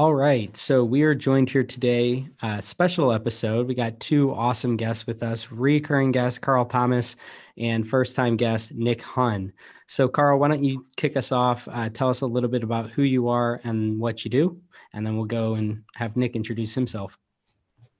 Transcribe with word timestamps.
All 0.00 0.14
right. 0.14 0.56
So 0.56 0.82
we 0.82 1.02
are 1.02 1.14
joined 1.14 1.50
here 1.50 1.62
today, 1.62 2.26
uh, 2.40 2.62
special 2.62 3.12
episode. 3.12 3.68
We 3.68 3.74
got 3.74 4.00
two 4.00 4.32
awesome 4.32 4.78
guests 4.78 5.06
with 5.06 5.22
us, 5.22 5.52
recurring 5.52 6.10
guest 6.10 6.40
Carl 6.40 6.64
Thomas 6.64 7.16
and 7.58 7.86
first 7.86 8.16
time 8.16 8.38
guest 8.38 8.74
Nick 8.74 9.02
Hunn. 9.02 9.52
So, 9.88 10.08
Carl, 10.08 10.38
why 10.38 10.48
don't 10.48 10.64
you 10.64 10.86
kick 10.96 11.18
us 11.18 11.32
off? 11.32 11.68
Uh, 11.70 11.90
tell 11.90 12.08
us 12.08 12.22
a 12.22 12.26
little 12.26 12.48
bit 12.48 12.62
about 12.62 12.88
who 12.88 13.02
you 13.02 13.28
are 13.28 13.60
and 13.62 14.00
what 14.00 14.24
you 14.24 14.30
do, 14.30 14.58
and 14.94 15.06
then 15.06 15.16
we'll 15.16 15.26
go 15.26 15.56
and 15.56 15.82
have 15.96 16.16
Nick 16.16 16.34
introduce 16.34 16.74
himself. 16.74 17.18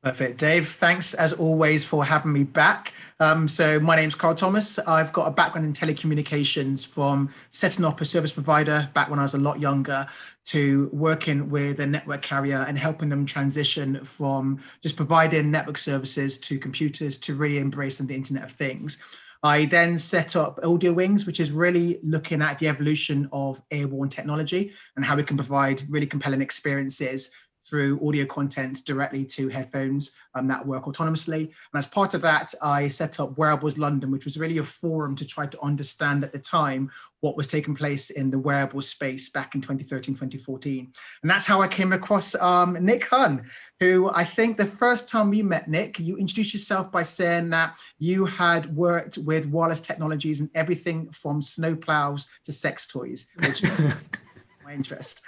Perfect. 0.02 0.38
Dave, 0.38 0.66
thanks 0.66 1.12
as 1.12 1.34
always 1.34 1.84
for 1.84 2.02
having 2.02 2.32
me 2.32 2.42
back. 2.42 2.95
Um, 3.18 3.46
so, 3.46 3.78
my 3.78 3.96
name's 3.96 4.14
Carl 4.14 4.34
Thomas. 4.34 4.78
I've 4.78 5.12
got 5.12 5.26
a 5.28 5.30
background 5.30 5.66
in 5.66 5.74
telecommunications 5.74 6.86
from 6.86 7.28
setting 7.50 7.84
up 7.84 8.00
a 8.00 8.06
service 8.06 8.32
provider 8.32 8.88
back 8.95 9.10
when 9.10 9.18
I 9.18 9.23
was 9.23 9.34
a 9.34 9.38
lot 9.38 9.60
younger 9.60 10.06
to 10.46 10.88
working 10.95 11.50
with 11.50 11.80
a 11.80 11.86
network 11.86 12.23
carrier 12.23 12.64
and 12.66 12.78
helping 12.78 13.10
them 13.10 13.26
transition 13.26 14.02
from 14.06 14.60
just 14.82 14.96
providing 14.96 15.51
network 15.51 15.76
services 15.76 16.38
to 16.38 16.59
computers 16.59 17.18
to 17.18 17.35
really 17.35 17.59
embracing 17.59 18.07
the 18.07 18.14
Internet 18.14 18.45
of 18.45 18.52
Things. 18.52 19.02
I 19.42 19.66
then 19.66 19.98
set 19.98 20.35
up 20.35 20.60
Audio 20.64 20.95
Wings, 20.95 21.26
which 21.26 21.40
is 21.40 21.52
really 21.52 21.98
looking 22.02 22.40
at 22.40 22.59
the 22.59 22.68
evolution 22.68 23.29
of 23.32 23.60
airborne 23.70 24.09
technology 24.09 24.73
and 24.96 25.04
how 25.04 25.16
we 25.16 25.24
can 25.24 25.37
provide 25.37 25.82
really 25.90 26.07
compelling 26.07 26.40
experiences 26.40 27.30
through 27.71 28.01
audio 28.07 28.26
content 28.26 28.85
directly 28.85 29.24
to 29.24 29.49
headphones 29.49 30.10
um, 30.35 30.49
that 30.49 30.66
work 30.66 30.85
autonomously. 30.87 31.43
And 31.43 31.76
as 31.76 31.87
part 31.87 32.15
of 32.15 32.21
that, 32.23 32.52
I 32.60 32.88
set 32.88 33.21
up 33.21 33.38
Wearables 33.38 33.79
London, 33.79 34.10
which 34.10 34.24
was 34.24 34.38
really 34.38 34.59
a 34.59 34.65
forum 34.65 35.15
to 35.16 35.24
try 35.24 35.46
to 35.46 35.60
understand 35.63 36.24
at 36.24 36.32
the 36.32 36.38
time 36.38 36.91
what 37.21 37.37
was 37.37 37.46
taking 37.46 37.74
place 37.74 38.10
in 38.10 38.30
the 38.30 38.38
wearable 38.38 38.82
space 38.82 39.30
back 39.30 39.54
in 39.54 39.60
2013, 39.60 40.15
2014. 40.15 40.93
And 41.23 41.30
that's 41.30 41.46
how 41.46 41.63
I 41.63 41.68
came 41.68 41.93
across 41.93 42.35
um, 42.37 42.76
Nick 42.80 43.04
Hunn, 43.09 43.45
who 43.79 44.10
I 44.13 44.24
think 44.24 44.57
the 44.57 44.66
first 44.66 45.09
time 45.09 45.30
we 45.30 45.43
met 45.43 45.68
Nick, 45.68 46.01
you 46.01 46.16
introduced 46.16 46.52
yourself 46.52 46.91
by 46.91 47.04
saying 47.04 47.51
that 47.51 47.76
you 47.98 48.24
had 48.24 48.74
worked 48.74 49.18
with 49.18 49.46
wireless 49.46 49.80
technologies 49.80 50.41
and 50.41 50.51
everything 50.54 51.10
from 51.13 51.41
snowplows 51.41 52.26
to 52.45 52.52
sex 52.52 52.87
toys, 52.87 53.26
which 53.37 53.63
my 54.65 54.74
interest. 54.74 55.23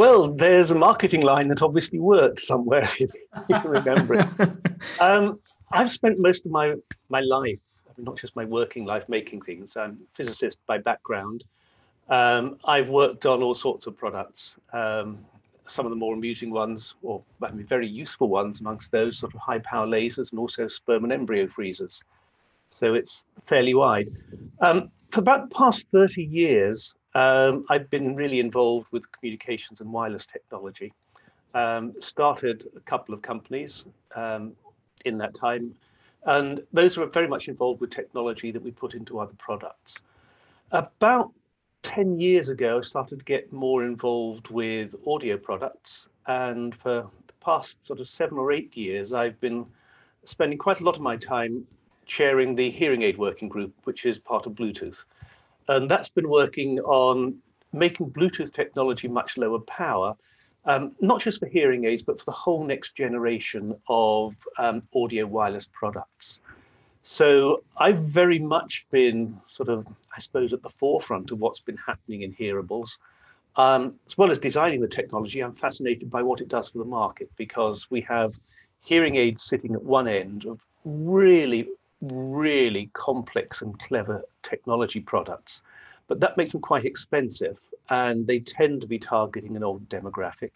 Well, 0.00 0.32
there's 0.32 0.70
a 0.70 0.74
marketing 0.74 1.20
line 1.20 1.48
that 1.48 1.60
obviously 1.60 1.98
worked 1.98 2.40
somewhere, 2.40 2.90
if 2.98 3.10
you 3.50 3.56
remember 3.66 4.14
it. 4.14 4.26
Um, 4.98 5.40
I've 5.72 5.92
spent 5.92 6.18
most 6.18 6.46
of 6.46 6.52
my, 6.52 6.74
my 7.10 7.20
life, 7.20 7.58
not 7.98 8.16
just 8.16 8.34
my 8.34 8.46
working 8.46 8.86
life, 8.86 9.06
making 9.10 9.42
things. 9.42 9.76
I'm 9.76 9.98
a 10.02 10.16
physicist 10.16 10.56
by 10.66 10.78
background. 10.78 11.44
Um, 12.08 12.56
I've 12.64 12.88
worked 12.88 13.26
on 13.26 13.42
all 13.42 13.54
sorts 13.54 13.86
of 13.86 13.94
products. 13.94 14.56
Um, 14.72 15.18
some 15.68 15.84
of 15.84 15.90
the 15.90 15.96
more 15.96 16.14
amusing 16.14 16.50
ones, 16.50 16.94
or 17.02 17.22
I 17.42 17.50
mean, 17.50 17.66
very 17.66 17.86
useful 17.86 18.30
ones 18.30 18.60
amongst 18.60 18.90
those, 18.92 19.18
sort 19.18 19.34
of 19.34 19.40
high 19.40 19.58
power 19.58 19.86
lasers 19.86 20.30
and 20.30 20.40
also 20.40 20.66
sperm 20.66 21.04
and 21.04 21.12
embryo 21.12 21.46
freezers. 21.46 22.02
So 22.70 22.94
it's 22.94 23.24
fairly 23.46 23.74
wide. 23.74 24.08
Um, 24.62 24.90
for 25.10 25.20
about 25.20 25.50
the 25.50 25.54
past 25.54 25.88
30 25.92 26.22
years, 26.24 26.94
um, 27.14 27.64
I've 27.68 27.90
been 27.90 28.14
really 28.14 28.40
involved 28.40 28.86
with 28.90 29.10
communications 29.12 29.80
and 29.80 29.92
wireless 29.92 30.26
technology. 30.26 30.92
Um, 31.54 31.94
started 32.00 32.68
a 32.76 32.80
couple 32.80 33.14
of 33.14 33.22
companies 33.22 33.84
um, 34.14 34.52
in 35.04 35.18
that 35.18 35.34
time, 35.34 35.74
and 36.24 36.62
those 36.72 36.96
were 36.96 37.06
very 37.06 37.26
much 37.26 37.48
involved 37.48 37.80
with 37.80 37.90
technology 37.90 38.52
that 38.52 38.62
we 38.62 38.70
put 38.70 38.94
into 38.94 39.18
other 39.18 39.34
products. 39.38 39.96
About 40.70 41.32
10 41.82 42.20
years 42.20 42.48
ago, 42.48 42.78
I 42.78 42.82
started 42.82 43.18
to 43.18 43.24
get 43.24 43.52
more 43.52 43.84
involved 43.84 44.48
with 44.48 44.94
audio 45.06 45.36
products, 45.36 46.06
and 46.28 46.74
for 46.76 47.10
the 47.26 47.32
past 47.40 47.84
sort 47.84 47.98
of 47.98 48.08
seven 48.08 48.38
or 48.38 48.52
eight 48.52 48.76
years, 48.76 49.12
I've 49.12 49.40
been 49.40 49.66
spending 50.24 50.58
quite 50.58 50.80
a 50.80 50.84
lot 50.84 50.94
of 50.94 51.02
my 51.02 51.16
time 51.16 51.66
chairing 52.06 52.54
the 52.54 52.70
hearing 52.70 53.02
aid 53.02 53.18
working 53.18 53.48
group, 53.48 53.72
which 53.84 54.04
is 54.04 54.18
part 54.18 54.46
of 54.46 54.52
Bluetooth. 54.52 55.04
And 55.70 55.88
that's 55.88 56.08
been 56.08 56.28
working 56.28 56.80
on 56.80 57.36
making 57.72 58.10
Bluetooth 58.10 58.52
technology 58.52 59.06
much 59.06 59.38
lower 59.38 59.60
power, 59.60 60.16
um, 60.64 60.92
not 61.00 61.20
just 61.20 61.38
for 61.38 61.46
hearing 61.46 61.84
aids, 61.84 62.02
but 62.02 62.18
for 62.18 62.24
the 62.24 62.32
whole 62.32 62.64
next 62.64 62.96
generation 62.96 63.76
of 63.88 64.34
um, 64.58 64.82
audio 64.92 65.26
wireless 65.26 65.68
products. 65.72 66.40
So 67.04 67.62
I've 67.76 68.00
very 68.00 68.40
much 68.40 68.84
been 68.90 69.40
sort 69.46 69.68
of, 69.68 69.86
I 70.14 70.18
suppose, 70.18 70.52
at 70.52 70.60
the 70.60 70.70
forefront 70.70 71.30
of 71.30 71.38
what's 71.38 71.60
been 71.60 71.78
happening 71.78 72.22
in 72.22 72.34
hearables. 72.34 72.98
Um, 73.54 73.94
as 74.08 74.18
well 74.18 74.32
as 74.32 74.40
designing 74.40 74.80
the 74.80 74.88
technology, 74.88 75.40
I'm 75.40 75.54
fascinated 75.54 76.10
by 76.10 76.24
what 76.24 76.40
it 76.40 76.48
does 76.48 76.68
for 76.68 76.78
the 76.78 76.84
market 76.84 77.30
because 77.36 77.88
we 77.90 78.00
have 78.02 78.38
hearing 78.80 79.14
aids 79.16 79.44
sitting 79.44 79.74
at 79.74 79.82
one 79.82 80.08
end 80.08 80.46
of 80.46 80.60
really 80.84 81.68
really 82.00 82.90
complex 82.92 83.62
and 83.62 83.78
clever 83.78 84.22
technology 84.42 85.00
products, 85.00 85.62
but 86.08 86.20
that 86.20 86.36
makes 86.36 86.52
them 86.52 86.60
quite 86.60 86.84
expensive 86.84 87.58
and 87.90 88.26
they 88.26 88.38
tend 88.40 88.80
to 88.80 88.86
be 88.86 88.98
targeting 88.98 89.56
an 89.56 89.64
old 89.64 89.88
demographic. 89.88 90.52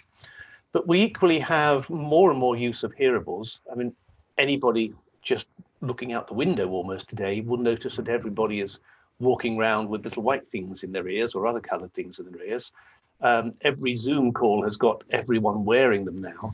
But 0.73 0.89
we 0.89 1.03
equally 1.03 1.39
have 1.41 1.89
more 1.91 2.31
and 2.31 2.39
more 2.39 2.57
use 2.57 2.83
of 2.83 2.95
hearables. 2.97 3.61
I 3.71 3.75
mean, 3.75 3.95
anybody 4.39 4.93
just 5.23 5.47
looking 5.81 6.13
out 6.13 6.27
the 6.27 6.35
window 6.35 6.71
almost 6.71 7.09
today 7.09 7.41
will 7.41 7.59
notice 7.59 7.97
that 7.97 8.09
everybody 8.09 8.61
is 8.61 8.79
walking 9.21 9.59
around 9.59 9.89
with 9.89 10.05
little 10.05 10.23
white 10.23 10.49
things 10.51 10.83
in 10.83 10.93
their 10.93 11.09
ears 11.09 11.35
or 11.35 11.47
other 11.47 11.61
colored 11.61 11.93
things 11.95 12.19
in 12.19 12.31
their 12.31 12.43
ears. 12.45 12.73
Um, 13.21 13.55
every 13.63 13.95
Zoom 13.97 14.33
call 14.33 14.63
has 14.65 14.77
got 14.77 15.05
everyone 15.11 15.65
wearing 15.65 16.05
them 16.05 16.21
now. 16.21 16.51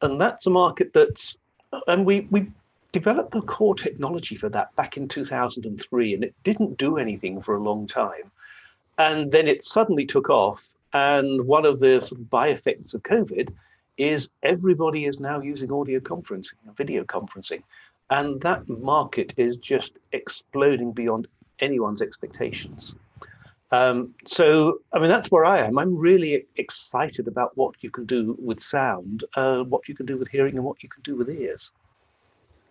And 0.00 0.20
that's 0.20 0.46
a 0.46 0.50
market 0.50 0.92
that's, 0.92 1.36
and 1.86 2.04
we, 2.04 2.26
we 2.30 2.50
developed 2.92 3.32
the 3.32 3.42
core 3.42 3.74
technology 3.74 4.36
for 4.36 4.48
that 4.50 4.74
back 4.76 4.96
in 4.96 5.08
2003, 5.08 6.14
and 6.14 6.24
it 6.24 6.34
didn't 6.44 6.78
do 6.78 6.98
anything 6.98 7.40
for 7.40 7.56
a 7.56 7.62
long 7.62 7.86
time. 7.86 8.30
And 8.98 9.32
then 9.32 9.48
it 9.48 9.64
suddenly 9.64 10.06
took 10.06 10.30
off. 10.30 10.68
And 10.92 11.46
one 11.46 11.64
of 11.64 11.80
the 11.80 12.00
sort 12.00 12.20
of 12.20 12.28
by 12.28 12.48
effects 12.48 12.92
of 12.92 13.02
COVID 13.02 13.52
is 13.96 14.28
everybody 14.42 15.06
is 15.06 15.20
now 15.20 15.40
using 15.40 15.72
audio 15.72 16.00
conferencing, 16.00 16.52
video 16.76 17.02
conferencing. 17.04 17.62
And 18.10 18.40
that 18.42 18.68
market 18.68 19.32
is 19.38 19.56
just 19.56 19.98
exploding 20.12 20.92
beyond 20.92 21.28
anyone's 21.60 22.02
expectations. 22.02 22.94
Um, 23.70 24.14
so, 24.26 24.80
I 24.92 24.98
mean, 24.98 25.08
that's 25.08 25.30
where 25.30 25.46
I 25.46 25.66
am. 25.66 25.78
I'm 25.78 25.96
really 25.96 26.44
excited 26.56 27.26
about 27.26 27.56
what 27.56 27.74
you 27.80 27.90
can 27.90 28.04
do 28.04 28.36
with 28.38 28.62
sound, 28.62 29.24
uh, 29.34 29.62
what 29.62 29.88
you 29.88 29.94
can 29.94 30.04
do 30.04 30.18
with 30.18 30.28
hearing, 30.28 30.56
and 30.56 30.64
what 30.64 30.82
you 30.82 30.90
can 30.90 31.02
do 31.02 31.16
with 31.16 31.30
ears. 31.30 31.70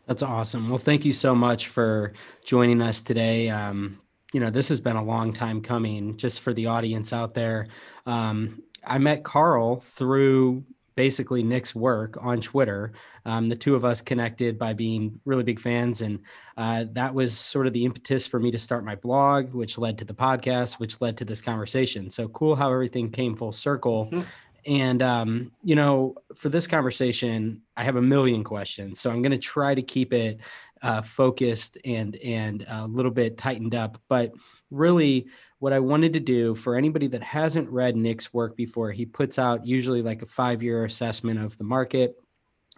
That's 0.08 0.24
awesome. 0.24 0.70
Well, 0.70 0.78
thank 0.78 1.06
you 1.06 1.14
so 1.14 1.34
much 1.36 1.68
for 1.68 2.14
joining 2.44 2.82
us 2.82 3.04
today. 3.04 3.50
Um, 3.50 4.00
you 4.34 4.40
know, 4.40 4.50
this 4.50 4.70
has 4.70 4.82
been 4.82 4.96
a 4.96 5.04
long 5.04 5.34
time 5.34 5.62
coming. 5.62 6.18
Just 6.18 6.42
for 6.42 6.54
the 6.54 6.68
audience 6.68 7.14
out 7.14 7.34
there, 7.34 7.68
um, 8.06 8.64
I 8.84 8.98
met 8.98 9.24
Carl 9.24 9.80
through 9.82 10.64
basically 10.96 11.44
Nick's 11.44 11.74
work 11.74 12.18
on 12.22 12.42
Twitter. 12.42 12.92
Um, 13.26 13.50
the 13.50 13.56
two 13.56 13.76
of 13.76 13.86
us 13.86 14.02
connected 14.02 14.58
by 14.58 14.74
being 14.74 15.20
really 15.26 15.44
big 15.44 15.60
fans, 15.60 16.02
and 16.02 16.20
uh, 16.58 16.86
that 16.92 17.14
was 17.14 17.38
sort 17.38 17.68
of 17.68 17.74
the 17.74 17.86
impetus 17.86 18.28
for 18.28 18.40
me 18.40 18.52
to 18.52 18.60
start 18.60 18.84
my 18.84 18.96
blog, 18.96 19.54
which 19.54 19.78
led 19.78 19.98
to 20.00 20.06
the 20.06 20.14
podcast, 20.14 20.74
which 20.74 21.00
led 21.02 21.18
to 21.18 21.26
this 21.26 21.42
conversation. 21.42 22.10
So 22.10 22.28
cool 22.30 22.56
how 22.56 22.72
everything 22.72 23.12
came 23.12 23.36
full 23.36 23.54
circle. 23.54 24.08
Mm-hmm. 24.08 24.22
And 24.66 25.02
um, 25.02 25.52
you 25.64 25.76
know, 25.76 26.16
for 26.36 26.50
this 26.50 26.68
conversation, 26.68 27.62
I 27.76 27.84
have 27.84 27.96
a 27.96 28.02
million 28.02 28.44
questions, 28.44 29.00
so 29.00 29.10
I'm 29.10 29.22
going 29.22 29.32
to 29.32 29.38
try 29.38 29.74
to 29.74 29.82
keep 29.82 30.14
it 30.14 30.40
uh, 30.82 31.02
focused 31.02 31.78
and 31.86 32.16
and 32.18 32.66
a 32.70 32.88
little 32.88 33.12
bit 33.12 33.38
tightened 33.38 33.76
up. 33.76 34.00
But 34.08 34.32
really, 34.70 35.28
what 35.60 35.74
I 35.74 35.80
wanted 35.80 36.14
to 36.14 36.20
do 36.20 36.56
for 36.56 36.76
anybody 36.76 37.08
that 37.08 37.24
hasn't 37.24 37.70
read 37.70 37.96
Nick's 37.96 38.34
work 38.34 38.56
before, 38.56 38.92
he 38.92 39.06
puts 39.06 39.40
out 39.40 39.66
usually 39.66 40.02
like 40.02 40.22
a 40.22 40.28
five 40.28 40.62
year 40.62 40.86
assessment 40.86 41.40
of 41.40 41.58
the 41.58 41.64
market 41.64 42.16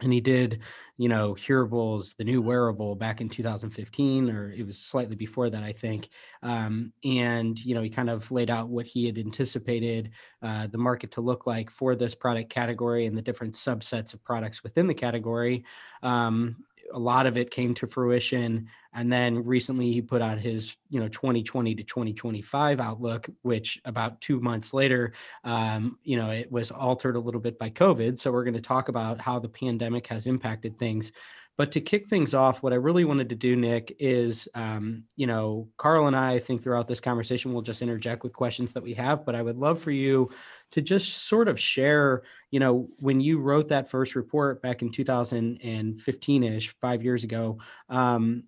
and 0.04 0.14
he 0.14 0.22
did 0.22 0.60
you 0.98 1.10
know 1.10 1.34
hearables 1.34 2.16
the 2.18 2.24
new 2.24 2.42
wearable 2.42 2.96
back 2.96 3.22
in 3.22 3.30
2015 3.30 4.30
or 4.30 4.52
it 4.52 4.66
was 4.66 4.78
slightly 4.78 5.16
before 5.16 5.50
that 5.50 5.64
i 5.64 5.72
think 5.72 6.10
um, 6.44 6.94
and 7.04 7.64
you 7.64 7.74
know 7.74 7.82
he 7.82 7.90
kind 7.90 8.10
of 8.10 8.30
laid 8.32 8.50
out 8.50 8.70
what 8.70 8.86
he 8.86 9.06
had 9.06 9.18
anticipated 9.18 10.12
uh, 10.42 10.68
the 10.68 10.78
market 10.78 11.12
to 11.12 11.22
look 11.22 11.48
like 11.48 11.70
for 11.70 11.96
this 11.96 12.14
product 12.14 12.50
category 12.50 13.06
and 13.06 13.18
the 13.18 13.22
different 13.22 13.54
subsets 13.54 14.14
of 14.14 14.24
products 14.24 14.62
within 14.64 14.88
the 14.88 14.94
category 14.94 15.64
um, 16.04 16.58
a 16.94 17.00
lot 17.00 17.26
of 17.26 17.38
it 17.38 17.52
came 17.52 17.74
to 17.76 17.88
fruition. 17.88 18.70
And 18.94 19.12
then 19.12 19.44
recently 19.44 19.92
he 19.92 20.02
put 20.02 20.22
out 20.22 20.38
his 20.38 20.76
you 20.90 21.00
know 21.00 21.08
2020 21.08 21.76
to 21.76 21.84
2025 21.84 22.80
outlook 22.80 23.28
which 23.42 23.82
about 23.86 24.22
two 24.22 24.40
months 24.40 24.74
later 24.74 25.14
um, 25.44 25.98
you 26.04 26.16
know 26.16 26.30
it 26.30 26.52
was 26.52 26.70
altered 26.70 27.16
a 27.16 27.20
little 27.20 27.42
bit 27.42 27.58
by 27.58 27.70
covid. 27.70 28.20
So 28.20 28.32
we're 28.32 28.44
going 28.44 28.54
to 28.54 28.62
talk 28.62 28.90
about 28.90 29.20
how 29.20 29.40
the 29.40 29.50
pandemic 29.50 30.08
has 30.08 30.28
impacted 30.28 30.78
things. 30.78 31.12
But 31.56 31.72
to 31.74 31.82
kick 31.82 32.08
things 32.08 32.34
off, 32.34 32.64
what 32.64 32.74
I 32.74 32.78
really 32.78 33.06
wanted 33.06 33.30
to 33.30 33.36
do, 33.36 33.56
Nick, 33.56 33.96
is, 34.00 34.48
um, 34.56 35.04
you 35.16 35.28
know, 35.28 35.70
Carl 35.78 36.08
and 36.08 36.16
I, 36.16 36.34
I 36.34 36.40
think 36.40 36.64
throughout 36.64 36.88
this 36.88 37.00
conversation, 37.00 37.54
we'll 37.54 37.62
just 37.62 37.84
interject 37.84 38.24
with 38.24 38.34
questions 38.34 38.74
that 38.74 38.82
we 38.82 38.96
have. 38.96 39.24
But 39.24 39.36
I 39.36 39.44
would 39.44 39.58
love 39.58 39.80
for 39.80 39.92
you 39.92 40.32
to 40.74 40.82
just 40.82 41.28
sort 41.28 41.48
of 41.48 41.60
share, 41.60 42.24
you 42.50 42.60
know, 42.60 42.90
when 42.98 43.22
you 43.22 43.40
wrote 43.40 43.70
that 43.70 43.90
first 43.90 44.16
report 44.16 44.62
back 44.62 44.82
in 44.82 44.92
2015 44.92 46.44
ish, 46.44 46.76
five 46.82 47.04
years 47.04 47.24
ago, 47.24 47.60
um, 47.90 48.44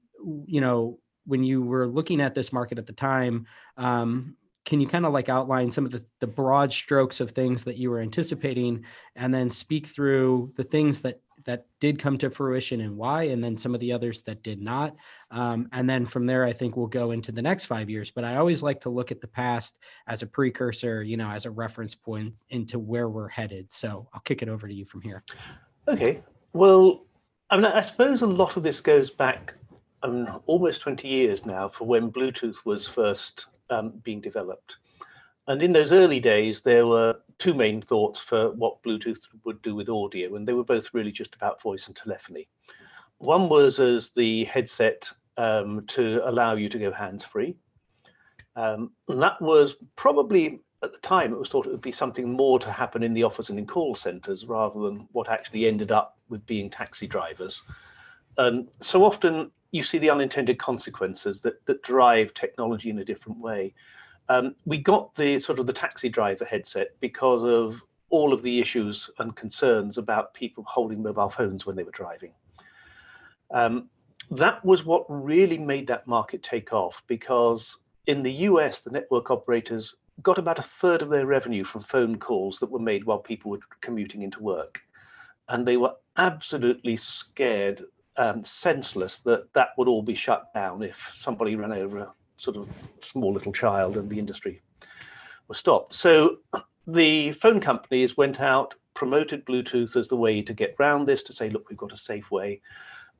you 0.47 0.59
know, 0.59 0.99
when 1.27 1.43
you 1.43 1.61
were 1.61 1.85
looking 1.85 2.21
at 2.21 2.33
this 2.33 2.51
market 2.51 2.79
at 2.79 2.87
the 2.87 2.93
time, 2.93 3.45
um, 3.77 4.35
can 4.65 4.81
you 4.81 4.87
kind 4.87 5.05
of 5.05 5.13
like 5.13 5.29
outline 5.29 5.69
some 5.69 5.85
of 5.85 5.91
the, 5.91 6.03
the 6.19 6.25
broad 6.25 6.73
strokes 6.73 7.19
of 7.19 7.29
things 7.29 7.63
that 7.63 7.77
you 7.77 7.91
were 7.91 7.99
anticipating 7.99 8.83
and 9.15 9.31
then 9.31 9.51
speak 9.51 9.85
through 9.85 10.51
the 10.55 10.63
things 10.63 11.01
that 11.01 11.21
that 11.45 11.65
did 11.79 11.99
come 11.99 12.17
to 12.17 12.29
fruition 12.29 12.81
and 12.81 12.97
why, 12.97 13.23
and 13.23 13.43
then 13.43 13.57
some 13.57 13.73
of 13.73 13.79
the 13.79 13.91
others 13.91 14.21
that 14.23 14.43
did 14.43 14.61
not. 14.61 14.95
Um, 15.31 15.67
and 15.71 15.89
then 15.89 16.05
from 16.05 16.25
there, 16.25 16.43
I 16.43 16.53
think 16.53 16.75
we'll 16.75 16.87
go 16.87 17.11
into 17.11 17.31
the 17.31 17.41
next 17.41 17.65
five 17.65 17.89
years. 17.89 18.11
But 18.11 18.23
I 18.23 18.35
always 18.35 18.63
like 18.63 18.81
to 18.81 18.89
look 18.89 19.11
at 19.11 19.21
the 19.21 19.27
past 19.27 19.79
as 20.07 20.21
a 20.21 20.27
precursor, 20.27 21.03
you 21.03 21.17
know, 21.17 21.29
as 21.29 21.45
a 21.45 21.51
reference 21.51 21.95
point 21.95 22.33
into 22.49 22.79
where 22.79 23.09
we're 23.09 23.29
headed. 23.29 23.71
So 23.71 24.07
I'll 24.13 24.21
kick 24.21 24.41
it 24.41 24.49
over 24.49 24.67
to 24.67 24.73
you 24.73 24.85
from 24.85 25.01
here. 25.01 25.23
Okay. 25.87 26.21
Well, 26.53 27.05
I 27.49 27.57
mean, 27.57 27.65
I 27.65 27.81
suppose 27.81 28.21
a 28.21 28.27
lot 28.27 28.57
of 28.57 28.63
this 28.63 28.81
goes 28.81 29.09
back 29.09 29.53
um, 30.03 30.41
almost 30.45 30.81
20 30.81 31.07
years 31.07 31.45
now 31.45 31.69
for 31.69 31.85
when 31.85 32.11
Bluetooth 32.11 32.57
was 32.65 32.87
first 32.87 33.45
um, 33.69 33.93
being 34.03 34.21
developed. 34.21 34.77
And 35.47 35.61
in 35.61 35.73
those 35.73 35.91
early 35.91 36.19
days, 36.19 36.61
there 36.61 36.87
were 36.87 37.17
two 37.37 37.53
main 37.53 37.81
thoughts 37.81 38.19
for 38.19 38.51
what 38.51 38.81
Bluetooth 38.83 39.27
would 39.43 39.61
do 39.61 39.75
with 39.75 39.89
audio, 39.89 40.35
and 40.35 40.47
they 40.47 40.53
were 40.53 40.63
both 40.63 40.93
really 40.93 41.11
just 41.11 41.35
about 41.35 41.61
voice 41.61 41.87
and 41.87 41.95
telephony. 41.95 42.47
One 43.19 43.47
was 43.47 43.79
as 43.79 44.09
the 44.09 44.45
headset 44.45 45.09
um, 45.37 45.85
to 45.87 46.21
allow 46.23 46.55
you 46.55 46.69
to 46.69 46.79
go 46.79 46.91
hands-free. 46.91 47.55
Um, 48.55 48.91
and 49.07 49.21
that 49.21 49.41
was 49.41 49.75
probably 49.95 50.61
at 50.83 50.91
the 50.91 50.97
time 50.99 51.33
it 51.33 51.39
was 51.39 51.49
thought 51.49 51.65
it 51.65 51.71
would 51.71 51.81
be 51.81 51.91
something 51.91 52.31
more 52.31 52.59
to 52.59 52.71
happen 52.71 53.03
in 53.03 53.13
the 53.13 53.23
office 53.23 53.49
and 53.49 53.59
in 53.59 53.65
call 53.65 53.95
centers 53.95 54.45
rather 54.45 54.79
than 54.81 55.07
what 55.11 55.29
actually 55.29 55.65
ended 55.65 55.91
up 55.91 56.17
with 56.29 56.45
being 56.45 56.69
taxi 56.69 57.07
drivers. 57.07 57.63
And 58.37 58.67
so 58.81 59.03
often 59.03 59.51
you 59.71 59.83
see 59.83 59.97
the 59.97 60.09
unintended 60.09 60.57
consequences 60.57 61.41
that 61.41 61.65
that 61.65 61.81
drive 61.81 62.33
technology 62.33 62.89
in 62.89 62.99
a 62.99 63.05
different 63.05 63.39
way. 63.39 63.73
Um, 64.29 64.55
we 64.65 64.77
got 64.77 65.13
the 65.15 65.39
sort 65.39 65.59
of 65.59 65.67
the 65.67 65.73
taxi 65.73 66.09
driver 66.09 66.45
headset 66.45 66.89
because 66.99 67.43
of 67.43 67.81
all 68.09 68.33
of 68.33 68.41
the 68.41 68.59
issues 68.59 69.09
and 69.19 69.35
concerns 69.35 69.97
about 69.97 70.33
people 70.33 70.63
holding 70.67 71.03
mobile 71.03 71.29
phones 71.29 71.65
when 71.65 71.75
they 71.75 71.83
were 71.83 71.91
driving. 71.91 72.31
Um, 73.51 73.89
that 74.31 74.63
was 74.65 74.85
what 74.85 75.05
really 75.07 75.57
made 75.57 75.87
that 75.87 76.07
market 76.07 76.41
take 76.41 76.73
off 76.73 77.03
because 77.07 77.77
in 78.07 78.23
the 78.23 78.31
US, 78.31 78.79
the 78.79 78.89
network 78.89 79.29
operators 79.29 79.95
got 80.21 80.37
about 80.37 80.59
a 80.59 80.63
third 80.63 81.01
of 81.01 81.09
their 81.09 81.25
revenue 81.25 81.63
from 81.63 81.81
phone 81.81 82.17
calls 82.17 82.59
that 82.59 82.71
were 82.71 82.79
made 82.79 83.03
while 83.03 83.19
people 83.19 83.51
were 83.51 83.59
commuting 83.81 84.21
into 84.21 84.41
work. 84.41 84.79
And 85.49 85.67
they 85.67 85.77
were 85.77 85.93
absolutely 86.17 86.97
scared 86.97 87.83
and 88.17 88.45
senseless 88.45 89.19
that 89.19 89.51
that 89.53 89.69
would 89.77 89.87
all 89.87 90.01
be 90.01 90.15
shut 90.15 90.53
down 90.53 90.81
if 90.81 91.13
somebody 91.15 91.55
ran 91.55 91.73
over 91.73 91.99
sort 92.37 92.57
of 92.57 92.67
small 93.01 93.33
little 93.33 93.53
child 93.53 93.97
and 93.97 94.09
the 94.09 94.19
industry 94.19 94.61
was 95.47 95.57
stopped. 95.57 95.93
So 95.95 96.37
the 96.87 97.31
phone 97.33 97.59
companies 97.59 98.17
went 98.17 98.39
out, 98.41 98.73
promoted 98.93 99.45
Bluetooth 99.45 99.95
as 99.95 100.07
the 100.07 100.15
way 100.15 100.41
to 100.41 100.53
get 100.53 100.75
around 100.79 101.05
this, 101.05 101.23
to 101.23 101.33
say, 101.33 101.49
look, 101.49 101.69
we've 101.69 101.77
got 101.77 101.93
a 101.93 101.97
safe 101.97 102.31
way. 102.31 102.61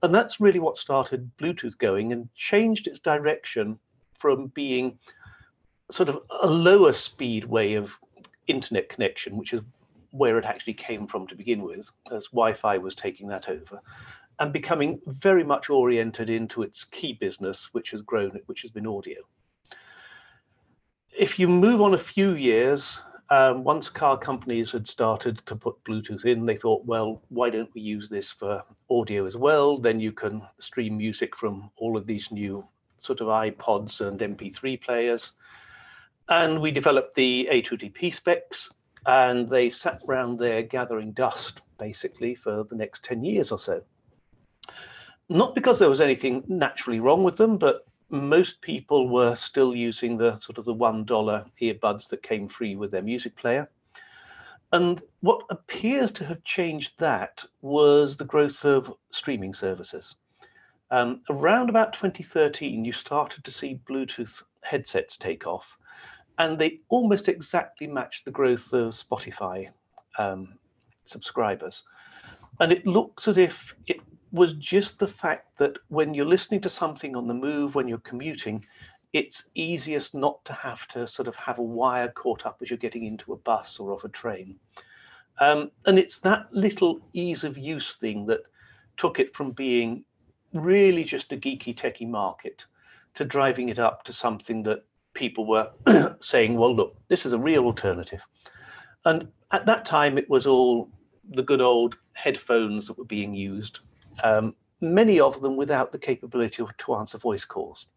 And 0.04 0.14
that's 0.14 0.40
really 0.40 0.60
what 0.60 0.78
started 0.78 1.32
Bluetooth 1.38 1.78
going 1.78 2.14
and 2.14 2.34
changed 2.36 2.88
its 2.88 3.00
direction 3.00 3.80
from 4.20 4.48
being 4.48 4.98
sort 5.92 6.10
of 6.10 6.22
a 6.42 6.48
lower 6.48 6.94
speed 6.94 7.46
way 7.46 7.76
of 7.76 7.96
internet 8.48 8.90
connection, 8.90 9.38
which 9.38 9.54
is 9.54 9.62
where 10.12 10.38
it 10.38 10.46
actually 10.46 10.74
came 10.74 11.08
from 11.08 11.28
to 11.28 11.36
begin 11.36 11.62
with, 11.62 11.90
as 12.12 12.28
Wi-Fi 12.28 12.78
was 12.78 12.96
taking 12.96 13.28
that 13.28 13.50
over, 13.50 13.82
and 14.40 14.52
becoming 14.52 15.00
very 15.08 15.44
much 15.44 15.70
oriented 15.70 16.30
into 16.30 16.62
its 16.62 16.84
key 16.84 17.14
business, 17.14 17.70
which 17.74 17.92
has 17.92 18.02
grown, 18.02 18.32
which 18.48 18.62
has 18.62 18.72
been 18.72 18.88
audio. 18.88 19.18
If 21.18 21.40
you 21.40 21.48
move 21.48 21.82
on 21.82 21.94
a 21.94 21.98
few 21.98 22.34
years, 22.34 23.00
um, 23.30 23.64
once 23.64 23.90
car 23.90 24.18
companies 24.18 24.72
had 24.72 24.88
started 24.88 25.42
to 25.46 25.56
put 25.56 25.82
Bluetooth 25.86 26.26
in, 26.26 26.46
they 26.46 26.58
thought, 26.58 26.86
well, 26.86 27.22
why 27.30 27.50
don't 27.50 27.74
we 27.74 27.82
use 27.82 28.10
this 28.10 28.30
for 28.30 28.64
audio 28.90 29.26
as 29.26 29.38
well? 29.38 29.78
Then 29.78 30.00
you 30.00 30.12
can 30.12 30.42
stream 30.60 30.98
music 30.98 31.36
from 31.36 31.72
all 31.78 31.96
of 31.96 32.06
these 32.06 32.32
new 32.32 32.68
sort 33.00 33.22
of 33.22 33.28
iPods 33.28 34.02
and 34.02 34.20
MP3 34.20 34.82
players. 34.82 35.32
And 36.28 36.62
we 36.62 36.72
developed 36.72 37.16
the 37.16 37.48
A2DP 37.52 38.14
specs, 38.14 38.72
and 39.06 39.50
they 39.50 39.70
sat 39.70 40.00
around 40.10 40.38
there 40.38 40.64
gathering 40.64 41.14
dust, 41.14 41.62
basically, 41.80 42.36
for 42.36 42.64
the 42.64 42.76
next 42.76 43.04
10 43.06 43.24
years 43.24 43.52
or 43.52 43.60
so 43.60 43.82
not 45.30 45.56
because 45.56 45.80
there 45.80 45.90
was 45.90 46.02
anything 46.02 46.44
naturally 46.48 47.00
wrong 47.00 47.24
with 47.24 47.38
them, 47.38 47.58
but 47.58 47.86
most 48.10 48.62
people 48.62 49.10
were 49.10 49.36
still 49.36 49.76
using 49.76 50.18
the 50.18 50.38
sort 50.38 50.58
of 50.58 50.66
the 50.66 50.74
one 50.74 51.04
dollar 51.06 51.46
earbuds 51.62 52.08
that 52.10 52.24
came 52.24 52.48
free 52.48 52.76
with 52.76 52.92
their 52.92 53.02
music 53.02 53.36
player. 53.36 53.70
And 54.72 55.02
what 55.22 55.44
appears 55.50 56.12
to 56.14 56.26
have 56.26 56.44
changed 56.44 56.94
that 57.00 57.44
was 57.62 58.18
the 58.18 58.26
growth 58.26 58.66
of 58.66 58.94
streaming 59.12 59.54
services. 59.54 60.16
Um, 60.92 61.22
around 61.30 61.70
about 61.70 61.94
2013, 61.94 62.86
you 62.86 62.92
started 62.92 63.44
to 63.44 63.52
see 63.52 63.80
Bluetooth 63.90 64.44
headsets 64.62 65.18
take 65.18 65.48
off, 65.48 65.78
and 66.38 66.60
they 66.60 66.82
almost 66.90 67.28
exactly 67.28 67.88
matched 67.88 68.26
the 68.26 68.32
growth 68.32 68.74
of 68.74 68.94
Spotify 68.94 69.70
um, 70.18 70.56
subscribers. 71.06 71.84
And 72.60 72.72
it 72.72 72.86
looks 72.86 73.28
as 73.28 73.38
if 73.38 73.76
it 73.88 74.00
was 74.36 74.54
just 74.54 75.00
the 75.00 75.08
fact 75.08 75.58
that 75.58 75.78
when 75.88 76.14
you're 76.14 76.26
listening 76.26 76.60
to 76.62 76.70
something 76.70 77.16
on 77.16 77.28
the 77.28 77.34
move, 77.34 77.74
when 77.74 77.88
you're 77.88 77.98
commuting, 78.00 78.66
it's 79.14 79.46
easiest 79.56 80.14
not 80.14 80.44
to 80.44 80.52
have 80.52 80.86
to 80.90 81.08
sort 81.08 81.30
of 81.30 81.36
have 81.38 81.58
a 81.58 81.64
wire 81.64 82.10
caught 82.10 82.46
up 82.46 82.58
as 82.62 82.70
you're 82.70 82.78
getting 82.78 83.06
into 83.06 83.32
a 83.32 83.38
bus 83.38 83.80
or 83.80 83.94
off 83.94 84.04
a 84.04 84.10
train. 84.10 84.56
Um, 85.40 85.72
and 85.86 85.98
it's 85.98 86.20
that 86.20 86.48
little 86.52 87.00
ease 87.14 87.46
of 87.46 87.58
use 87.58 87.96
thing 87.96 88.26
that 88.26 88.42
took 88.98 89.20
it 89.20 89.34
from 89.34 89.52
being 89.52 90.04
really 90.54 91.06
just 91.06 91.32
a 91.32 91.38
geeky 91.38 91.74
techie 91.74 92.08
market 92.08 92.66
to 93.14 93.24
driving 93.24 93.70
it 93.70 93.80
up 93.80 94.04
to 94.04 94.14
something 94.14 94.64
that 94.64 94.84
people 95.14 95.46
were 95.46 95.70
saying, 96.20 96.58
well, 96.58 96.76
look, 96.76 96.96
this 97.08 97.26
is 97.26 97.32
a 97.32 97.40
real 97.40 97.64
alternative. 97.64 98.26
And 99.06 99.30
at 99.52 99.66
that 99.66 99.86
time, 99.86 100.18
it 100.18 100.30
was 100.30 100.46
all 100.46 100.90
the 101.30 101.44
good 101.44 101.62
old 101.62 101.96
headphones 102.14 102.88
that 102.88 102.98
were 102.98 103.06
being 103.06 103.34
used 103.34 103.80
um, 104.24 104.56
many 104.82 105.20
of 105.20 105.42
them 105.42 105.56
without 105.56 105.92
the 105.92 105.98
capability 105.98 106.64
to 106.78 106.96
answer 106.96 107.18
voice 107.18 107.46
calls. 107.46 107.88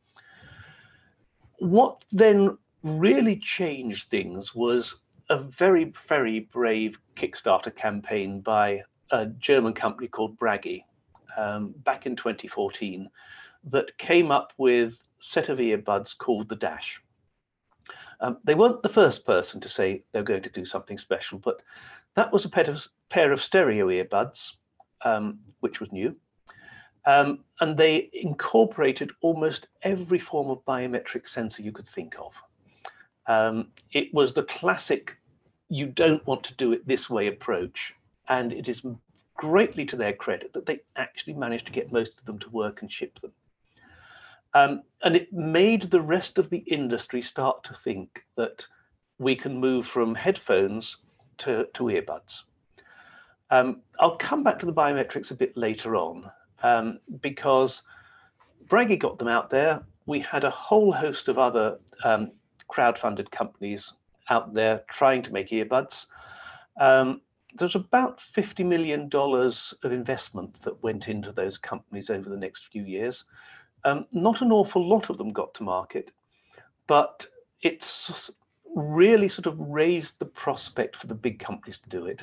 What 1.58 2.04
then 2.12 2.56
really 2.82 3.36
changed 3.36 4.08
things 4.08 4.54
was 4.54 4.96
a 5.30 5.38
very, 5.38 5.92
very 6.06 6.40
brave 6.40 6.98
Kickstarter 7.16 7.74
campaign 7.74 8.40
by 8.40 8.82
a 9.10 9.26
German 9.26 9.74
company 9.74 10.08
called 10.08 10.38
Bragi 10.38 10.84
um, 11.36 11.74
back 11.78 12.06
in 12.06 12.16
2014 12.16 13.08
that 13.64 13.96
came 13.98 14.30
up 14.30 14.52
with 14.56 15.02
a 15.20 15.24
set 15.24 15.48
of 15.48 15.58
earbuds 15.58 16.16
called 16.16 16.48
the 16.48 16.56
Dash. 16.56 17.02
Um, 18.20 18.38
they 18.44 18.54
weren't 18.54 18.82
the 18.82 18.88
first 18.88 19.24
person 19.24 19.60
to 19.60 19.68
say 19.68 20.02
they're 20.12 20.22
going 20.22 20.42
to 20.42 20.50
do 20.50 20.64
something 20.64 20.98
special, 20.98 21.38
but 21.38 21.60
that 22.14 22.32
was 22.32 22.44
a 22.44 22.48
pair 22.48 22.68
of, 22.68 22.86
pair 23.10 23.32
of 23.32 23.42
stereo 23.42 23.86
earbuds 23.88 24.54
um, 25.02 25.38
which 25.60 25.80
was 25.80 25.92
new. 25.92 26.14
Um, 27.06 27.44
and 27.60 27.76
they 27.76 28.10
incorporated 28.12 29.10
almost 29.22 29.68
every 29.82 30.18
form 30.18 30.50
of 30.50 30.64
biometric 30.64 31.26
sensor 31.26 31.62
you 31.62 31.72
could 31.72 31.88
think 31.88 32.14
of. 32.18 32.34
Um, 33.26 33.68
it 33.92 34.12
was 34.12 34.32
the 34.32 34.42
classic, 34.42 35.16
you 35.68 35.86
don't 35.86 36.26
want 36.26 36.44
to 36.44 36.54
do 36.54 36.72
it 36.72 36.86
this 36.86 37.08
way 37.08 37.26
approach. 37.28 37.94
And 38.28 38.52
it 38.52 38.68
is 38.68 38.82
greatly 39.36 39.84
to 39.86 39.96
their 39.96 40.12
credit 40.12 40.52
that 40.52 40.66
they 40.66 40.80
actually 40.96 41.34
managed 41.34 41.66
to 41.66 41.72
get 41.72 41.92
most 41.92 42.18
of 42.18 42.26
them 42.26 42.38
to 42.40 42.50
work 42.50 42.82
and 42.82 42.92
ship 42.92 43.18
them. 43.20 43.32
Um, 44.54 44.82
and 45.02 45.14
it 45.14 45.32
made 45.32 45.84
the 45.84 46.00
rest 46.00 46.38
of 46.38 46.50
the 46.50 46.58
industry 46.58 47.22
start 47.22 47.64
to 47.64 47.74
think 47.74 48.24
that 48.36 48.66
we 49.18 49.34
can 49.36 49.58
move 49.58 49.86
from 49.86 50.14
headphones 50.14 50.96
to, 51.38 51.66
to 51.74 51.84
earbuds. 51.84 52.42
Um, 53.50 53.82
I'll 53.98 54.16
come 54.16 54.42
back 54.42 54.58
to 54.60 54.66
the 54.66 54.72
biometrics 54.72 55.30
a 55.30 55.34
bit 55.34 55.56
later 55.56 55.96
on 55.96 56.30
um, 56.62 57.00
because 57.20 57.82
Bragi 58.68 58.96
got 58.96 59.18
them 59.18 59.28
out 59.28 59.50
there. 59.50 59.82
We 60.06 60.20
had 60.20 60.44
a 60.44 60.50
whole 60.50 60.92
host 60.92 61.28
of 61.28 61.38
other 61.38 61.78
um, 62.04 62.32
crowd-funded 62.68 63.30
companies 63.30 63.92
out 64.30 64.54
there 64.54 64.82
trying 64.88 65.22
to 65.22 65.32
make 65.32 65.50
earbuds. 65.50 66.06
Um, 66.78 67.22
there's 67.54 67.74
about 67.74 68.18
$50 68.18 68.64
million 68.64 69.08
of 69.12 69.92
investment 69.92 70.60
that 70.62 70.82
went 70.82 71.08
into 71.08 71.32
those 71.32 71.56
companies 71.56 72.10
over 72.10 72.28
the 72.28 72.36
next 72.36 72.68
few 72.68 72.84
years. 72.84 73.24
Um, 73.84 74.06
not 74.12 74.42
an 74.42 74.52
awful 74.52 74.86
lot 74.86 75.08
of 75.08 75.18
them 75.18 75.32
got 75.32 75.54
to 75.54 75.62
market, 75.62 76.10
but 76.86 77.26
it's 77.62 78.30
really 78.74 79.28
sort 79.28 79.46
of 79.46 79.60
raised 79.60 80.18
the 80.18 80.26
prospect 80.26 80.96
for 80.96 81.06
the 81.06 81.14
big 81.14 81.38
companies 81.38 81.78
to 81.78 81.88
do 81.88 82.06
it. 82.06 82.22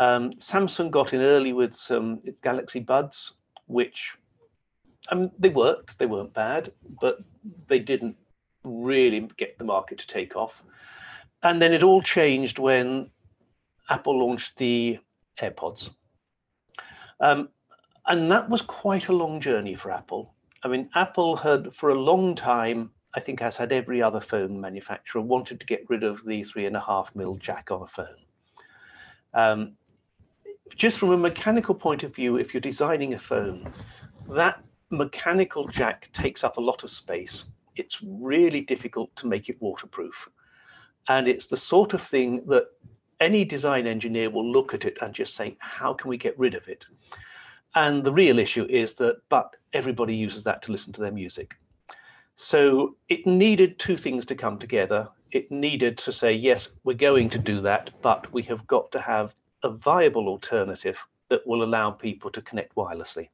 Um, 0.00 0.32
Samsung 0.32 0.90
got 0.90 1.12
in 1.12 1.20
early 1.20 1.52
with 1.52 1.76
some 1.76 2.20
Galaxy 2.42 2.80
Buds, 2.80 3.34
which 3.66 4.16
I 5.10 5.14
mean, 5.14 5.30
they 5.38 5.50
worked, 5.50 5.98
they 5.98 6.06
weren't 6.06 6.32
bad, 6.32 6.72
but 7.00 7.18
they 7.68 7.78
didn't 7.78 8.16
really 8.64 9.28
get 9.36 9.58
the 9.58 9.64
market 9.64 9.98
to 9.98 10.06
take 10.06 10.36
off. 10.36 10.62
And 11.42 11.60
then 11.60 11.72
it 11.72 11.82
all 11.82 12.00
changed 12.00 12.58
when 12.58 13.10
Apple 13.90 14.18
launched 14.18 14.56
the 14.56 14.98
AirPods. 15.40 15.90
Um, 17.20 17.50
and 18.06 18.30
that 18.30 18.48
was 18.48 18.62
quite 18.62 19.08
a 19.08 19.12
long 19.12 19.38
journey 19.38 19.74
for 19.74 19.90
Apple. 19.90 20.34
I 20.62 20.68
mean, 20.68 20.88
Apple 20.94 21.36
had 21.36 21.74
for 21.74 21.90
a 21.90 21.94
long 21.94 22.34
time, 22.34 22.90
I 23.14 23.20
think, 23.20 23.42
as 23.42 23.56
had 23.56 23.72
every 23.72 24.02
other 24.02 24.20
phone 24.20 24.58
manufacturer, 24.60 25.20
wanted 25.20 25.60
to 25.60 25.66
get 25.66 25.88
rid 25.88 26.04
of 26.04 26.24
the 26.24 26.42
three 26.44 26.66
and 26.66 26.76
a 26.76 26.80
half 26.80 27.14
mil 27.14 27.36
jack 27.36 27.70
on 27.70 27.82
a 27.82 27.86
phone. 27.86 28.16
Um, 29.34 29.76
just 30.76 30.98
from 30.98 31.10
a 31.10 31.16
mechanical 31.16 31.74
point 31.74 32.02
of 32.02 32.14
view, 32.14 32.36
if 32.36 32.52
you're 32.54 32.60
designing 32.60 33.14
a 33.14 33.18
phone, 33.18 33.72
that 34.28 34.62
mechanical 34.90 35.66
jack 35.68 36.10
takes 36.12 36.44
up 36.44 36.56
a 36.56 36.60
lot 36.60 36.84
of 36.84 36.90
space. 36.90 37.44
It's 37.76 38.00
really 38.02 38.60
difficult 38.60 39.14
to 39.16 39.26
make 39.26 39.48
it 39.48 39.60
waterproof. 39.60 40.28
And 41.08 41.28
it's 41.28 41.46
the 41.46 41.56
sort 41.56 41.94
of 41.94 42.02
thing 42.02 42.44
that 42.46 42.66
any 43.20 43.44
design 43.44 43.86
engineer 43.86 44.30
will 44.30 44.50
look 44.50 44.74
at 44.74 44.84
it 44.84 44.98
and 45.00 45.14
just 45.14 45.34
say, 45.34 45.56
how 45.58 45.92
can 45.92 46.08
we 46.08 46.16
get 46.16 46.38
rid 46.38 46.54
of 46.54 46.68
it? 46.68 46.86
And 47.74 48.02
the 48.02 48.12
real 48.12 48.38
issue 48.38 48.66
is 48.68 48.94
that, 48.96 49.18
but 49.28 49.54
everybody 49.72 50.14
uses 50.14 50.42
that 50.44 50.62
to 50.62 50.72
listen 50.72 50.92
to 50.94 51.00
their 51.00 51.12
music. 51.12 51.54
So 52.36 52.96
it 53.08 53.26
needed 53.26 53.78
two 53.78 53.96
things 53.96 54.24
to 54.26 54.34
come 54.34 54.58
together. 54.58 55.08
It 55.30 55.50
needed 55.50 55.98
to 55.98 56.12
say, 56.12 56.32
yes, 56.32 56.70
we're 56.84 56.96
going 56.96 57.28
to 57.30 57.38
do 57.38 57.60
that, 57.60 57.90
but 58.02 58.32
we 58.32 58.42
have 58.44 58.66
got 58.66 58.90
to 58.92 59.00
have 59.00 59.34
a 59.62 59.70
viable 59.70 60.28
alternative 60.28 60.98
that 61.28 61.46
will 61.46 61.62
allow 61.62 61.90
people 61.90 62.30
to 62.30 62.42
connect 62.42 62.74
wirelessly. 62.74 63.28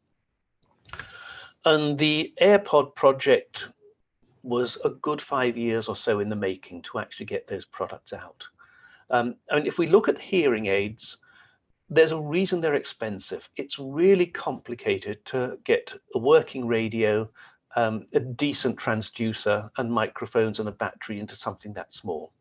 And 1.64 1.98
the 1.98 2.32
AirPod 2.40 2.94
project 2.94 3.68
was 4.42 4.78
a 4.84 4.90
good 4.90 5.20
five 5.20 5.56
years 5.56 5.88
or 5.88 5.96
so 5.96 6.20
in 6.20 6.28
the 6.28 6.36
making 6.36 6.82
to 6.82 6.98
actually 6.98 7.26
get 7.26 7.48
those 7.48 7.64
products 7.64 8.12
out. 8.12 8.46
Um, 9.10 9.36
I 9.50 9.56
mean, 9.56 9.66
if 9.66 9.78
we 9.78 9.88
look 9.88 10.08
at 10.08 10.20
hearing 10.20 10.66
aids, 10.66 11.18
there's 11.88 12.12
a 12.12 12.20
reason 12.20 12.60
they're 12.60 12.74
expensive. 12.74 13.48
It's 13.56 13.78
really 13.78 14.26
complicated 14.26 15.24
to 15.26 15.58
get 15.64 15.92
a 16.14 16.18
working 16.18 16.66
radio, 16.66 17.28
um, 17.76 18.06
a 18.14 18.20
decent 18.20 18.76
transducer 18.76 19.70
and 19.78 19.90
microphones 19.90 20.60
and 20.60 20.68
a 20.68 20.72
battery 20.72 21.20
into 21.20 21.36
something 21.36 21.72
that 21.74 21.92
small. 21.92 22.32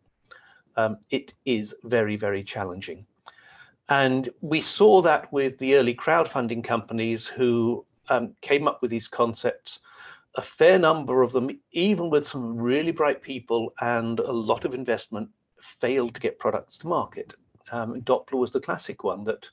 Um, 0.77 0.97
it 1.09 1.33
is 1.45 1.73
very, 1.83 2.15
very 2.15 2.43
challenging. 2.43 3.05
And 3.89 4.29
we 4.41 4.61
saw 4.61 5.01
that 5.03 5.31
with 5.31 5.57
the 5.59 5.75
early 5.75 5.93
crowdfunding 5.93 6.63
companies 6.63 7.27
who 7.27 7.85
um, 8.09 8.35
came 8.41 8.67
up 8.67 8.81
with 8.81 8.91
these 8.91 9.07
concepts. 9.07 9.79
A 10.35 10.41
fair 10.41 10.79
number 10.79 11.21
of 11.21 11.31
them, 11.31 11.49
even 11.71 12.09
with 12.09 12.27
some 12.27 12.57
really 12.57 12.91
bright 12.91 13.21
people 13.21 13.73
and 13.81 14.19
a 14.19 14.31
lot 14.31 14.65
of 14.65 14.73
investment, 14.73 15.29
failed 15.61 16.15
to 16.15 16.21
get 16.21 16.39
products 16.39 16.77
to 16.79 16.87
market. 16.87 17.35
Um, 17.71 18.01
Doppler 18.01 18.39
was 18.39 18.51
the 18.51 18.59
classic 18.59 19.03
one 19.03 19.23
that 19.25 19.49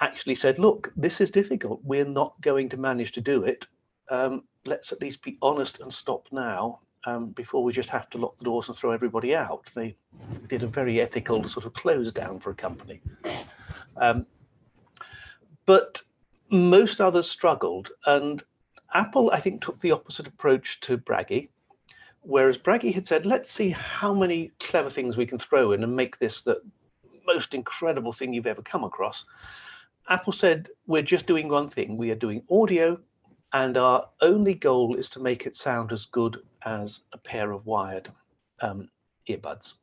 actually 0.00 0.34
said, 0.34 0.58
look, 0.58 0.92
this 0.96 1.20
is 1.20 1.30
difficult. 1.30 1.80
We're 1.82 2.04
not 2.04 2.40
going 2.40 2.68
to 2.70 2.76
manage 2.76 3.12
to 3.12 3.20
do 3.20 3.44
it. 3.44 3.66
Um, 4.10 4.44
let's 4.64 4.92
at 4.92 5.00
least 5.00 5.22
be 5.22 5.38
honest 5.42 5.80
and 5.80 5.92
stop 5.92 6.28
now 6.30 6.80
um, 7.06 7.30
before 7.30 7.62
we 7.62 7.72
just 7.72 7.88
have 7.88 8.08
to 8.10 8.18
lock 8.18 8.38
the 8.38 8.44
doors 8.44 8.68
and 8.68 8.76
throw 8.76 8.90
everybody 8.90 9.34
out. 9.34 9.68
They 9.74 9.96
did 10.48 10.62
a 10.62 10.66
very 10.66 11.00
ethical 11.00 11.46
sort 11.48 11.66
of 11.66 11.72
close 11.72 12.12
down 12.12 12.40
for 12.40 12.50
a 12.50 12.54
company. 12.54 13.00
Um, 13.96 14.26
but 15.66 16.02
most 16.50 17.00
others 17.00 17.30
struggled. 17.30 17.90
And 18.06 18.42
Apple, 18.94 19.30
I 19.32 19.40
think, 19.40 19.62
took 19.62 19.80
the 19.80 19.92
opposite 19.92 20.26
approach 20.26 20.80
to 20.80 20.96
Bragi, 20.96 21.50
whereas 22.22 22.56
Bragi 22.56 22.90
had 22.90 23.06
said, 23.06 23.26
let's 23.26 23.50
see 23.50 23.70
how 23.70 24.14
many 24.14 24.52
clever 24.60 24.90
things 24.90 25.16
we 25.16 25.26
can 25.26 25.38
throw 25.38 25.72
in 25.72 25.82
and 25.82 25.94
make 25.94 26.18
this 26.18 26.42
the 26.42 26.60
most 27.26 27.54
incredible 27.54 28.12
thing 28.12 28.32
you've 28.32 28.46
ever 28.46 28.62
come 28.62 28.84
across. 28.84 29.24
Apple 30.08 30.32
said, 30.32 30.70
we're 30.86 31.02
just 31.02 31.26
doing 31.26 31.48
one 31.48 31.68
thing. 31.68 31.98
We 31.98 32.10
are 32.10 32.14
doing 32.14 32.42
audio, 32.50 32.98
and 33.52 33.76
our 33.76 34.08
only 34.20 34.54
goal 34.54 34.96
is 34.96 35.08
to 35.10 35.20
make 35.20 35.46
it 35.46 35.56
sound 35.56 35.92
as 35.92 36.06
good 36.06 36.40
as 36.62 37.00
a 37.12 37.18
pair 37.18 37.52
of 37.52 37.66
wired 37.66 38.10
um, 38.60 38.88
earbuds. 39.28 39.74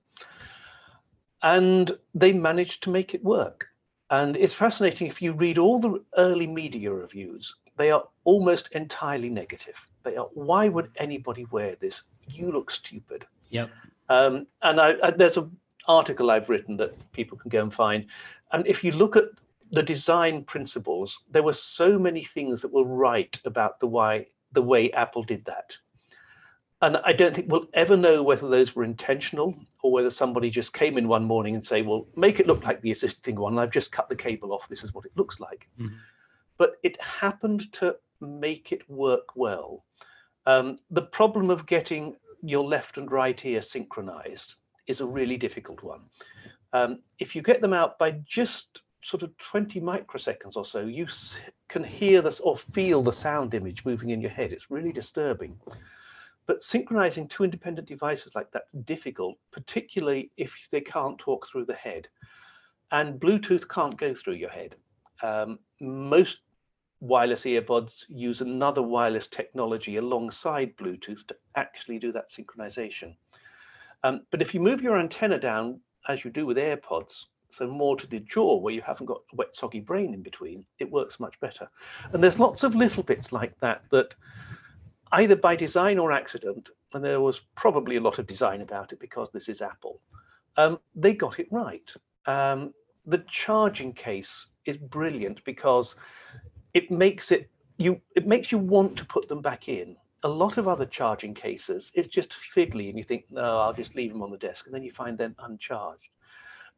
And 1.42 1.98
they 2.14 2.34
managed 2.34 2.84
to 2.84 2.90
make 2.90 3.14
it 3.14 3.24
work. 3.24 3.68
And 4.10 4.38
it's 4.38 4.54
fascinating 4.54 5.08
if 5.08 5.22
you 5.22 5.34
read 5.34 5.58
all 5.58 5.80
the 5.80 6.04
early 6.18 6.48
media 6.48 6.92
reviews, 6.92 7.56
they 7.78 7.92
are 7.92 8.08
almost 8.24 8.70
entirely 8.72 9.30
negative. 9.30 9.88
They 10.04 10.16
are, 10.16 10.28
why 10.34 10.70
would 10.70 10.92
anybody 10.98 11.46
wear 11.52 11.76
this? 11.76 12.04
You 12.28 12.52
look 12.52 12.72
stupid. 12.72 13.26
Yep. 13.50 13.70
Um, 14.10 14.48
and 14.62 14.80
I, 14.80 14.96
I, 15.02 15.12
there's 15.12 15.38
an 15.38 15.56
article 15.88 16.30
I've 16.30 16.50
written 16.50 16.78
that 16.78 17.12
people 17.12 17.38
can 17.38 17.50
go 17.50 17.62
and 17.64 17.74
find. 17.74 18.06
And 18.52 18.66
if 18.68 18.84
you 18.84 18.92
look 18.92 19.16
at 19.16 19.26
the 19.72 19.84
design 19.84 20.44
principles, 20.44 21.20
there 21.30 21.44
were 21.44 21.54
so 21.54 21.98
many 21.98 22.24
things 22.24 22.62
that 22.62 22.74
were 22.74 22.84
right 22.84 23.40
about 23.46 23.80
the 23.80 23.88
why 23.88 24.28
the 24.52 24.62
way 24.62 24.92
Apple 24.92 25.24
did 25.24 25.46
that. 25.46 25.78
And 26.82 26.98
I 26.98 27.14
don't 27.14 27.34
think 27.34 27.52
we'll 27.52 27.68
ever 27.74 27.96
know 27.96 28.22
whether 28.22 28.48
those 28.48 28.76
were 28.76 28.84
intentional 28.84 29.56
or 29.82 29.92
whether 29.92 30.10
somebody 30.10 30.50
just 30.50 30.74
came 30.74 30.98
in 30.98 31.08
one 31.08 31.24
morning 31.24 31.56
and 31.56 31.66
say, 31.66 31.82
well, 31.82 32.08
make 32.16 32.40
it 32.40 32.48
look 32.48 32.64
like 32.64 32.82
the 32.82 32.92
existing 32.92 33.38
one. 33.38 33.58
I've 33.58 33.72
just 33.72 33.92
cut 33.92 34.10
the 34.10 34.16
cable 34.16 34.52
off. 34.52 34.68
This 34.68 34.84
is 34.84 34.94
what 34.94 35.06
it 35.06 35.16
looks 35.16 35.40
like. 35.40 35.70
Mm 35.80 35.88
-hmm. 35.88 35.98
But 36.58 36.78
it 36.84 37.02
happened 37.02 37.72
to 37.80 37.98
make 38.20 38.76
it 38.76 38.90
work 38.90 39.36
well. 39.36 39.86
Um, 40.46 40.78
the 40.92 41.08
problem 41.12 41.50
of 41.50 41.66
getting 41.66 42.16
your 42.42 42.68
left 42.68 42.98
and 42.98 43.12
right 43.12 43.46
ear 43.46 43.62
synchronized 43.62 44.56
is 44.86 45.02
a 45.02 45.06
really 45.06 45.38
difficult 45.38 45.84
one. 45.84 46.02
Um, 46.74 47.02
if 47.18 47.36
you 47.36 47.42
get 47.42 47.62
them 47.62 47.74
out 47.74 47.98
by 47.98 48.12
just 48.26 48.82
sort 49.06 49.22
of 49.22 49.38
20 49.38 49.80
microseconds 49.82 50.56
or 50.56 50.66
so, 50.66 50.82
you 50.82 51.08
can 51.70 51.84
hear 51.84 52.24
this 52.24 52.40
or 52.40 52.58
feel 52.58 53.04
the 53.04 53.14
sound 53.14 53.54
image 53.54 53.86
moving 53.86 54.10
in 54.10 54.20
your 54.20 54.32
head. 54.32 54.52
It's 54.52 54.72
really 54.72 54.92
disturbing. 54.92 55.60
But 56.48 56.64
synchronizing 56.64 57.28
two 57.28 57.44
independent 57.44 57.88
devices 57.88 58.34
like 58.34 58.52
that's 58.52 58.74
difficult, 58.74 59.38
particularly 59.52 60.32
if 60.38 60.56
they 60.72 60.82
can't 60.82 61.20
talk 61.20 61.48
through 61.48 61.66
the 61.66 61.76
head. 61.76 62.08
And 62.92 63.20
Bluetooth 63.20 63.70
can't 63.70 63.96
go 63.96 64.16
through 64.16 64.36
your 64.36 64.50
head. 64.50 64.76
Um, 65.22 65.60
most 65.80 66.40
wireless 67.00 67.44
earbuds 67.44 68.06
use 68.08 68.42
another 68.42 68.82
wireless 68.82 69.28
technology 69.28 69.98
alongside 69.98 70.76
Bluetooth 70.78 71.28
to 71.28 71.36
actually 71.56 72.00
do 72.00 72.12
that 72.12 72.32
synchronization. 72.32 73.16
Um, 74.04 74.22
but 74.32 74.42
if 74.42 74.56
you 74.56 74.60
move 74.60 74.82
your 74.82 74.98
antenna 74.98 75.40
down, 75.40 75.80
as 76.08 76.24
you 76.24 76.32
do 76.32 76.46
with 76.48 76.58
AirPods, 76.58 77.26
so 77.56 77.68
more 77.68 77.96
to 77.96 78.08
the 78.08 78.20
jaw 78.20 78.58
where 78.58 78.74
you 78.74 78.82
haven't 78.82 79.06
got 79.06 79.22
a 79.32 79.36
wet, 79.36 79.56
soggy 79.56 79.80
brain 79.80 80.14
in 80.14 80.22
between, 80.22 80.66
it 80.80 80.92
works 80.92 81.20
much 81.20 81.40
better. 81.40 81.70
And 82.12 82.24
there's 82.24 82.40
lots 82.40 82.64
of 82.64 82.76
little 82.76 83.04
bits 83.04 83.32
like 83.32 83.58
that 83.60 83.84
that 83.92 84.16
either 85.12 85.36
by 85.36 85.56
design 85.56 85.98
or 85.98 86.12
accident, 86.12 86.70
and 86.94 87.04
there 87.04 87.22
was 87.22 87.42
probably 87.56 87.98
a 87.98 88.02
lot 88.02 88.20
of 88.20 88.28
design 88.28 88.62
about 88.62 88.92
it 88.92 89.00
because 89.00 89.30
this 89.32 89.48
is 89.48 89.62
Apple, 89.62 90.02
um, 90.58 90.80
they 90.96 91.14
got 91.14 91.40
it 91.40 91.48
right. 91.52 91.92
Um, 92.26 92.74
the 93.06 93.24
charging 93.30 93.94
case 93.94 94.48
is 94.66 94.78
brilliant 94.78 95.44
because 95.46 95.96
it 96.74 96.90
makes 96.90 97.32
it 97.32 97.50
you 97.78 98.02
it 98.16 98.26
makes 98.28 98.52
you 98.52 98.58
want 98.58 98.98
to 98.98 99.06
put 99.06 99.28
them 99.28 99.42
back 99.42 99.68
in. 99.70 99.96
A 100.24 100.30
lot 100.30 100.58
of 100.58 100.68
other 100.68 100.86
charging 100.86 101.34
cases, 101.36 101.92
it's 101.94 102.08
just 102.08 102.34
fiddly 102.56 102.90
and 102.90 102.98
you 102.98 103.04
think, 103.04 103.26
no, 103.30 103.60
I'll 103.60 103.74
just 103.74 103.96
leave 103.96 104.12
them 104.12 104.24
on 104.24 104.32
the 104.32 104.38
desk. 104.38 104.66
And 104.66 104.74
then 104.74 104.82
you 104.82 104.92
find 104.92 105.18
them 105.18 105.36
uncharged. 105.40 106.10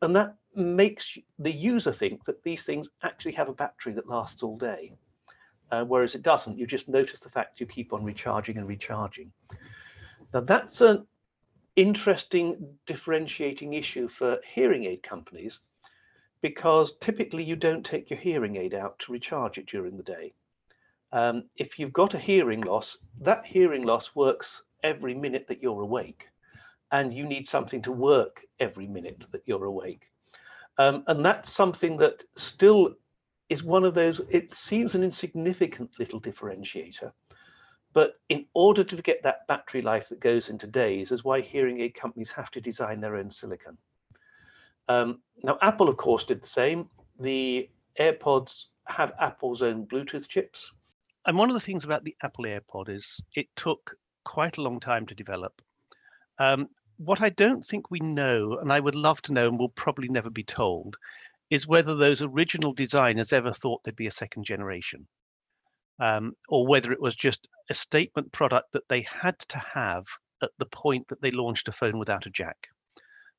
And 0.01 0.15
that 0.15 0.35
makes 0.55 1.17
the 1.39 1.51
user 1.51 1.91
think 1.91 2.25
that 2.25 2.43
these 2.43 2.63
things 2.63 2.89
actually 3.03 3.33
have 3.33 3.49
a 3.49 3.53
battery 3.53 3.93
that 3.93 4.09
lasts 4.09 4.43
all 4.43 4.57
day. 4.57 4.93
Uh, 5.71 5.83
whereas 5.83 6.15
it 6.15 6.23
doesn't. 6.23 6.57
You 6.57 6.65
just 6.65 6.87
notice 6.87 7.19
the 7.19 7.29
fact 7.29 7.59
you 7.59 7.65
keep 7.65 7.91
on 7.91 8.03
recharging 8.03 8.57
and 8.57 8.67
recharging. 8.67 9.31
Now 10.33 10.41
that's 10.41 10.81
an 10.81 11.05
interesting 11.75 12.75
differentiating 12.85 13.73
issue 13.73 14.07
for 14.07 14.39
hearing 14.53 14.85
aid 14.85 15.03
companies 15.03 15.59
because 16.41 16.95
typically 16.97 17.43
you 17.43 17.55
don't 17.55 17.85
take 17.85 18.09
your 18.09 18.19
hearing 18.19 18.55
aid 18.55 18.73
out 18.73 18.97
to 18.99 19.11
recharge 19.11 19.57
it 19.57 19.65
during 19.67 19.97
the 19.97 20.03
day. 20.03 20.33
Um, 21.11 21.43
if 21.55 21.79
you've 21.79 21.93
got 21.93 22.13
a 22.13 22.19
hearing 22.19 22.61
loss, 22.61 22.97
that 23.21 23.45
hearing 23.45 23.83
loss 23.83 24.15
works 24.15 24.63
every 24.83 25.13
minute 25.13 25.47
that 25.47 25.61
you're 25.61 25.81
awake 25.81 26.27
and 26.91 27.13
you 27.13 27.25
need 27.25 27.47
something 27.47 27.81
to 27.83 27.91
work 27.91 28.41
every 28.59 28.87
minute 28.87 29.25
that 29.31 29.43
you're 29.45 29.65
awake. 29.65 30.09
Um, 30.77 31.03
and 31.07 31.25
that's 31.25 31.51
something 31.51 31.97
that 31.97 32.23
still 32.35 32.95
is 33.49 33.63
one 33.63 33.83
of 33.83 33.93
those, 33.93 34.21
it 34.29 34.53
seems 34.53 34.93
an 34.93 35.03
insignificant 35.03 35.91
little 35.99 36.19
differentiator. 36.19 37.11
But 37.93 38.15
in 38.29 38.45
order 38.53 38.83
to 38.83 39.01
get 39.01 39.23
that 39.23 39.47
battery 39.47 39.81
life 39.81 40.09
that 40.09 40.19
goes 40.19 40.49
into 40.49 40.67
days 40.67 41.11
is 41.11 41.23
why 41.23 41.41
hearing 41.41 41.79
aid 41.79 41.95
companies 41.95 42.31
have 42.31 42.51
to 42.51 42.61
design 42.61 42.99
their 42.99 43.15
own 43.15 43.31
silicon. 43.31 43.77
Um, 44.89 45.21
now, 45.43 45.57
Apple, 45.61 45.89
of 45.89 45.97
course, 45.97 46.23
did 46.23 46.41
the 46.41 46.47
same. 46.47 46.89
The 47.19 47.69
AirPods 47.99 48.65
have 48.85 49.13
Apple's 49.19 49.61
own 49.61 49.85
Bluetooth 49.85 50.27
chips. 50.27 50.71
And 51.25 51.37
one 51.37 51.49
of 51.49 51.55
the 51.55 51.59
things 51.59 51.83
about 51.83 52.03
the 52.03 52.15
Apple 52.21 52.45
AirPod 52.45 52.89
is 52.89 53.19
it 53.35 53.47
took 53.55 53.97
quite 54.23 54.57
a 54.57 54.61
long 54.61 54.79
time 54.79 55.05
to 55.07 55.15
develop. 55.15 55.61
Um, 56.39 56.69
what 56.97 57.21
I 57.21 57.29
don't 57.29 57.65
think 57.65 57.89
we 57.89 57.99
know, 57.99 58.57
and 58.59 58.71
I 58.71 58.79
would 58.79 58.95
love 58.95 59.21
to 59.23 59.33
know 59.33 59.47
and 59.47 59.59
will 59.59 59.69
probably 59.69 60.09
never 60.09 60.29
be 60.29 60.43
told, 60.43 60.97
is 61.49 61.67
whether 61.67 61.95
those 61.95 62.21
original 62.21 62.73
designers 62.73 63.31
ever 63.31 63.51
thought 63.51 63.83
there'd 63.83 63.95
be 63.95 64.07
a 64.07 64.11
second 64.11 64.45
generation. 64.45 65.07
Um, 65.99 66.33
or 66.49 66.67
whether 66.67 66.91
it 66.91 67.01
was 67.01 67.15
just 67.15 67.47
a 67.69 67.73
statement 67.73 68.31
product 68.31 68.73
that 68.73 68.87
they 68.87 69.01
had 69.01 69.39
to 69.39 69.57
have 69.57 70.05
at 70.43 70.51
the 70.59 70.67
point 70.67 71.07
that 71.07 71.21
they 71.21 71.31
launched 71.31 71.67
a 71.67 71.71
phone 71.71 71.97
without 71.97 72.27
a 72.27 72.29
jack. 72.29 72.67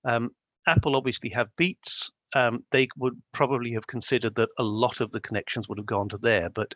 Um, 0.05 0.31
Apple 0.67 0.97
obviously 0.97 1.31
have 1.31 1.55
Beats. 1.57 2.11
Um, 2.35 2.65
they 2.73 2.89
would 2.97 3.21
probably 3.33 3.73
have 3.73 3.87
considered 3.87 4.35
that 4.35 4.51
a 4.59 4.65
lot 4.65 5.01
of 5.01 5.13
the 5.13 5.21
connections 5.21 5.69
would 5.69 5.79
have 5.79 5.87
gone 5.87 6.09
to 6.11 6.19
there, 6.19 6.51
but 6.51 6.75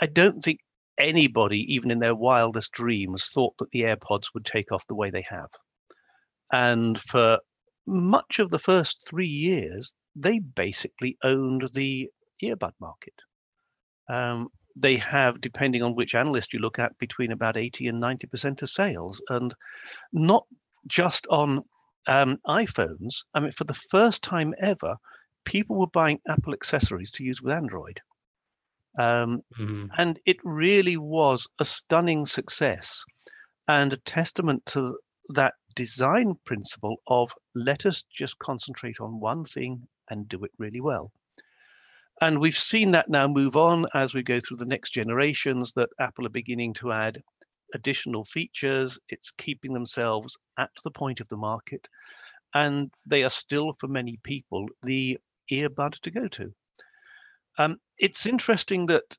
I 0.00 0.06
don't 0.06 0.42
think 0.42 0.60
anybody, 0.98 1.74
even 1.74 1.90
in 1.90 1.98
their 1.98 2.14
wildest 2.14 2.72
dreams, 2.72 3.26
thought 3.26 3.54
that 3.58 3.70
the 3.70 3.82
AirPods 3.82 4.34
would 4.34 4.44
take 4.44 4.72
off 4.72 4.86
the 4.86 4.94
way 4.94 5.10
they 5.10 5.24
have. 5.28 5.48
And 6.52 7.00
for 7.00 7.38
much 7.86 8.38
of 8.38 8.50
the 8.50 8.58
first 8.58 9.06
three 9.08 9.26
years, 9.26 9.94
they 10.14 10.38
basically 10.38 11.16
owned 11.24 11.70
the 11.74 12.10
earbud 12.42 12.72
market. 12.80 13.14
Um, 14.08 14.48
they 14.76 14.96
have, 14.96 15.40
depending 15.40 15.82
on 15.82 15.94
which 15.94 16.14
analyst 16.14 16.52
you 16.52 16.58
look 16.58 16.78
at, 16.78 16.96
between 16.98 17.32
about 17.32 17.56
80 17.56 17.88
and 17.88 18.02
90% 18.02 18.62
of 18.62 18.70
sales. 18.70 19.22
And 19.28 19.54
not 20.12 20.46
just 20.86 21.26
on 21.28 21.64
um, 22.06 22.38
iPhones. 22.46 23.22
I 23.34 23.40
mean, 23.40 23.52
for 23.52 23.64
the 23.64 23.74
first 23.74 24.22
time 24.22 24.54
ever, 24.60 24.96
people 25.44 25.76
were 25.78 25.86
buying 25.88 26.20
Apple 26.28 26.52
accessories 26.52 27.10
to 27.12 27.24
use 27.24 27.42
with 27.42 27.54
Android. 27.54 28.00
Um, 28.98 29.42
mm-hmm. 29.58 29.86
And 29.96 30.18
it 30.26 30.36
really 30.44 30.96
was 30.96 31.48
a 31.58 31.64
stunning 31.64 32.26
success 32.26 33.04
and 33.68 33.92
a 33.92 33.98
testament 33.98 34.66
to 34.66 34.98
that 35.30 35.54
design 35.74 36.34
principle 36.44 36.96
of 37.06 37.32
let 37.54 37.86
us 37.86 38.04
just 38.14 38.38
concentrate 38.38 39.00
on 39.00 39.20
one 39.20 39.44
thing 39.44 39.86
and 40.10 40.28
do 40.28 40.44
it 40.44 40.50
really 40.58 40.80
well. 40.80 41.12
And 42.20 42.38
we've 42.38 42.58
seen 42.58 42.92
that 42.92 43.08
now 43.08 43.26
move 43.26 43.56
on 43.56 43.86
as 43.94 44.14
we 44.14 44.22
go 44.22 44.38
through 44.38 44.58
the 44.58 44.64
next 44.64 44.90
generations 44.90 45.72
that 45.74 45.88
Apple 45.98 46.26
are 46.26 46.30
beginning 46.30 46.74
to 46.74 46.92
add 46.92 47.22
additional 47.74 48.24
features. 48.24 48.98
It's 49.08 49.30
keeping 49.32 49.72
themselves 49.72 50.36
at 50.58 50.70
the 50.84 50.90
point 50.90 51.20
of 51.20 51.28
the 51.28 51.36
market. 51.36 51.88
And 52.54 52.92
they 53.06 53.22
are 53.22 53.30
still, 53.30 53.74
for 53.80 53.88
many 53.88 54.18
people, 54.22 54.66
the 54.82 55.18
earbud 55.50 55.98
to 56.00 56.10
go 56.10 56.28
to. 56.28 56.52
Um, 57.58 57.78
it's 57.98 58.26
interesting 58.26 58.86
that 58.86 59.16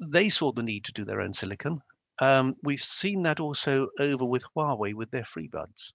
they 0.00 0.28
saw 0.28 0.52
the 0.52 0.62
need 0.62 0.84
to 0.84 0.92
do 0.92 1.04
their 1.04 1.20
own 1.20 1.32
silicon. 1.32 1.80
Um, 2.20 2.54
we've 2.62 2.82
seen 2.82 3.22
that 3.22 3.40
also 3.40 3.88
over 3.98 4.24
with 4.24 4.44
Huawei 4.56 4.94
with 4.94 5.10
their 5.10 5.22
FreeBuds. 5.22 5.92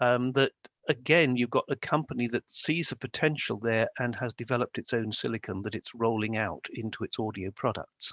Um, 0.00 0.32
that 0.32 0.52
again, 0.88 1.36
you've 1.36 1.50
got 1.50 1.64
a 1.68 1.76
company 1.76 2.28
that 2.28 2.50
sees 2.50 2.88
the 2.88 2.96
potential 2.96 3.58
there 3.58 3.88
and 3.98 4.14
has 4.14 4.32
developed 4.34 4.78
its 4.78 4.94
own 4.94 5.12
silicon 5.12 5.62
that 5.62 5.74
it's 5.74 5.94
rolling 5.94 6.36
out 6.36 6.66
into 6.72 7.04
its 7.04 7.18
audio 7.18 7.50
products. 7.50 8.12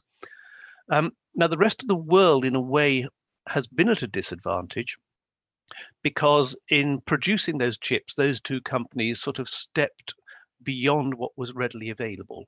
Um, 0.92 1.12
now, 1.34 1.48
the 1.48 1.58
rest 1.58 1.82
of 1.82 1.88
the 1.88 1.96
world, 1.96 2.46
in 2.46 2.56
a 2.56 2.62
way, 2.62 3.08
has 3.48 3.68
been 3.68 3.90
at 3.90 4.04
a 4.04 4.08
disadvantage 4.08 4.98
because 6.04 6.56
in 6.70 7.02
producing 7.02 7.58
those 7.58 7.78
chips, 7.78 8.16
those 8.16 8.42
two 8.42 8.62
companies 8.62 9.22
sort 9.22 9.40
of 9.40 9.50
stepped 9.50 10.14
beyond 10.64 11.14
what 11.16 11.32
was 11.38 11.54
readily 11.54 11.90
available. 11.90 12.46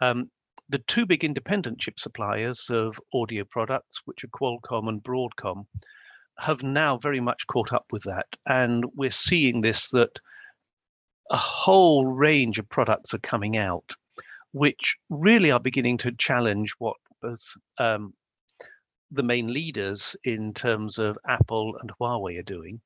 Um, 0.00 0.30
the 0.74 0.78
two 0.88 1.06
big 1.06 1.22
independent 1.22 1.78
chip 1.78 2.00
suppliers 2.00 2.68
of 2.68 3.00
audio 3.12 3.44
products, 3.44 4.00
which 4.06 4.24
are 4.24 4.28
Qualcomm 4.28 4.88
and 4.88 5.00
Broadcom, 5.00 5.66
have 6.36 6.64
now 6.64 6.98
very 6.98 7.20
much 7.20 7.46
caught 7.46 7.72
up 7.72 7.86
with 7.92 8.02
that. 8.02 8.26
And 8.44 8.84
we're 8.96 9.10
seeing 9.10 9.60
this 9.60 9.90
that 9.90 10.18
a 11.30 11.36
whole 11.36 12.06
range 12.06 12.58
of 12.58 12.68
products 12.68 13.14
are 13.14 13.18
coming 13.18 13.56
out, 13.56 13.94
which 14.50 14.96
really 15.10 15.52
are 15.52 15.60
beginning 15.60 15.98
to 15.98 16.10
challenge 16.10 16.74
what 16.80 16.96
both 17.22 17.52
um, 17.78 18.12
the 19.12 19.22
main 19.22 19.52
leaders 19.52 20.16
in 20.24 20.54
terms 20.54 20.98
of 20.98 21.16
Apple 21.28 21.78
and 21.80 21.92
Huawei 22.00 22.36
are 22.40 22.42
doing. 22.42 22.80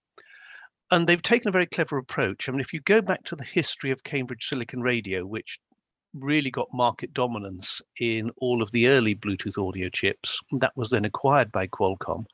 And 0.91 1.07
they've 1.07 1.23
taken 1.23 1.49
a 1.49 1.53
very 1.53 1.67
clever 1.67 1.97
approach. 1.97 2.51
I 2.51 2.53
mean, 2.53 2.61
if 2.61 2.75
you 2.75 2.81
go 2.81 3.01
back 3.01 3.25
to 3.25 3.37
the 3.37 3.45
history 3.45 3.93
of 3.93 4.05
Cambridge 4.05 4.47
Silicon 4.47 4.83
Radio, 4.83 5.25
which 5.25 5.59
really 6.15 6.51
got 6.51 6.69
market 6.73 7.13
dominance 7.13 7.81
in 8.01 8.31
all 8.39 8.63
of 8.63 8.71
the 8.71 8.89
early 8.89 9.15
Bluetooth 9.15 9.59
audio 9.59 9.89
chips, 9.89 10.39
that 10.53 10.77
was 10.77 10.91
then 10.91 11.05
acquired 11.05 11.53
by 11.53 11.67
Qualcomm. 11.67 12.25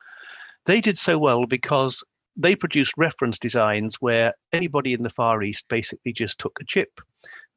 They 0.65 0.81
did 0.81 0.97
so 0.97 1.17
well 1.17 1.45
because 1.45 2.03
they 2.37 2.55
produced 2.55 2.93
reference 2.97 3.39
designs 3.39 3.95
where 4.01 4.33
anybody 4.51 4.93
in 4.93 5.03
the 5.03 5.09
Far 5.09 5.41
East 5.43 5.65
basically 5.69 6.11
just 6.11 6.39
took 6.39 6.57
a 6.59 6.65
chip. 6.65 6.99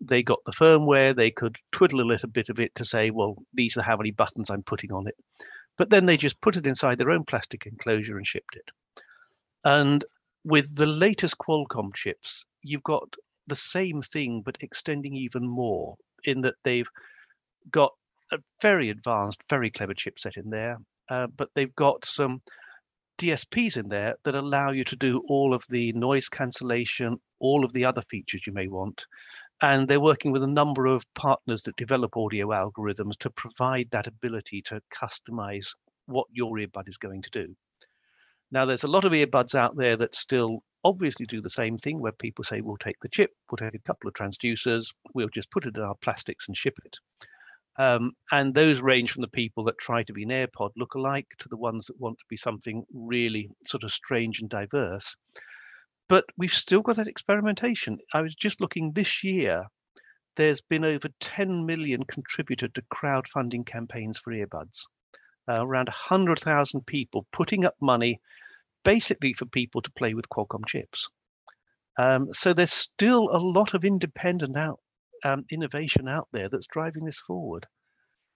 They 0.00 0.22
got 0.22 0.38
the 0.46 0.52
firmware, 0.52 1.14
they 1.16 1.30
could 1.30 1.56
twiddle 1.72 2.00
a 2.00 2.02
little 2.02 2.28
bit 2.28 2.48
of 2.48 2.60
it 2.60 2.74
to 2.76 2.84
say, 2.84 3.10
well, 3.10 3.36
these 3.54 3.76
are 3.76 3.82
how 3.82 3.96
many 3.96 4.12
buttons 4.12 4.50
I'm 4.50 4.62
putting 4.62 4.92
on 4.92 5.08
it. 5.08 5.16
But 5.76 5.90
then 5.90 6.06
they 6.06 6.16
just 6.16 6.40
put 6.40 6.56
it 6.56 6.66
inside 6.66 6.98
their 6.98 7.10
own 7.10 7.24
plastic 7.24 7.66
enclosure 7.66 8.16
and 8.16 8.26
shipped 8.26 8.56
it. 8.56 8.70
And 9.64 10.04
with 10.44 10.74
the 10.74 10.86
latest 10.86 11.38
Qualcomm 11.38 11.94
chips, 11.94 12.44
you've 12.62 12.82
got 12.84 13.14
the 13.48 13.56
same 13.56 14.02
thing, 14.02 14.42
but 14.44 14.58
extending 14.60 15.14
even 15.14 15.46
more 15.46 15.96
in 16.24 16.42
that 16.42 16.54
they've 16.64 16.88
got 17.70 17.92
a 18.32 18.38
very 18.60 18.90
advanced, 18.90 19.42
very 19.48 19.70
clever 19.70 19.94
chipset 19.94 20.36
in 20.36 20.50
there, 20.50 20.78
uh, 21.10 21.26
but 21.36 21.48
they've 21.54 21.74
got 21.74 22.04
some 22.04 22.42
DSPs 23.18 23.76
in 23.76 23.88
there 23.88 24.14
that 24.24 24.34
allow 24.34 24.70
you 24.70 24.84
to 24.84 24.96
do 24.96 25.22
all 25.28 25.54
of 25.54 25.64
the 25.68 25.92
noise 25.92 26.28
cancellation, 26.28 27.18
all 27.40 27.64
of 27.64 27.72
the 27.72 27.84
other 27.84 28.02
features 28.02 28.46
you 28.46 28.52
may 28.52 28.68
want, 28.68 29.06
and 29.60 29.88
they're 29.88 30.00
working 30.00 30.30
with 30.30 30.42
a 30.42 30.46
number 30.46 30.86
of 30.86 31.02
partners 31.14 31.62
that 31.62 31.76
develop 31.76 32.16
audio 32.16 32.48
algorithms 32.48 33.16
to 33.18 33.30
provide 33.30 33.88
that 33.90 34.06
ability 34.06 34.62
to 34.62 34.80
customize 34.94 35.74
what 36.06 36.26
your 36.30 36.56
earbud 36.56 36.88
is 36.88 36.96
going 36.96 37.22
to 37.22 37.30
do. 37.30 37.56
Now, 38.50 38.64
there's 38.64 38.84
a 38.84 38.90
lot 38.90 39.04
of 39.04 39.12
earbuds 39.12 39.54
out 39.54 39.76
there 39.76 39.96
that 39.96 40.14
still 40.14 40.62
obviously 40.84 41.26
do 41.26 41.40
the 41.40 41.50
same 41.50 41.78
thing 41.78 42.00
where 42.00 42.12
people 42.12 42.44
say, 42.44 42.60
we'll 42.60 42.76
take 42.76 42.98
the 43.02 43.08
chip, 43.08 43.30
we'll 43.50 43.58
take 43.58 43.78
a 43.78 43.86
couple 43.86 44.08
of 44.08 44.14
transducers, 44.14 44.86
we'll 45.14 45.28
just 45.28 45.50
put 45.50 45.66
it 45.66 45.76
in 45.76 45.82
our 45.82 45.96
plastics 46.02 46.48
and 46.48 46.56
ship 46.56 46.74
it. 46.84 46.96
Um, 47.78 48.12
and 48.32 48.54
those 48.54 48.80
range 48.80 49.12
from 49.12 49.20
the 49.22 49.28
people 49.28 49.64
that 49.64 49.78
try 49.78 50.02
to 50.02 50.12
be 50.12 50.24
an 50.24 50.30
AirPod 50.30 50.70
look-alike 50.76 51.28
to 51.40 51.48
the 51.48 51.56
ones 51.56 51.86
that 51.86 52.00
want 52.00 52.18
to 52.18 52.24
be 52.28 52.36
something 52.36 52.84
really 52.92 53.50
sort 53.66 53.84
of 53.84 53.92
strange 53.92 54.40
and 54.40 54.50
diverse 54.50 55.14
but 56.08 56.24
we've 56.38 56.50
still 56.50 56.80
got 56.80 56.96
that 56.96 57.06
experimentation. 57.06 57.98
I 58.14 58.22
was 58.22 58.34
just 58.34 58.60
looking 58.60 58.92
this 58.92 59.22
year, 59.22 59.66
there's 60.36 60.60
been 60.60 60.84
over 60.84 61.08
10 61.20 61.66
million 61.66 62.02
contributed 62.04 62.74
to 62.74 62.82
crowdfunding 62.82 63.66
campaigns 63.66 64.18
for 64.18 64.32
earbuds. 64.32 64.84
Uh, 65.48 65.64
around 65.64 65.88
100,000 65.88 66.86
people 66.86 67.26
putting 67.32 67.64
up 67.64 67.74
money 67.80 68.20
basically 68.84 69.32
for 69.32 69.46
people 69.46 69.80
to 69.82 69.90
play 69.92 70.14
with 70.14 70.28
Qualcomm 70.28 70.66
chips. 70.66 71.08
Um, 71.98 72.32
so 72.32 72.52
there's 72.52 72.72
still 72.72 73.28
a 73.32 73.38
lot 73.38 73.74
of 73.74 73.84
independent 73.84 74.56
out 74.56 74.80
um, 75.24 75.44
innovation 75.50 76.06
out 76.08 76.28
there 76.32 76.48
that's 76.48 76.66
driving 76.66 77.04
this 77.04 77.18
forward. 77.18 77.66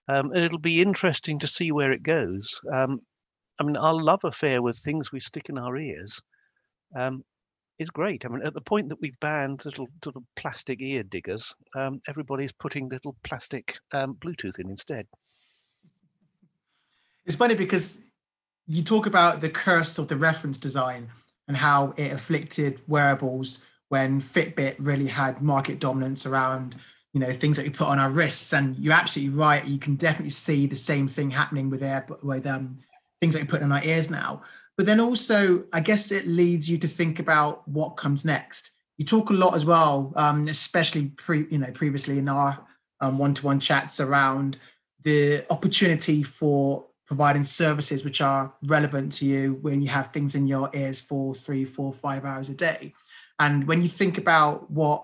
Um, 0.09 0.31
and 0.31 0.43
it'll 0.43 0.59
be 0.59 0.81
interesting 0.81 1.39
to 1.39 1.47
see 1.47 1.71
where 1.71 1.91
it 1.93 2.03
goes. 2.03 2.59
Um, 2.71 2.99
I 3.59 3.63
mean, 3.63 3.77
our 3.77 3.93
love 3.93 4.21
affair 4.23 4.61
with 4.61 4.77
things 4.77 5.11
we 5.11 5.19
stick 5.19 5.47
in 5.49 5.57
our 5.57 5.77
ears 5.77 6.21
um, 6.97 7.23
is 7.79 7.89
great. 7.89 8.25
I 8.25 8.27
mean, 8.27 8.45
at 8.45 8.53
the 8.53 8.61
point 8.61 8.89
that 8.89 8.99
we've 8.99 9.19
banned 9.21 9.63
little 9.65 9.87
little 10.05 10.23
plastic 10.35 10.81
ear 10.81 11.03
diggers, 11.03 11.55
um, 11.75 12.01
everybody's 12.07 12.51
putting 12.51 12.89
little 12.89 13.15
plastic 13.23 13.77
Bluetooth 13.93 14.59
in 14.59 14.69
instead. 14.69 15.07
It's 17.25 17.35
funny 17.35 17.55
because 17.55 18.01
you 18.67 18.83
talk 18.83 19.05
about 19.05 19.41
the 19.41 19.49
curse 19.49 19.97
of 19.97 20.07
the 20.07 20.15
reference 20.15 20.57
design 20.57 21.09
and 21.47 21.57
how 21.57 21.93
it 21.97 22.11
afflicted 22.11 22.81
wearables 22.87 23.59
when 23.89 24.21
Fitbit 24.21 24.75
really 24.79 25.07
had 25.07 25.41
market 25.41 25.79
dominance 25.79 26.25
around 26.25 26.75
you 27.13 27.19
know 27.19 27.31
things 27.31 27.57
that 27.57 27.63
we 27.63 27.69
put 27.69 27.87
on 27.87 27.99
our 27.99 28.09
wrists. 28.09 28.53
And 28.53 28.75
you're 28.77 28.93
absolutely 28.93 29.37
right. 29.37 29.63
You 29.65 29.77
can 29.77 29.95
definitely 29.95 30.31
see 30.31 30.65
the 30.65 30.75
same 30.75 31.07
thing 31.07 31.29
happening 31.29 31.69
with 31.69 31.83
air 31.83 32.05
with 32.23 32.47
um, 32.47 32.79
things 33.21 33.33
that 33.33 33.41
we 33.41 33.47
put 33.47 33.61
in 33.61 33.71
our 33.71 33.83
ears 33.83 34.09
now. 34.09 34.41
But 34.75 34.87
then 34.87 34.99
also 34.99 35.63
i 35.71 35.79
guess 35.79 36.11
it 36.11 36.25
leads 36.25 36.67
you 36.67 36.79
to 36.79 36.87
think 36.87 37.19
about 37.19 37.67
what 37.67 37.97
comes 37.97 38.25
next. 38.25 38.71
You 38.97 39.05
talk 39.05 39.29
a 39.29 39.33
lot 39.33 39.55
as 39.55 39.65
well 39.65 40.11
um, 40.15 40.47
especially 40.47 41.07
pre 41.09 41.45
you 41.49 41.59
know 41.59 41.71
previously 41.71 42.17
in 42.17 42.27
our 42.27 42.59
um, 43.01 43.17
one-to-one 43.17 43.59
chats 43.59 43.99
around 43.99 44.57
the 45.03 45.45
opportunity 45.49 46.23
for 46.23 46.85
providing 47.05 47.43
services 47.43 48.03
which 48.03 48.21
are 48.21 48.53
relevant 48.65 49.11
to 49.11 49.25
you 49.25 49.59
when 49.61 49.81
you 49.81 49.89
have 49.89 50.11
things 50.11 50.35
in 50.35 50.47
your 50.47 50.69
ears 50.73 50.99
for 50.99 51.35
three 51.35 51.65
four 51.65 51.93
five 51.93 52.25
hours 52.25 52.49
a 52.49 52.53
day 52.53 52.93
and 53.39 53.67
when 53.67 53.81
you 53.81 53.89
think 53.89 54.17
about 54.17 54.69
what 54.69 55.03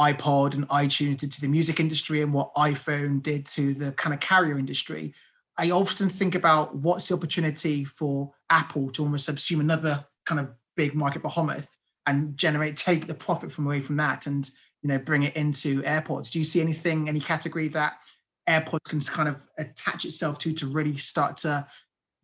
iPod 0.00 0.54
and 0.54 0.68
iTunes 0.68 1.18
did 1.18 1.30
to 1.32 1.40
the 1.40 1.48
music 1.48 1.78
industry 1.78 2.22
and 2.22 2.32
what 2.32 2.54
iPhone 2.54 3.22
did 3.22 3.46
to 3.46 3.74
the 3.74 3.92
kind 3.92 4.14
of 4.14 4.20
carrier 4.20 4.58
industry, 4.58 5.14
I 5.58 5.70
often 5.70 6.08
think 6.08 6.34
about 6.34 6.74
what's 6.74 7.08
the 7.08 7.14
opportunity 7.14 7.84
for 7.84 8.32
Apple 8.50 8.90
to 8.92 9.02
almost 9.02 9.28
subsume 9.28 9.60
another 9.60 10.04
kind 10.24 10.40
of 10.40 10.50
big 10.76 10.94
market 10.94 11.22
behemoth 11.22 11.68
and 12.06 12.36
generate 12.36 12.76
take 12.76 13.06
the 13.06 13.14
profit 13.14 13.52
from 13.52 13.66
away 13.66 13.80
from 13.80 13.96
that 13.98 14.26
and 14.26 14.50
you 14.82 14.88
know 14.88 14.98
bring 14.98 15.22
it 15.22 15.36
into 15.36 15.82
AirPods. 15.82 16.30
Do 16.30 16.38
you 16.38 16.44
see 16.44 16.60
anything, 16.60 17.08
any 17.08 17.20
category 17.20 17.68
that 17.68 17.98
AirPods 18.48 18.84
can 18.84 19.00
kind 19.00 19.28
of 19.28 19.48
attach 19.58 20.04
itself 20.04 20.38
to 20.38 20.52
to 20.52 20.66
really 20.66 20.96
start 20.96 21.36
to 21.38 21.66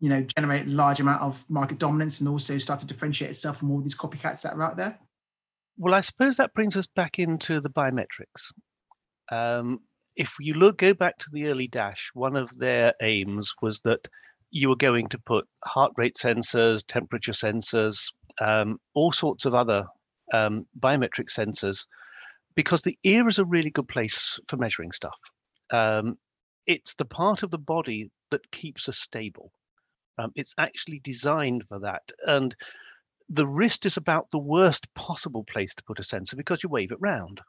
you 0.00 0.08
know 0.08 0.24
generate 0.36 0.66
large 0.66 1.00
amount 1.00 1.22
of 1.22 1.44
market 1.48 1.78
dominance 1.78 2.20
and 2.20 2.28
also 2.28 2.58
start 2.58 2.80
to 2.80 2.86
differentiate 2.86 3.30
itself 3.30 3.58
from 3.58 3.70
all 3.70 3.80
these 3.80 3.96
copycats 3.96 4.42
that 4.42 4.54
are 4.54 4.62
out 4.62 4.76
there? 4.76 4.98
Well, 5.76 5.94
I 5.94 6.00
suppose 6.00 6.36
that 6.36 6.54
brings 6.54 6.76
us 6.76 6.86
back 6.86 7.18
into 7.18 7.60
the 7.60 7.70
biometrics. 7.70 8.52
Um, 9.30 9.80
if 10.16 10.34
you 10.40 10.54
look, 10.54 10.78
go 10.78 10.92
back 10.92 11.18
to 11.18 11.30
the 11.32 11.46
early 11.46 11.68
Dash, 11.68 12.10
one 12.14 12.34
of 12.34 12.50
their 12.58 12.92
aims 13.00 13.52
was 13.62 13.80
that 13.82 14.08
you 14.50 14.68
were 14.68 14.76
going 14.76 15.06
to 15.08 15.18
put 15.18 15.46
heart 15.64 15.92
rate 15.96 16.16
sensors, 16.20 16.82
temperature 16.86 17.32
sensors, 17.32 18.10
um, 18.40 18.78
all 18.94 19.12
sorts 19.12 19.44
of 19.44 19.54
other 19.54 19.84
um, 20.32 20.66
biometric 20.80 21.28
sensors, 21.30 21.86
because 22.56 22.82
the 22.82 22.98
ear 23.04 23.28
is 23.28 23.38
a 23.38 23.44
really 23.44 23.70
good 23.70 23.86
place 23.86 24.40
for 24.48 24.56
measuring 24.56 24.90
stuff. 24.90 25.16
Um, 25.70 26.18
it's 26.66 26.94
the 26.94 27.04
part 27.04 27.42
of 27.42 27.50
the 27.50 27.58
body 27.58 28.10
that 28.30 28.50
keeps 28.50 28.88
us 28.88 28.98
stable. 28.98 29.52
Um, 30.18 30.32
it's 30.34 30.54
actually 30.58 31.00
designed 31.00 31.64
for 31.68 31.80
that. 31.80 32.02
And 32.26 32.54
the 33.28 33.46
wrist 33.46 33.86
is 33.86 33.96
about 33.96 34.30
the 34.30 34.38
worst 34.38 34.92
possible 34.94 35.44
place 35.44 35.74
to 35.74 35.84
put 35.84 36.00
a 36.00 36.02
sensor 36.04 36.36
because 36.36 36.62
you 36.62 36.68
wave 36.68 36.92
it 36.92 37.00
round. 37.00 37.40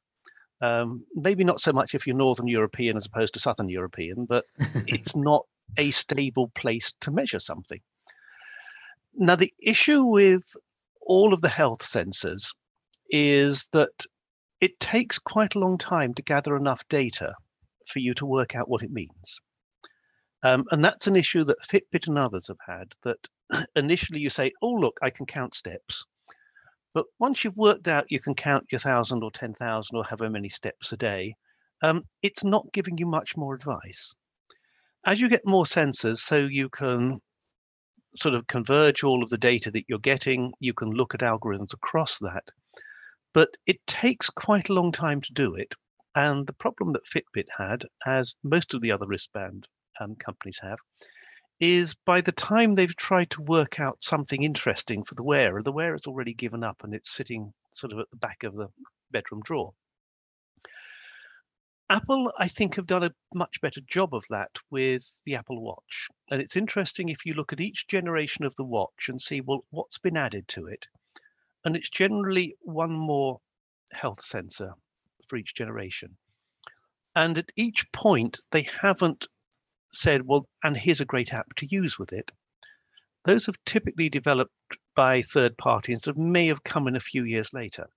Um, 0.62 1.06
maybe 1.16 1.44
not 1.44 1.62
so 1.62 1.72
much 1.72 1.96
if 1.96 2.06
you're 2.06 2.16
Northern 2.16 2.48
European 2.48 2.98
as 2.98 3.06
opposed 3.06 3.34
to 3.34 3.40
Southern 3.40 3.70
European, 3.70 4.26
but 4.26 4.46
it's 4.88 5.16
not 5.16 5.46
a 5.78 5.92
stable 5.92 6.50
place 6.56 6.94
to 7.02 7.12
measure 7.12 7.40
something. 7.40 7.80
Now, 9.16 9.36
the 9.36 9.54
issue 9.62 10.04
with 10.04 10.44
all 11.02 11.34
of 11.34 11.42
the 11.42 11.50
health 11.50 11.80
sensors 11.80 12.54
is 13.10 13.68
that 13.72 14.06
it 14.62 14.80
takes 14.80 15.18
quite 15.18 15.56
a 15.56 15.60
long 15.60 15.78
time 15.78 16.14
to 16.14 16.22
gather 16.22 16.56
enough 16.56 16.88
data 16.90 17.34
for 17.90 18.00
you 18.00 18.14
to 18.16 18.26
work 18.26 18.56
out 18.56 18.70
what 18.70 18.84
it 18.84 18.92
means. 18.92 19.40
Um, 20.44 20.66
and 20.72 20.84
that's 20.84 21.08
an 21.08 21.16
issue 21.16 21.44
that 21.46 21.62
Fitbit 21.68 22.08
and 22.08 22.18
others 22.18 22.48
have 22.48 22.60
had 22.66 22.94
that 23.04 23.28
initially 23.76 24.22
you 24.22 24.30
say, 24.30 24.54
oh, 24.62 24.72
look, 24.72 24.98
I 25.02 25.10
can 25.10 25.26
count 25.26 25.56
steps. 25.56 26.06
But 26.94 27.06
once 27.20 27.44
you've 27.44 27.58
worked 27.58 27.88
out 27.88 28.12
you 28.12 28.20
can 28.20 28.36
count 28.36 28.66
your 28.72 28.80
thousand 28.80 29.24
or 29.24 29.32
10,000 29.32 29.96
or 29.96 30.04
however 30.04 30.30
many 30.30 30.50
steps 30.50 30.92
a 30.92 30.98
day, 30.98 31.36
um, 31.82 32.04
it's 32.22 32.44
not 32.44 32.72
giving 32.74 32.98
you 32.98 33.06
much 33.06 33.38
more 33.38 33.54
advice. 33.54 34.14
As 35.06 35.22
you 35.22 35.30
get 35.30 35.46
more 35.46 35.66
sensors, 35.66 36.18
so 36.18 36.38
you 36.38 36.70
can 36.70 37.22
sort 38.16 38.36
of 38.36 38.48
converge 38.48 39.04
all 39.04 39.24
of 39.24 39.30
the 39.30 39.38
data 39.38 39.72
that 39.72 39.86
you're 39.88 40.00
getting, 40.00 40.52
you 40.60 40.74
can 40.74 40.90
look 40.90 41.14
at 41.14 41.22
algorithms 41.22 41.74
across 41.74 42.18
that. 42.20 42.50
But 43.34 43.50
it 43.66 43.86
takes 43.86 44.30
quite 44.30 44.70
a 44.70 44.74
long 44.74 44.92
time 44.92 45.22
to 45.22 45.34
do 45.34 45.56
it. 45.56 45.76
And 46.16 46.48
the 46.48 46.54
problem 46.54 46.94
that 46.94 47.06
Fitbit 47.06 47.48
had, 47.56 47.86
as 48.06 48.36
most 48.44 48.74
of 48.74 48.82
the 48.82 48.92
other 48.92 49.06
wristband 49.06 49.68
um, 50.00 50.16
companies 50.16 50.60
have, 50.60 50.80
is 51.60 51.94
by 51.94 52.22
the 52.22 52.32
time 52.32 52.74
they've 52.74 52.96
tried 52.96 53.30
to 53.32 53.42
work 53.42 53.80
out 53.80 54.02
something 54.02 54.44
interesting 54.44 55.04
for 55.04 55.14
the 55.16 55.24
wearer, 55.24 55.62
the 55.62 55.72
wearer's 55.72 56.08
already 56.08 56.34
given 56.34 56.64
up 56.64 56.84
and 56.84 56.94
it's 56.94 57.12
sitting 57.12 57.54
sort 57.74 57.94
of 57.94 58.00
at 58.00 58.10
the 58.12 58.18
back 58.18 58.44
of 58.44 58.56
the 58.56 58.70
bedroom 59.12 59.42
drawer. 59.44 59.74
Apple, 61.92 62.32
I 62.38 62.48
think, 62.48 62.76
have 62.76 62.86
done 62.86 63.04
a 63.04 63.14
much 63.34 63.62
better 63.62 63.82
job 63.82 64.14
of 64.14 64.24
that 64.30 64.52
with 64.70 65.22
the 65.26 65.36
Apple 65.36 65.62
Watch. 65.62 66.08
And 66.30 66.42
it's 66.42 66.56
interesting 66.56 67.10
if 67.10 67.26
you 67.26 67.34
look 67.34 67.52
at 67.52 67.62
each 67.62 67.88
generation 67.88 68.46
of 68.46 68.56
the 68.56 68.64
watch 68.64 69.10
and 69.10 69.22
see, 69.22 69.42
well, 69.42 69.66
what's 69.72 69.98
been 69.98 70.18
added 70.18 70.48
to 70.50 70.68
it? 70.68 70.88
And 71.66 71.76
it's 71.76 71.90
generally 71.90 72.56
one 72.62 72.94
more 72.94 73.42
health 73.92 74.24
sensor 74.24 74.74
for 75.30 75.38
each 75.38 75.56
generation. 75.56 76.18
And 77.16 77.38
at 77.38 77.52
each 77.56 77.92
point, 77.92 78.40
they 78.52 78.68
haven't 78.82 79.28
said, 79.92 80.26
well, 80.26 80.48
and 80.64 80.76
here's 80.76 81.02
a 81.02 81.06
great 81.06 81.34
app 81.34 81.56
to 81.58 81.68
use 81.70 81.98
with 81.98 82.14
it. 82.14 82.32
Those 83.26 83.46
have 83.48 83.56
typically 83.66 84.10
developed 84.10 84.54
by 84.96 85.22
third 85.22 85.58
parties 85.58 86.02
that 86.04 86.18
may 86.18 86.48
have 86.48 86.64
come 86.64 86.88
in 86.88 86.96
a 86.96 87.02
few 87.02 87.24
years 87.24 87.54
later. 87.54 87.88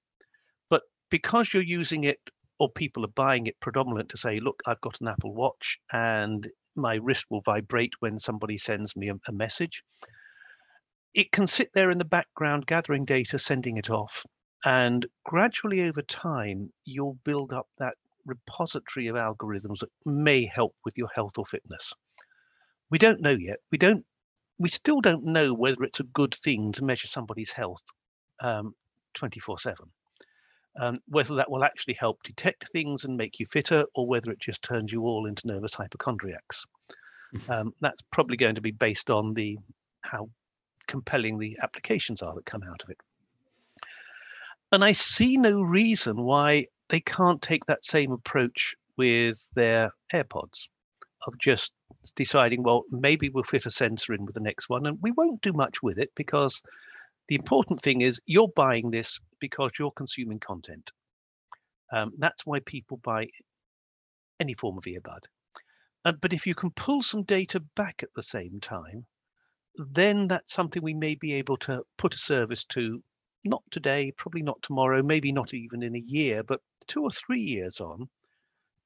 But 0.71 0.83
because 1.11 1.53
you're 1.53 1.63
using 1.63 2.05
it 2.05 2.19
or 2.59 2.71
people 2.71 3.05
are 3.05 3.15
buying 3.15 3.47
it 3.47 3.61
predominant 3.61 4.09
to 4.11 4.17
say, 4.17 4.41
look, 4.41 4.63
I've 4.67 4.81
got 4.81 5.01
an 5.01 5.09
Apple 5.09 5.35
Watch 5.35 5.79
and 5.93 6.49
my 6.75 6.95
wrist 6.95 7.27
will 7.29 7.43
vibrate 7.43 7.93
when 8.01 8.19
somebody 8.19 8.59
sends 8.59 8.97
me 8.97 9.11
a, 9.11 9.15
a 9.29 9.33
message. 9.33 9.83
It 11.15 11.31
can 11.31 11.47
sit 11.47 11.71
there 11.75 11.91
in 11.91 11.99
the 11.99 12.05
background 12.05 12.67
gathering 12.67 13.05
data, 13.05 13.39
sending 13.39 13.77
it 13.77 13.91
off. 13.91 14.25
And 14.65 15.07
gradually 15.25 15.83
over 15.83 16.03
time, 16.03 16.73
you'll 16.85 17.19
build 17.25 17.53
up 17.53 17.69
that 17.79 17.95
repository 18.25 19.09
of 19.09 19.17
algorithms 19.17 19.81
that 19.81 19.91
may 20.05 20.45
help 20.47 20.75
with 20.85 20.97
your 20.97 21.09
health 21.15 21.39
or 21.39 21.47
fitness. 21.47 21.93
We 22.91 22.99
don't 22.99 23.21
know 23.21 23.33
yet. 23.33 23.59
We 23.71 23.79
don't. 23.79 24.05
We 24.59 24.69
still 24.69 25.01
don't 25.01 25.25
know 25.25 25.55
whether 25.55 25.83
it's 25.83 26.01
a 26.01 26.05
good 26.05 26.35
thing 26.35 26.73
to 26.73 26.85
measure 26.85 27.09
somebody's 27.09 27.51
health 27.51 27.83
um, 28.41 28.75
24/7. 29.17 29.75
Um, 30.81 30.99
whether 31.07 31.35
that 31.35 31.51
will 31.51 31.65
actually 31.65 31.95
help 31.95 32.23
detect 32.23 32.71
things 32.71 33.05
and 33.05 33.17
make 33.17 33.41
you 33.41 33.47
fitter, 33.47 33.85
or 33.95 34.07
whether 34.07 34.31
it 34.31 34.39
just 34.39 34.63
turns 34.63 34.93
you 34.93 35.03
all 35.03 35.27
into 35.27 35.47
nervous 35.49 35.75
hypochondriacs. 35.75 36.65
Um, 37.49 37.73
that's 37.81 38.03
probably 38.11 38.37
going 38.37 38.57
to 38.57 38.61
be 38.61 38.73
based 38.73 39.09
on 39.09 39.33
the 39.33 39.57
how 40.03 40.29
compelling 40.87 41.39
the 41.39 41.57
applications 41.63 42.21
are 42.21 42.35
that 42.35 42.45
come 42.45 42.63
out 42.63 42.83
of 42.83 42.91
it. 42.91 42.99
And 44.73 44.83
I 44.83 44.93
see 44.93 45.37
no 45.37 45.61
reason 45.61 46.23
why 46.23 46.67
they 46.89 47.01
can't 47.01 47.43
take 47.43 47.67
that 47.67 47.85
same 47.85 48.11
approach 48.11 48.75
with 48.97 49.49
their 49.55 49.91
AirPods 50.13 50.69
of 51.27 51.39
just 51.39 51.73
deciding, 52.17 52.63
well, 52.63 52.85
maybe 52.91 53.29
we'll 53.29 53.45
fit 53.45 53.67
a 53.67 53.71
sensor 53.71 54.15
in 54.15 54.25
with 54.25 54.35
the 54.35 54.41
next 54.41 54.69
one, 54.69 54.87
and 54.87 54.99
we 55.03 55.13
won't 55.13 55.43
do 55.43 55.53
much 55.53 55.83
with 55.83 55.99
it 55.99 56.11
because 56.17 56.61
the 57.29 57.35
important 57.35 57.81
thing 57.81 58.01
is 58.01 58.21
you're 58.27 58.49
buying 58.57 58.91
this 58.91 59.19
because 59.41 59.73
you're 59.79 59.93
consuming 59.93 60.41
content. 60.41 60.91
Um, 61.93 62.13
that's 62.19 62.47
why 62.47 62.61
people 62.61 62.97
buy 63.05 63.29
any 64.41 64.55
form 64.55 64.79
of 64.79 64.85
earbud. 64.85 65.25
Uh, 66.05 66.13
but 66.21 66.33
if 66.33 66.47
you 66.47 66.55
can 66.55 66.71
pull 66.71 67.03
some 67.03 67.23
data 67.23 67.61
back 67.77 68.03
at 68.03 68.09
the 68.17 68.23
same 68.23 68.59
time, 68.61 69.07
then 69.77 70.29
that's 70.29 70.53
something 70.53 70.83
we 70.83 70.95
may 70.95 71.15
be 71.15 71.35
able 71.35 71.57
to 71.59 71.83
put 71.99 72.15
a 72.15 72.19
service 72.19 72.65
to, 72.65 73.03
not 73.45 73.63
today, 73.71 74.13
probably 74.17 74.43
not 74.43 74.63
tomorrow, 74.63 75.03
maybe 75.03 75.33
not 75.33 75.55
even 75.55 75.83
in 75.83 75.97
a 75.97 76.05
year, 76.07 76.43
but 76.43 76.61
two 76.87 77.03
or 77.03 77.11
three 77.11 77.41
years 77.41 77.81
on, 77.81 78.09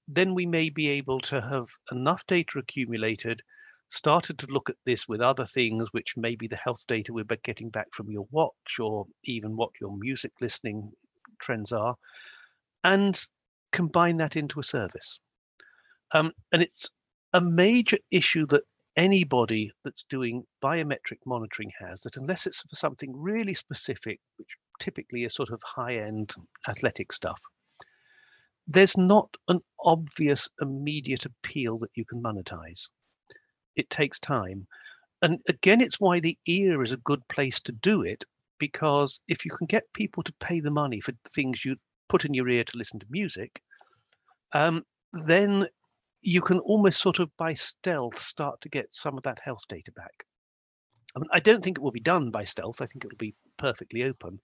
then 0.09 0.35
we 0.35 0.47
may 0.47 0.71
be 0.71 0.89
able 0.89 1.21
to 1.21 1.41
have 1.41 1.67
enough 1.91 2.27
data 2.27 2.59
accumulated, 2.59 3.43
started 3.89 4.39
to 4.39 4.47
look 4.49 4.71
at 4.71 4.77
this 4.85 5.09
with 5.09 5.21
other 5.21 5.47
things, 5.47 5.89
which 5.93 6.17
may 6.17 6.37
be 6.37 6.47
the 6.47 6.57
health 6.57 6.85
data 6.87 7.13
we're 7.13 7.25
getting 7.45 7.71
back 7.71 7.87
from 7.93 8.11
your 8.11 8.27
watch 8.31 8.79
or 8.81 9.07
even 9.25 9.57
what 9.57 9.71
your 9.81 9.97
music 9.97 10.33
listening 10.41 10.91
trends 11.41 11.73
are, 11.73 11.97
and 12.85 13.21
combine 13.73 14.17
that 14.17 14.37
into 14.37 14.61
a 14.61 14.65
service. 14.65 15.19
Um, 16.13 16.33
and 16.53 16.63
it's 16.63 16.89
a 17.33 17.41
major 17.41 17.99
issue 18.11 18.47
that 18.47 18.63
anybody 18.97 19.71
that's 19.85 20.05
doing 20.09 20.45
biometric 20.63 21.19
monitoring 21.27 21.71
has 21.79 22.01
that 22.03 22.17
unless 22.17 22.47
it's 22.47 22.63
for 22.63 22.77
something 22.77 23.13
really 23.15 23.55
specific, 23.55 24.21
which 24.37 24.49
typically 24.81 25.25
is 25.25 25.35
sort 25.35 25.51
of 25.51 25.61
high-end 25.65 26.35
athletic 26.69 27.13
stuff. 27.13 27.41
There's 28.67 28.97
not 28.97 29.29
an 29.49 29.61
obvious 29.85 30.49
immediate 30.61 31.27
appeal 31.27 31.79
that 31.79 31.91
you 31.95 32.05
can 32.05 32.23
monetize. 32.23 32.89
It 33.77 33.89
takes 33.91 34.19
time. 34.19 34.67
And 35.23 35.39
again, 35.49 35.81
it's 35.81 36.01
why 36.01 36.21
the 36.21 36.37
ear 36.47 36.83
is 36.83 36.93
a 36.93 36.99
good 36.99 37.27
place 37.29 37.61
to 37.61 37.73
do 37.73 38.03
it, 38.03 38.25
because 38.59 39.21
if 39.29 39.45
you 39.45 39.51
can 39.51 39.67
get 39.67 39.93
people 39.93 40.23
to 40.23 40.33
pay 40.41 40.61
the 40.61 40.71
money 40.71 41.01
for 41.01 41.13
things 41.29 41.65
you 41.65 41.77
put 42.09 42.25
in 42.25 42.35
your 42.35 42.49
ear 42.49 42.65
to 42.65 42.79
listen 42.79 42.99
to 43.01 43.07
music, 43.11 43.61
um, 44.53 44.85
then 45.13 45.67
you 46.23 46.41
can 46.41 46.59
almost 46.61 47.01
sort 47.01 47.19
of 47.19 47.31
by 47.37 47.55
stealth 47.55 48.21
start 48.21 48.61
to 48.63 48.69
get 48.69 48.93
some 48.93 49.17
of 49.17 49.25
that 49.25 49.39
health 49.39 49.63
data 49.69 49.93
back. 49.93 50.25
I, 51.15 51.19
mean, 51.21 51.29
I 51.33 51.41
don't 51.41 51.63
think 51.65 51.79
it 51.79 51.83
will 51.83 51.93
be 51.93 52.01
done 52.01 52.31
by 52.31 52.45
stealth. 52.45 52.81
I 52.83 52.87
think 52.87 53.05
it 53.05 53.11
will 53.11 53.17
be 53.17 53.35
perfectly 53.57 54.03
open, 54.05 54.39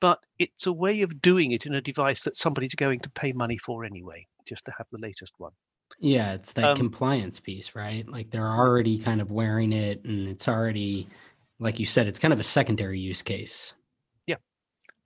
but 0.00 0.18
it's 0.38 0.66
a 0.66 0.72
way 0.72 1.02
of 1.02 1.20
doing 1.20 1.52
it 1.52 1.66
in 1.66 1.74
a 1.74 1.80
device 1.80 2.22
that 2.22 2.36
somebody's 2.36 2.74
going 2.74 3.00
to 3.00 3.10
pay 3.10 3.32
money 3.32 3.58
for 3.58 3.84
anyway, 3.84 4.26
just 4.46 4.64
to 4.66 4.72
have 4.78 4.86
the 4.92 4.98
latest 4.98 5.34
one. 5.38 5.52
Yeah, 5.98 6.34
it's 6.34 6.52
that 6.54 6.64
Um, 6.70 6.76
compliance 6.76 7.40
piece, 7.40 7.74
right? 7.74 8.08
Like 8.08 8.30
they're 8.30 8.48
already 8.48 8.98
kind 8.98 9.20
of 9.20 9.30
wearing 9.30 9.72
it 9.72 10.04
and 10.04 10.28
it's 10.28 10.48
already, 10.48 11.08
like 11.58 11.78
you 11.80 11.86
said, 11.86 12.06
it's 12.06 12.18
kind 12.18 12.32
of 12.32 12.40
a 12.40 12.44
secondary 12.44 13.00
use 13.00 13.22
case. 13.22 13.74
Yeah, 14.26 14.36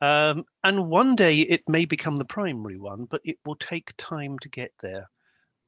um, 0.01 0.45
and 0.65 0.89
one 0.89 1.17
day 1.17 1.41
it 1.41 1.63
may 1.69 1.87
become 1.87 2.17
the 2.17 2.25
primary 2.25 2.79
one, 2.79 3.07
but 3.07 3.21
it 3.25 3.39
will 3.45 3.57
take 3.57 3.93
time 3.97 4.39
to 4.41 4.49
get 4.49 4.73
there. 4.81 5.09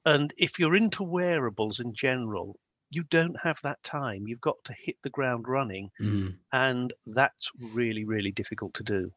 And 0.06 0.32
if 0.38 0.58
you're 0.58 0.76
into 0.76 1.02
wearables 1.02 1.80
in 1.80 1.92
general, 1.94 2.58
you 2.90 3.02
don't 3.04 3.38
have 3.42 3.60
that 3.62 3.82
time. 3.82 4.26
You've 4.26 4.40
got 4.40 4.56
to 4.64 4.72
hit 4.72 4.96
the 5.02 5.10
ground 5.10 5.46
running, 5.46 5.90
Mhm. 6.00 6.36
and 6.52 6.92
that's 7.06 7.50
really, 7.58 8.04
really 8.04 8.30
difficult 8.32 8.72
to 8.74 8.82
do. 8.82 9.12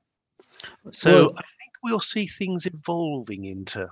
So 0.92 1.12
Well- 1.28 1.34
I 1.38 1.42
think 1.44 1.74
we'll 1.84 2.00
see 2.02 2.28
things 2.28 2.66
evolving 2.66 3.46
into 3.46 3.88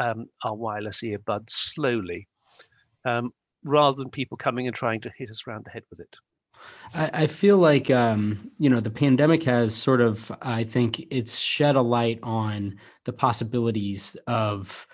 um, 0.00 0.28
our 0.44 0.54
wireless 0.54 1.00
earbuds 1.02 1.50
slowly, 1.50 2.28
um, 3.04 3.32
rather 3.64 3.96
than 3.96 4.10
people 4.10 4.36
coming 4.36 4.68
and 4.68 4.76
trying 4.76 5.00
to 5.00 5.10
hit 5.18 5.28
us 5.28 5.42
around 5.46 5.64
the 5.64 5.70
head 5.70 5.82
with 5.90 5.98
it. 5.98 6.14
I, 6.94 7.10
I 7.22 7.26
feel 7.26 7.58
like 7.58 7.90
um, 7.90 8.50
you 8.58 8.70
know 8.70 8.78
the 8.80 8.90
pandemic 8.90 9.42
has 9.44 9.74
sort 9.74 10.00
of 10.00 10.30
I 10.40 10.62
think 10.64 11.00
it's 11.10 11.38
shed 11.40 11.74
a 11.74 11.82
light 11.82 12.20
on 12.22 12.78
the 13.04 13.12
possibilities 13.12 14.16
of 14.28 14.86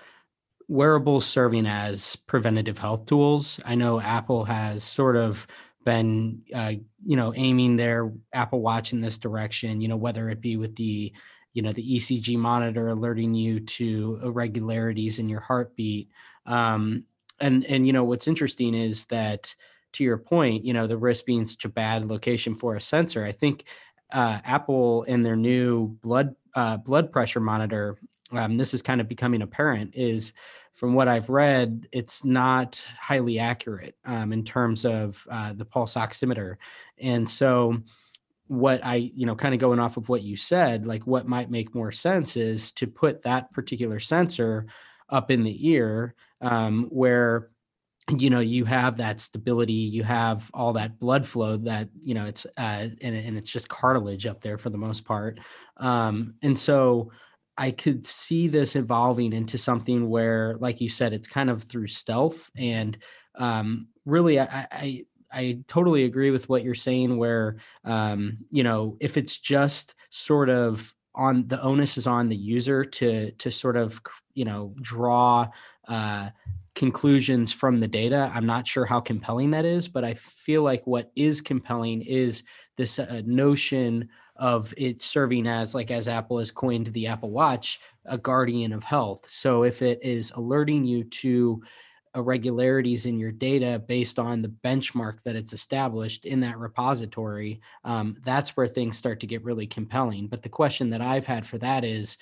wearables 0.69 1.27
serving 1.27 1.67
as 1.67 2.17
preventative 2.17 2.79
health 2.79 3.07
tools. 3.07 3.61
I 3.65 3.75
know 3.75 4.01
Apple 4.01 4.45
has 4.45 4.83
sort 4.83 5.17
of 5.17 5.47
been 5.85 6.43
uh, 6.55 6.73
you 7.05 7.17
know 7.17 7.33
aiming 7.35 7.77
their 7.77 8.13
Apple 8.33 8.61
Watch 8.61 8.93
in 8.93 9.01
this 9.01 9.19
direction. 9.19 9.81
You 9.81 9.89
know 9.89 9.97
whether 9.97 10.29
it 10.31 10.41
be 10.41 10.57
with 10.57 10.77
the 10.77 11.13
you 11.53 11.63
know 11.63 11.73
the 11.73 11.97
ECG 11.97 12.37
monitor 12.37 12.89
alerting 12.89 13.35
you 13.35 13.61
to 13.61 14.21
irregularities 14.23 15.19
in 15.19 15.29
your 15.29 15.41
heartbeat. 15.41 16.11
Um, 16.47 17.05
and 17.41 17.65
and 17.67 17.87
you 17.87 17.93
know 17.93 18.05
what's 18.05 18.29
interesting 18.29 18.75
is 18.75 19.07
that 19.07 19.55
to 19.95 20.05
your 20.05 20.19
point, 20.19 20.65
you 20.65 20.73
know, 20.73 20.87
the 20.87 20.97
wrist 20.97 21.25
being 21.25 21.45
such 21.45 21.65
a 21.65 21.69
bad 21.69 22.05
location 22.05 22.57
for 22.57 22.75
a 22.75 22.81
sensor, 22.81 23.25
I 23.25 23.33
think 23.33 23.65
uh, 24.13 24.41
Apple 24.45 25.05
in 25.05 25.23
their 25.23 25.37
new 25.37 25.89
blood 25.89 26.35
uh, 26.55 26.77
blood 26.77 27.11
pressure 27.11 27.41
monitor, 27.41 27.97
um, 28.37 28.57
this 28.57 28.75
is 28.75 28.83
kind 28.83 29.01
of 29.01 29.09
becoming 29.09 29.43
apparent. 29.43 29.95
Is 29.95 30.33
from 30.73 30.95
what 30.95 31.09
I've 31.09 31.31
read, 31.31 31.89
it's 31.93 32.25
not 32.25 32.85
highly 32.99 33.39
accurate 33.39 33.97
um, 34.05 34.33
in 34.33 34.45
terms 34.45 34.85
of 34.85 35.27
uh, 35.31 35.53
the 35.53 35.65
pulse 35.65 35.95
oximeter, 35.95 36.57
and 36.99 37.29
so 37.29 37.79
what 38.47 38.85
I, 38.85 38.97
you 38.97 39.27
know, 39.27 39.35
kind 39.35 39.55
of 39.55 39.61
going 39.61 39.79
off 39.79 39.97
of 39.97 40.09
what 40.09 40.23
you 40.23 40.37
said, 40.37 40.87
like 40.87 41.07
what 41.07 41.27
might 41.27 41.51
make 41.51 41.75
more 41.75 41.91
sense 41.91 42.37
is 42.37 42.73
to 42.73 42.87
put 42.87 43.23
that 43.23 43.53
particular 43.53 43.99
sensor 43.99 44.67
up 45.09 45.31
in 45.31 45.45
the 45.45 45.69
ear 45.69 46.15
um, 46.41 46.87
where 46.91 47.49
you 48.11 48.29
know 48.29 48.41
you 48.41 48.67
have 48.67 48.99
that 48.99 49.19
stability 49.19 49.73
you 49.73 50.03
have 50.03 50.51
all 50.53 50.75
that 50.75 50.99
blood 50.99 51.27
flow 51.27 51.57
that 51.57 51.89
you 52.03 52.13
know 52.13 52.27
it's 52.27 52.45
uh 52.59 52.89
and, 53.01 53.17
and 53.17 53.39
it's 53.39 53.51
just 53.51 53.69
cartilage 53.69 54.27
up 54.27 54.43
there 54.43 54.59
for 54.59 54.69
the 54.69 54.77
most 54.77 55.07
part 55.07 55.41
um 55.79 56.35
and 56.43 56.59
so 56.59 57.11
i 57.57 57.71
could 57.71 58.07
see 58.07 58.49
this 58.49 58.77
evolving 58.77 59.33
into 59.33 59.59
something 59.59 60.09
where 60.09 60.57
like 60.59 60.81
you 60.81 60.89
said 60.89 61.13
it's 61.13 61.29
kind 61.29 61.51
of 61.51 61.65
through 61.65 61.87
stealth 61.87 62.51
and 62.57 62.99
um 63.37 63.89
really 64.05 64.39
i 64.39 64.67
i 64.71 65.05
I 65.37 65.59
totally 65.67 66.05
agree 66.05 66.31
with 66.31 66.49
what 66.49 66.63
you're 66.63 66.77
saying 66.77 67.17
where 67.17 67.57
um 67.85 68.39
you 68.53 68.63
know 68.63 68.97
if 69.01 69.17
it's 69.17 69.39
just 69.39 69.95
sort 70.11 70.49
of 70.49 70.95
on 71.13 71.49
the 71.49 71.61
onus 71.61 71.99
is 71.99 72.07
on 72.07 72.29
the 72.29 72.37
user 72.37 72.85
to 72.85 73.33
to 73.33 73.51
sort 73.51 73.77
of 73.77 74.01
you 74.35 74.45
know 74.45 74.75
draw 74.81 75.49
uh 75.89 76.29
conclusions 76.75 77.53
from 77.53 77.81
the 77.81 77.87
data. 77.87 78.31
I'm 78.35 78.47
not 78.47 78.67
sure 78.67 78.85
how 78.85 79.01
compelling 79.01 79.53
that 79.53 79.65
is, 79.65 79.89
but 79.89 80.05
I 80.05 80.15
feel 80.15 80.63
like 80.63 80.87
what 80.87 81.11
is 81.15 81.41
compelling 81.41 82.03
is 82.03 82.43
this 82.77 82.99
uh, 82.99 83.23
notion 83.25 84.09
of 84.37 84.75
it 84.77 85.01
serving 85.03 85.47
as, 85.47 85.75
like, 85.75 85.91
as 85.91 86.09
Apple 86.09 86.39
has 86.39 86.51
coined 86.51 86.89
the 86.89 87.07
Apple 87.07 87.31
Watch, 87.31 87.81
a 88.05 88.19
guardian 88.19 88.73
of 88.73 88.85
health. 88.85 89.27
So 89.31 89.63
if 89.63 89.83
it 89.83 90.01
is 90.03 90.33
alerting 90.33 90.85
you 90.85 91.05
to 91.05 91.63
irregularities 92.17 93.07
in 93.07 93.19
your 93.19 93.33
data 93.33 93.83
based 93.87 94.19
on 94.19 94.41
the 94.41 94.49
benchmark 94.49 95.23
that 95.25 95.37
it's 95.37 95.53
established 95.53 96.25
in 96.25 96.41
that 96.41 96.59
repository, 96.59 97.61
um, 97.85 98.17
that's 98.25 98.57
where 98.57 98.69
things 98.69 98.97
start 98.97 99.21
to 99.21 99.27
get 99.27 99.45
really 99.45 99.67
compelling. 99.67 100.29
But 100.29 100.43
the 100.43 100.49
question 100.49 100.91
that 100.91 101.01
I've 101.01 101.27
had 101.27 101.47
for 101.47 101.59
that 101.59 101.85
is, 101.85 102.17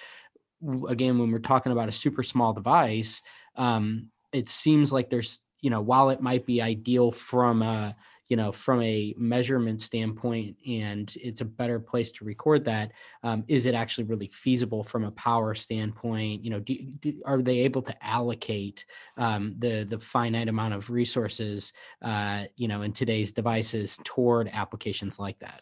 again, 0.88 1.18
when 1.18 1.30
we're 1.30 1.40
talking 1.40 1.72
about 1.72 1.88
a 1.88 1.92
super 1.92 2.22
small 2.22 2.52
device, 2.52 3.22
um, 3.56 4.08
it 4.32 4.48
seems 4.48 4.92
like 4.92 5.10
there's 5.10 5.40
you 5.60 5.70
know 5.70 5.80
while 5.80 6.10
it 6.10 6.20
might 6.20 6.46
be 6.46 6.60
ideal 6.60 7.12
from 7.12 7.62
a 7.62 7.94
you 8.32 8.36
know 8.36 8.50
from 8.50 8.80
a 8.80 9.14
measurement 9.18 9.78
standpoint 9.82 10.56
and 10.66 11.14
it's 11.20 11.42
a 11.42 11.44
better 11.44 11.78
place 11.78 12.10
to 12.12 12.24
record 12.24 12.64
that 12.64 12.90
um, 13.24 13.44
is 13.46 13.66
it 13.66 13.74
actually 13.74 14.04
really 14.04 14.28
feasible 14.28 14.82
from 14.82 15.04
a 15.04 15.10
power 15.10 15.52
standpoint 15.52 16.42
you 16.42 16.50
know 16.50 16.60
do, 16.60 16.74
do, 17.00 17.12
are 17.26 17.42
they 17.42 17.58
able 17.58 17.82
to 17.82 17.94
allocate 18.02 18.86
um, 19.18 19.54
the 19.58 19.84
the 19.84 19.98
finite 19.98 20.48
amount 20.48 20.72
of 20.72 20.88
resources 20.88 21.74
uh, 22.00 22.44
you 22.56 22.68
know 22.68 22.80
in 22.80 22.90
today's 22.90 23.32
devices 23.32 23.98
toward 24.02 24.48
applications 24.54 25.18
like 25.18 25.38
that 25.40 25.60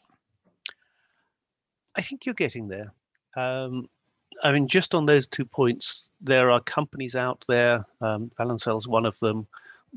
I 1.96 2.02
think 2.02 2.24
you're 2.24 2.36
getting 2.36 2.68
there. 2.68 2.94
Um, 3.36 3.88
I 4.44 4.52
mean, 4.52 4.68
just 4.68 4.94
on 4.94 5.06
those 5.06 5.26
two 5.26 5.44
points, 5.44 6.08
there 6.20 6.52
are 6.52 6.60
companies 6.60 7.16
out 7.16 7.42
there, 7.48 7.84
um, 8.00 8.30
Valencell's 8.38 8.86
one 8.86 9.06
of 9.06 9.18
them, 9.18 9.48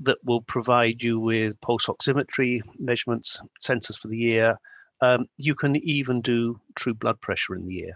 that 0.02 0.18
will 0.24 0.42
provide 0.42 1.04
you 1.04 1.20
with 1.20 1.60
pulse 1.62 1.86
oximetry 1.86 2.62
measurements, 2.80 3.40
sensors 3.64 3.98
for 3.98 4.08
the 4.08 4.34
ear. 4.34 4.58
Um, 5.02 5.26
you 5.38 5.56
can 5.56 5.76
even 5.78 6.22
do 6.22 6.60
true 6.76 6.94
blood 6.94 7.22
pressure 7.22 7.56
in 7.56 7.68
the 7.68 7.80
ear. 7.80 7.94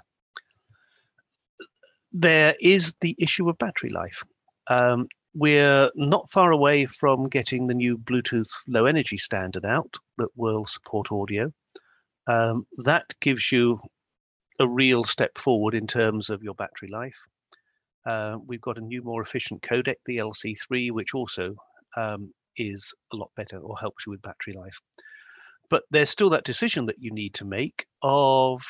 There 2.14 2.56
is 2.60 2.94
the 3.02 3.16
issue 3.18 3.50
of 3.50 3.58
battery 3.58 3.90
life. 3.90 4.24
Um, 4.70 5.08
we're 5.34 5.92
not 5.96 6.32
far 6.32 6.52
away 6.52 6.86
from 6.86 7.30
getting 7.30 7.68
the 7.68 7.74
new 7.74 7.98
Bluetooth 7.98 8.50
low 8.68 8.86
energy 8.86 9.18
standard 9.18 9.66
out 9.66 9.96
that 10.18 10.30
will 10.36 10.66
support 10.66 11.12
audio. 11.12 11.52
Um, 12.28 12.66
that 12.86 13.06
gives 13.22 13.52
you 13.52 13.80
a 14.60 14.68
real 14.68 15.04
step 15.04 15.38
forward 15.38 15.76
in 15.76 15.88
terms 15.88 16.30
of 16.30 16.44
your 16.44 16.56
battery 16.56 16.90
life. 16.90 17.28
Uh, 18.06 18.38
we've 18.46 18.62
got 18.62 18.78
a 18.78 18.82
new, 18.82 19.04
more 19.04 19.22
efficient 19.22 19.62
codec, 19.62 19.96
the 20.06 20.18
LC3, 20.18 20.92
which 20.92 21.14
also 21.14 21.56
um, 21.98 22.32
is 22.58 22.94
a 23.12 23.16
lot 23.16 23.32
better 23.36 23.58
or 23.58 23.78
helps 23.78 24.06
you 24.06 24.12
with 24.12 24.22
battery 24.22 24.54
life. 24.54 24.80
But 25.70 25.84
there's 25.92 26.10
still 26.10 26.30
that 26.30 26.46
decision 26.46 26.86
that 26.86 27.00
you 27.00 27.12
need 27.12 27.34
to 27.36 27.46
make 27.46 27.86
of 28.02 28.62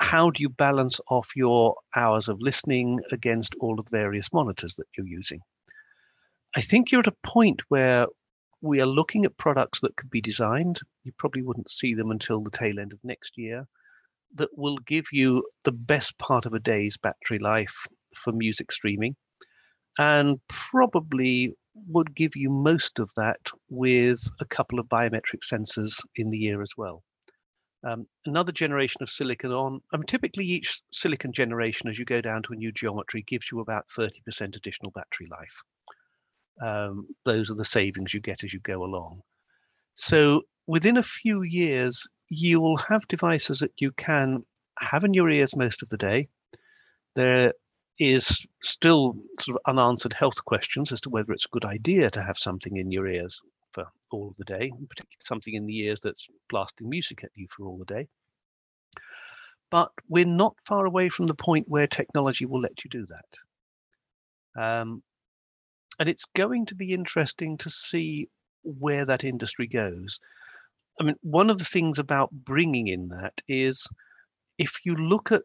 how 0.00 0.30
do 0.30 0.42
you 0.42 0.48
balance 0.48 1.00
off 1.10 1.30
your 1.34 1.74
hours 1.96 2.28
of 2.28 2.40
listening 2.40 3.00
against 3.10 3.54
all 3.60 3.78
of 3.78 3.86
the 3.86 3.96
various 3.96 4.32
monitors 4.32 4.74
that 4.76 4.86
you're 4.96 5.06
using. 5.06 5.40
I 6.54 6.60
think 6.60 6.90
you're 6.90 7.00
at 7.00 7.06
a 7.06 7.26
point 7.26 7.62
where 7.68 8.06
we 8.60 8.80
are 8.80 8.86
looking 8.86 9.24
at 9.24 9.36
products 9.36 9.80
that 9.80 9.96
could 9.96 10.10
be 10.10 10.20
designed. 10.20 10.80
You 11.04 11.12
probably 11.18 11.42
wouldn't 11.42 11.70
see 11.70 11.94
them 11.94 12.10
until 12.10 12.42
the 12.42 12.50
tail 12.50 12.78
end 12.78 12.92
of 12.92 12.98
next 13.02 13.36
year 13.36 13.66
that 14.34 14.50
will 14.56 14.76
give 14.78 15.06
you 15.12 15.44
the 15.64 15.72
best 15.72 16.18
part 16.18 16.46
of 16.46 16.52
a 16.52 16.58
day's 16.58 16.96
battery 16.96 17.38
life 17.38 17.86
for 18.14 18.32
music 18.32 18.70
streaming 18.72 19.16
and 19.98 20.40
probably 20.48 21.54
would 21.86 22.14
give 22.14 22.36
you 22.36 22.50
most 22.50 22.98
of 22.98 23.10
that 23.16 23.40
with 23.68 24.20
a 24.40 24.44
couple 24.44 24.78
of 24.78 24.86
biometric 24.86 25.40
sensors 25.42 26.00
in 26.16 26.30
the 26.30 26.44
ear 26.44 26.62
as 26.62 26.72
well. 26.76 27.02
Um, 27.86 28.06
another 28.26 28.52
generation 28.52 29.02
of 29.02 29.10
silicon 29.10 29.52
on, 29.52 29.80
um, 29.92 30.02
typically 30.02 30.44
each 30.44 30.82
silicon 30.92 31.32
generation 31.32 31.88
as 31.88 31.98
you 31.98 32.04
go 32.04 32.20
down 32.20 32.42
to 32.42 32.52
a 32.52 32.56
new 32.56 32.72
geometry 32.72 33.24
gives 33.26 33.50
you 33.52 33.60
about 33.60 33.86
30% 33.96 34.56
additional 34.56 34.90
battery 34.90 35.28
life. 35.30 35.62
Um, 36.60 37.06
those 37.24 37.50
are 37.50 37.54
the 37.54 37.64
savings 37.64 38.12
you 38.12 38.20
get 38.20 38.42
as 38.42 38.52
you 38.52 38.60
go 38.60 38.82
along. 38.82 39.22
So 39.94 40.42
within 40.66 40.96
a 40.96 41.02
few 41.02 41.42
years, 41.42 42.06
you 42.28 42.60
will 42.60 42.76
have 42.76 43.06
devices 43.08 43.60
that 43.60 43.72
you 43.78 43.92
can 43.92 44.44
have 44.80 45.04
in 45.04 45.14
your 45.14 45.30
ears 45.30 45.56
most 45.56 45.82
of 45.82 45.88
the 45.88 45.96
day. 45.96 46.28
There 47.14 47.52
is 47.98 48.46
still 48.62 49.16
sort 49.40 49.56
of 49.56 49.62
unanswered 49.66 50.12
health 50.12 50.44
questions 50.44 50.92
as 50.92 51.00
to 51.00 51.10
whether 51.10 51.32
it's 51.32 51.46
a 51.46 51.52
good 51.52 51.64
idea 51.64 52.08
to 52.10 52.22
have 52.22 52.38
something 52.38 52.76
in 52.76 52.92
your 52.92 53.08
ears 53.08 53.40
for 53.72 53.86
all 54.10 54.28
of 54.28 54.36
the 54.36 54.44
day, 54.44 54.70
particularly 54.88 55.16
something 55.24 55.54
in 55.54 55.66
the 55.66 55.78
ears 55.78 56.00
that's 56.00 56.28
blasting 56.48 56.88
music 56.88 57.24
at 57.24 57.30
you 57.34 57.46
for 57.50 57.66
all 57.66 57.78
the 57.78 57.84
day. 57.84 58.06
But 59.70 59.90
we're 60.08 60.24
not 60.24 60.56
far 60.66 60.86
away 60.86 61.08
from 61.08 61.26
the 61.26 61.34
point 61.34 61.68
where 61.68 61.86
technology 61.86 62.46
will 62.46 62.60
let 62.60 62.84
you 62.84 62.90
do 62.90 63.06
that. 63.06 64.62
Um, 64.62 65.02
and 65.98 66.08
it's 66.08 66.24
going 66.36 66.66
to 66.66 66.74
be 66.74 66.92
interesting 66.92 67.58
to 67.58 67.70
see 67.70 68.28
where 68.62 69.04
that 69.04 69.24
industry 69.24 69.66
goes. 69.66 70.20
I 71.00 71.04
mean, 71.04 71.16
one 71.22 71.50
of 71.50 71.58
the 71.58 71.64
things 71.64 71.98
about 71.98 72.30
bringing 72.32 72.88
in 72.88 73.08
that 73.08 73.40
is 73.48 73.86
if 74.58 74.84
you 74.84 74.94
look 74.94 75.32
at 75.32 75.42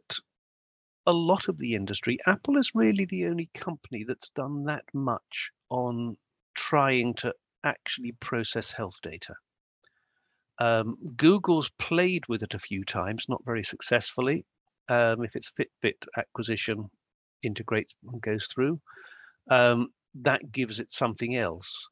a 1.05 1.11
lot 1.11 1.47
of 1.47 1.57
the 1.57 1.75
industry, 1.75 2.17
Apple 2.25 2.57
is 2.57 2.71
really 2.73 3.05
the 3.05 3.25
only 3.25 3.49
company 3.53 4.03
that's 4.03 4.29
done 4.29 4.63
that 4.65 4.85
much 4.93 5.51
on 5.69 6.17
trying 6.55 7.13
to 7.15 7.33
actually 7.63 8.13
process 8.13 8.71
health 8.71 8.97
data. 9.01 9.33
Um, 10.59 10.97
Google's 11.17 11.71
played 11.79 12.27
with 12.27 12.43
it 12.43 12.53
a 12.53 12.59
few 12.59 12.85
times, 12.85 13.25
not 13.27 13.43
very 13.45 13.63
successfully. 13.63 14.45
Um, 14.89 15.23
if 15.23 15.35
its 15.35 15.51
Fitbit 15.51 16.05
acquisition 16.17 16.89
integrates 17.41 17.95
and 18.11 18.21
goes 18.21 18.47
through, 18.47 18.79
um, 19.49 19.89
that 20.15 20.51
gives 20.51 20.79
it 20.79 20.91
something 20.91 21.35
else. 21.35 21.87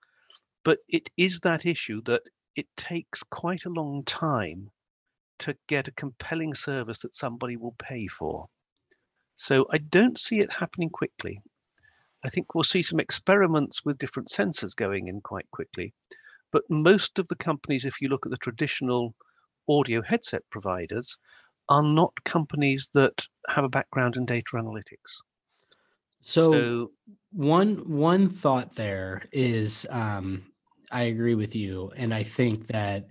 But 0.63 0.79
it 0.87 1.09
is 1.17 1.39
that 1.39 1.65
issue 1.65 2.01
that 2.03 2.21
it 2.55 2.67
takes 2.77 3.23
quite 3.23 3.65
a 3.65 3.69
long 3.69 4.03
time 4.05 4.69
to 5.39 5.55
get 5.67 5.87
a 5.87 5.93
compelling 5.93 6.53
service 6.53 6.99
that 6.99 7.15
somebody 7.15 7.57
will 7.57 7.75
pay 7.79 8.07
for. 8.07 8.47
So 9.41 9.65
I 9.71 9.79
don't 9.79 10.19
see 10.19 10.39
it 10.39 10.53
happening 10.53 10.91
quickly. 10.91 11.41
I 12.23 12.29
think 12.29 12.53
we'll 12.53 12.63
see 12.63 12.83
some 12.83 12.99
experiments 12.99 13.83
with 13.83 13.97
different 13.97 14.29
sensors 14.29 14.75
going 14.75 15.07
in 15.07 15.19
quite 15.21 15.49
quickly. 15.49 15.95
But 16.51 16.69
most 16.69 17.17
of 17.17 17.27
the 17.27 17.35
companies, 17.35 17.85
if 17.85 17.99
you 18.01 18.07
look 18.07 18.27
at 18.27 18.29
the 18.29 18.37
traditional 18.37 19.15
audio 19.67 20.03
headset 20.03 20.43
providers, 20.51 21.17
are 21.69 21.81
not 21.81 22.13
companies 22.23 22.87
that 22.93 23.25
have 23.47 23.63
a 23.63 23.69
background 23.69 24.15
in 24.15 24.27
data 24.27 24.51
analytics. 24.53 25.23
So, 26.21 26.51
so 26.51 26.91
one 27.31 27.89
one 27.89 28.29
thought 28.29 28.75
there 28.75 29.23
is 29.31 29.87
um, 29.89 30.51
I 30.91 31.03
agree 31.03 31.33
with 31.33 31.55
you, 31.55 31.91
and 31.95 32.13
I 32.13 32.21
think 32.21 32.67
that 32.67 33.07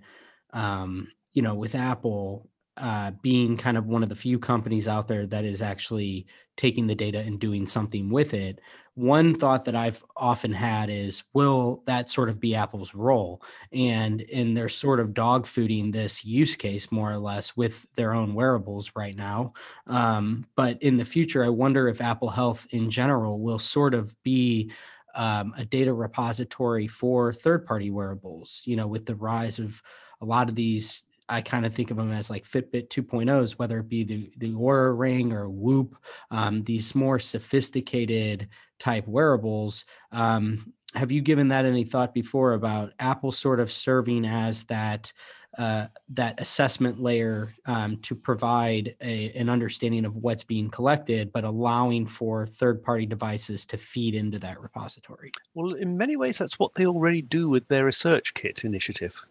um, 0.53 1.09
you 1.33 1.41
know 1.41 1.55
with 1.55 1.75
Apple 1.75 2.50
uh, 2.81 3.11
being 3.21 3.57
kind 3.57 3.77
of 3.77 3.85
one 3.85 4.03
of 4.03 4.09
the 4.09 4.15
few 4.15 4.39
companies 4.39 4.87
out 4.87 5.07
there 5.07 5.27
that 5.27 5.45
is 5.45 5.61
actually 5.61 6.25
taking 6.57 6.87
the 6.87 6.95
data 6.95 7.19
and 7.19 7.39
doing 7.39 7.67
something 7.67 8.09
with 8.09 8.33
it. 8.33 8.59
One 8.95 9.35
thought 9.35 9.65
that 9.65 9.75
I've 9.75 10.03
often 10.17 10.51
had 10.51 10.89
is, 10.89 11.23
will 11.33 11.83
that 11.85 12.09
sort 12.09 12.27
of 12.27 12.39
be 12.39 12.55
Apple's 12.55 12.93
role? 12.93 13.41
And 13.71 14.19
in 14.21 14.55
they're 14.55 14.67
sort 14.67 14.99
of 14.99 15.13
dog 15.13 15.45
fooding 15.45 15.93
this 15.93 16.25
use 16.25 16.55
case 16.55 16.91
more 16.91 17.11
or 17.11 17.17
less 17.17 17.55
with 17.55 17.85
their 17.95 18.13
own 18.13 18.33
wearables 18.33 18.91
right 18.95 19.15
now. 19.15 19.53
Um, 19.87 20.45
but 20.55 20.81
in 20.81 20.97
the 20.97 21.05
future, 21.05 21.45
I 21.45 21.49
wonder 21.49 21.87
if 21.87 22.01
Apple 22.01 22.29
Health 22.29 22.67
in 22.71 22.89
general 22.89 23.39
will 23.39 23.59
sort 23.59 23.93
of 23.93 24.13
be 24.23 24.71
um, 25.13 25.53
a 25.57 25.65
data 25.65 25.93
repository 25.93 26.87
for 26.87 27.31
third-party 27.31 27.91
wearables. 27.91 28.61
You 28.65 28.75
know, 28.75 28.87
with 28.87 29.05
the 29.05 29.15
rise 29.15 29.59
of 29.59 29.81
a 30.19 30.25
lot 30.25 30.49
of 30.49 30.55
these 30.55 31.03
I 31.31 31.41
kind 31.41 31.65
of 31.65 31.73
think 31.73 31.91
of 31.91 31.97
them 31.97 32.11
as 32.11 32.29
like 32.29 32.45
Fitbit 32.45 32.89
2.0s, 32.89 33.53
whether 33.53 33.79
it 33.79 33.89
be 33.89 34.03
the, 34.03 34.31
the 34.37 34.51
Oura 34.51 34.97
Ring 34.97 35.31
or 35.31 35.49
Whoop, 35.49 35.95
um, 36.29 36.63
these 36.63 36.93
more 36.93 37.19
sophisticated 37.19 38.49
type 38.79 39.07
wearables. 39.07 39.85
Um, 40.11 40.73
have 40.93 41.11
you 41.11 41.21
given 41.21 41.47
that 41.47 41.65
any 41.65 41.85
thought 41.85 42.13
before 42.13 42.53
about 42.53 42.91
Apple 42.99 43.31
sort 43.31 43.61
of 43.61 43.71
serving 43.71 44.25
as 44.25 44.63
that 44.65 45.13
uh, 45.57 45.87
that 46.07 46.39
assessment 46.39 47.01
layer 47.01 47.53
um, 47.65 47.97
to 47.97 48.15
provide 48.15 48.95
a, 49.01 49.31
an 49.33 49.49
understanding 49.49 50.05
of 50.05 50.15
what's 50.15 50.45
being 50.45 50.69
collected, 50.69 51.31
but 51.33 51.43
allowing 51.43 52.07
for 52.07 52.45
third-party 52.45 53.05
devices 53.05 53.65
to 53.65 53.77
feed 53.77 54.15
into 54.15 54.39
that 54.39 54.61
repository? 54.61 55.29
Well, 55.53 55.73
in 55.73 55.97
many 55.97 56.15
ways, 56.15 56.37
that's 56.37 56.57
what 56.57 56.73
they 56.73 56.85
already 56.85 57.21
do 57.21 57.49
with 57.49 57.67
their 57.67 57.83
Research 57.83 58.33
Kit 58.33 58.63
initiative. 58.63 59.21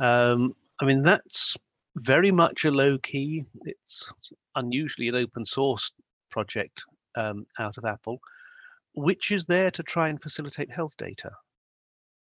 Um, 0.00 0.56
I 0.80 0.84
mean, 0.84 1.02
that's 1.02 1.56
very 1.96 2.30
much 2.30 2.64
a 2.64 2.70
low 2.70 2.98
key. 2.98 3.44
It's 3.64 4.12
unusually 4.56 5.08
an 5.08 5.14
open 5.16 5.44
source 5.44 5.92
project 6.30 6.84
um, 7.16 7.46
out 7.58 7.78
of 7.78 7.84
Apple, 7.84 8.20
which 8.94 9.30
is 9.30 9.44
there 9.44 9.70
to 9.70 9.82
try 9.82 10.08
and 10.08 10.20
facilitate 10.20 10.70
health 10.70 10.96
data. 10.96 11.30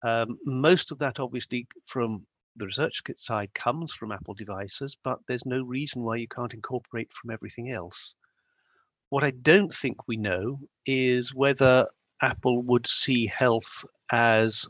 Um, 0.02 0.38
most 0.44 0.90
of 0.92 0.98
that, 0.98 1.20
obviously, 1.20 1.66
from 1.86 2.26
the 2.56 2.66
research 2.66 3.02
kit 3.04 3.18
side 3.18 3.54
comes 3.54 3.92
from 3.92 4.12
Apple 4.12 4.34
devices, 4.34 4.96
but 5.02 5.18
there's 5.26 5.46
no 5.46 5.62
reason 5.62 6.02
why 6.02 6.16
you 6.16 6.28
can't 6.28 6.52
incorporate 6.52 7.10
from 7.12 7.30
everything 7.30 7.70
else. 7.70 8.14
What 9.08 9.24
I 9.24 9.30
don't 9.30 9.74
think 9.74 10.06
we 10.06 10.16
know 10.16 10.58
is 10.84 11.34
whether 11.34 11.86
Apple 12.20 12.62
would 12.62 12.86
see 12.86 13.26
health 13.26 13.84
as 14.10 14.66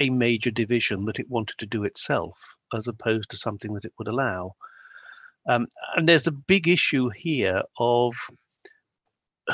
a 0.00 0.10
major 0.10 0.50
division 0.50 1.04
that 1.06 1.18
it 1.18 1.28
wanted 1.28 1.58
to 1.58 1.66
do 1.66 1.84
itself 1.84 2.38
as 2.74 2.88
opposed 2.88 3.30
to 3.30 3.36
something 3.36 3.74
that 3.74 3.84
it 3.84 3.92
would 3.98 4.08
allow. 4.08 4.52
Um, 5.48 5.66
and 5.96 6.08
there's 6.08 6.26
a 6.26 6.32
big 6.32 6.68
issue 6.68 7.08
here 7.08 7.62
of 7.78 8.12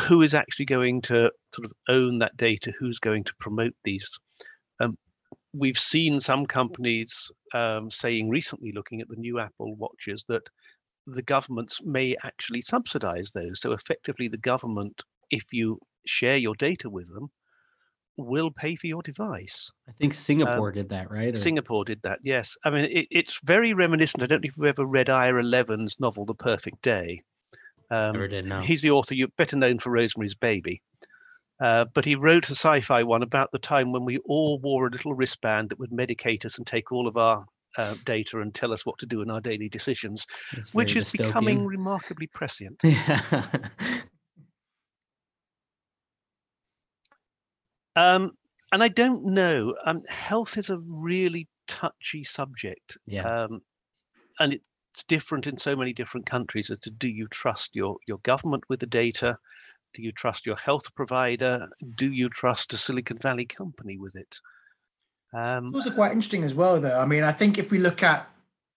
who 0.09 0.22
is 0.22 0.35
actually 0.35 0.64
going 0.64 1.00
to 1.02 1.30
sort 1.54 1.64
of 1.64 1.72
own 1.88 2.18
that 2.18 2.37
data, 2.37 2.72
who's 2.78 2.98
going 2.98 3.24
to 3.24 3.33
promote 3.38 3.74
these. 3.85 4.18
Um, 4.80 4.98
we've 5.52 5.78
seen 5.78 6.18
some 6.18 6.46
companies 6.46 7.30
um, 7.54 7.90
saying 7.90 8.28
recently, 8.28 8.72
looking 8.72 9.00
at 9.00 9.09
the 9.09 9.16
new 9.16 9.38
Apple 9.38 9.76
watches, 9.76 10.24
that 10.28 10.42
the 11.07 11.22
governments 11.22 11.80
may 11.85 12.16
actually 12.24 12.61
subsidize 12.61 13.30
those. 13.30 13.61
So 13.61 13.72
effectively, 13.72 14.28
the 14.28 14.38
government, 14.38 15.00
if 15.30 15.44
you 15.52 15.78
share 16.07 16.37
your 16.37 16.54
data 16.57 16.90
with 16.90 17.09
them, 17.12 17.30
will 18.16 18.50
pay 18.50 18.77
for 18.77 18.87
your 18.87 19.03
device. 19.03 19.70
I 19.88 19.92
think 19.92 20.14
Singapore 20.14 20.68
um, 20.68 20.74
did 20.74 20.88
that, 20.90 21.11
right? 21.11 21.35
Or... 21.35 21.38
Singapore 21.38 21.85
did 21.85 22.00
that, 22.03 22.18
yes. 22.22 22.57
I 22.64 22.70
mean, 22.70 22.85
it, 22.85 23.07
it's 23.11 23.40
very 23.44 23.74
reminiscent. 23.74 24.22
I 24.22 24.27
don't 24.27 24.42
know 24.42 24.48
if 24.48 24.57
you've 24.57 24.66
ever 24.66 24.87
read 24.87 25.11
Ira 25.11 25.42
Levin's 25.42 25.98
novel, 26.00 26.24
The 26.24 26.35
Perfect 26.35 26.83
Day. 26.83 27.22
Um, 27.90 28.12
Never 28.12 28.29
did, 28.29 28.46
no. 28.46 28.61
He's 28.61 28.83
the 28.83 28.90
author, 28.90 29.14
you're 29.14 29.29
better 29.37 29.57
known 29.57 29.79
for 29.79 29.90
Rosemary's 29.90 30.35
Baby. 30.35 30.81
Uh, 31.62 31.85
but 31.94 32.05
he 32.05 32.14
wrote 32.16 32.48
a 32.48 32.55
sci-fi 32.55 33.03
one 33.03 33.22
about 33.22 33.50
the 33.53 33.59
time 33.59 33.92
when 33.92 34.05
we 34.05 34.18
all 34.27 34.59
wore 34.59 34.87
a 34.87 34.90
little 34.90 35.14
wristband 35.14 35.70
that 35.70 35.79
would 35.79 35.90
medicate 35.90 36.44
us 36.44 36.59
and 36.59 36.66
take 36.66 36.90
all 36.90 37.07
of 37.07 37.16
our 37.16 37.44
uh, 37.79 37.94
data 38.05 38.40
and 38.40 38.55
tell 38.55 38.72
us 38.72 38.85
what 38.85 38.98
to 38.98 39.07
do 39.07 39.22
in 39.22 39.31
our 39.31 39.40
daily 39.40 39.68
decisions, 39.68 40.27
which 40.72 40.96
is 40.96 41.12
dystopian. 41.12 41.27
becoming 41.27 41.66
remarkably 41.66 42.27
prescient. 42.29 42.81
Yeah. 42.83 43.46
Um, 47.96 48.33
and 48.72 48.83
I 48.83 48.88
don't 48.88 49.24
know. 49.26 49.74
Um, 49.87 50.02
health 50.09 50.59
is 50.59 50.70
a 50.70 50.78
really 50.78 51.48
touchy 51.68 52.24
subject. 52.24 52.98
Yeah. 53.07 53.44
Um, 53.44 53.61
and 54.40 54.54
it's 54.54 55.04
different 55.04 55.46
in 55.46 55.57
so 55.57 55.76
many 55.76 55.92
different 55.92 56.26
countries 56.26 56.70
as 56.70 56.78
to 56.80 56.90
do 56.90 57.09
you 57.09 57.28
trust 57.28 57.74
your 57.74 57.96
your 58.07 58.18
government 58.18 58.64
with 58.68 58.80
the 58.80 58.87
data? 58.87 59.38
Do 59.94 60.02
you 60.02 60.12
trust 60.12 60.44
your 60.44 60.57
health 60.57 60.92
provider? 60.94 61.68
Do 61.96 62.11
you 62.11 62.28
trust 62.28 62.72
a 62.72 62.76
Silicon 62.76 63.18
Valley 63.18 63.46
company 63.46 63.96
with 63.96 64.16
it? 64.16 64.38
Um, 65.33 65.74
also 65.74 65.90
quite 65.90 66.12
interesting 66.12 66.44
as 66.44 66.54
well, 66.54 66.80
though. 66.80 66.98
I 66.98 67.07
mean, 67.07 67.22
I 67.24 67.33
think 67.33 67.59
if 67.59 67.70
we 67.70 67.78
look 67.78 68.02
at 68.02 68.28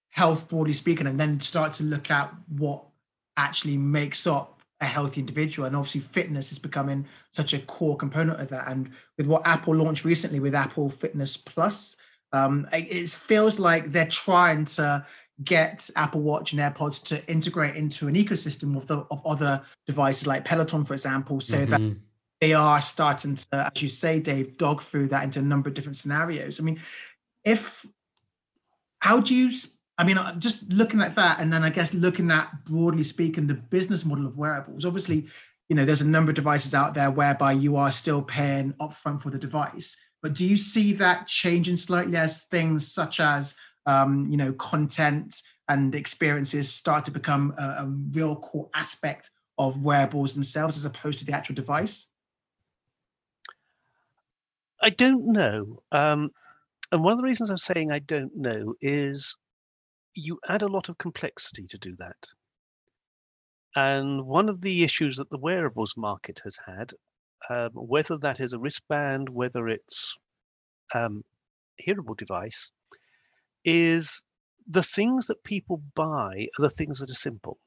health 0.09 0.47
broadly 0.49 0.73
speaking, 0.73 1.07
and 1.07 1.19
then 1.19 1.39
start 1.39 1.73
to 1.73 1.83
look 1.83 2.09
at 2.11 2.33
what 2.47 2.83
actually 3.35 3.77
makes 3.77 4.25
up 4.25 4.56
a 4.81 4.85
healthy 4.85 5.19
individual. 5.19 5.65
And 5.65 5.75
obviously, 5.75 6.01
fitness 6.01 6.51
is 6.51 6.59
becoming 6.59 7.07
such 7.33 7.53
a 7.53 7.59
core 7.59 7.97
component 7.97 8.39
of 8.39 8.49
that. 8.49 8.67
And 8.67 8.91
with 9.17 9.27
what 9.27 9.45
Apple 9.45 9.75
launched 9.75 10.05
recently 10.05 10.39
with 10.39 10.55
Apple 10.55 10.89
Fitness 10.89 11.37
Plus, 11.37 11.97
um, 12.33 12.67
it 12.73 13.09
feels 13.09 13.57
like 13.59 13.91
they're 13.91 14.05
trying 14.07 14.65
to 14.65 15.05
get 15.43 15.89
Apple 15.95 16.21
Watch 16.21 16.51
and 16.51 16.61
AirPods 16.61 17.03
to 17.05 17.25
integrate 17.31 17.75
into 17.75 18.07
an 18.07 18.15
ecosystem 18.15 18.75
of 18.75 18.87
the 18.87 18.97
of 19.11 19.25
other 19.25 19.61
devices 19.85 20.27
like 20.27 20.45
Peloton, 20.45 20.83
for 20.83 20.93
example, 20.93 21.39
so 21.39 21.57
mm-hmm. 21.57 21.69
that 21.71 21.97
they 22.41 22.53
are 22.53 22.81
starting 22.81 23.35
to, 23.35 23.71
as 23.73 23.81
you 23.81 23.89
say, 23.89 24.19
Dave, 24.19 24.57
dog 24.57 24.83
through 24.83 25.07
that 25.07 25.23
into 25.23 25.39
a 25.39 25.43
number 25.43 25.69
of 25.69 25.75
different 25.75 25.95
scenarios. 25.95 26.59
I 26.59 26.63
mean, 26.63 26.79
if 27.43 27.85
how 28.99 29.19
do 29.19 29.33
you 29.33 29.51
I 29.97 30.03
mean, 30.03 30.17
uh, 30.17 30.35
just 30.35 30.71
looking 30.71 31.01
at 31.01 31.15
that, 31.15 31.39
and 31.39 31.51
then 31.51 31.63
I 31.63 31.69
guess 31.69 31.93
looking 31.93 32.29
at 32.29 32.65
broadly 32.65 33.03
speaking 33.03 33.47
the 33.47 33.55
business 33.55 34.05
model 34.05 34.27
of 34.27 34.37
wearables. 34.37 34.85
Obviously, 34.85 35.27
you 35.69 35.75
know, 35.75 35.85
there's 35.85 36.01
a 36.01 36.07
number 36.07 36.29
of 36.31 36.35
devices 36.35 36.73
out 36.73 36.93
there 36.93 37.11
whereby 37.11 37.51
you 37.53 37.75
are 37.75 37.91
still 37.91 38.21
paying 38.21 38.73
upfront 38.73 39.21
for 39.21 39.31
the 39.31 39.39
device. 39.39 39.97
But 40.21 40.33
do 40.33 40.45
you 40.45 40.57
see 40.57 40.93
that 40.93 41.27
changing 41.27 41.77
slightly 41.77 42.17
as 42.17 42.43
things 42.45 42.91
such 42.91 43.19
as 43.19 43.55
um, 43.87 44.27
you 44.29 44.37
know, 44.37 44.53
content 44.53 45.41
and 45.69 45.95
experiences 45.95 46.71
start 46.71 47.05
to 47.05 47.11
become 47.11 47.53
a, 47.57 47.61
a 47.61 47.93
real 48.11 48.35
core 48.35 48.69
aspect 48.75 49.31
of 49.57 49.81
wearables 49.81 50.33
themselves 50.33 50.77
as 50.77 50.85
opposed 50.85 51.19
to 51.19 51.25
the 51.25 51.33
actual 51.33 51.55
device? 51.55 52.07
I 54.81 54.91
don't 54.91 55.31
know. 55.31 55.81
Um, 55.91 56.29
and 56.91 57.03
one 57.03 57.13
of 57.13 57.17
the 57.17 57.23
reasons 57.23 57.49
I'm 57.49 57.57
saying 57.57 57.91
I 57.91 57.99
don't 57.99 58.35
know 58.35 58.75
is 58.81 59.35
you 60.17 60.39
add 60.49 60.63
a 60.63 60.67
lot 60.67 60.89
of 60.89 60.97
complexity 60.97 61.67
to 61.67 61.77
do 61.77 61.95
that. 61.97 62.17
And 63.75 64.25
one 64.25 64.49
of 64.49 64.61
the 64.61 64.83
issues 64.83 65.17
that 65.17 65.29
the 65.29 65.37
wearables 65.37 65.93
market 65.95 66.41
has 66.43 66.57
had, 66.65 66.93
um, 67.49 67.69
whether 67.73 68.17
that 68.17 68.39
is 68.39 68.53
a 68.53 68.57
wristband, 68.57 69.29
whether 69.29 69.67
it's 69.67 70.17
um, 70.95 71.23
hearable 71.77 72.15
device, 72.15 72.71
is 73.63 74.23
the 74.67 74.81
things 74.81 75.27
that 75.27 75.43
people 75.43 75.83
buy 75.93 76.47
are 76.57 76.63
the 76.63 76.69
things 76.69 76.99
that 76.99 77.11
are 77.11 77.15
simple. 77.27 77.59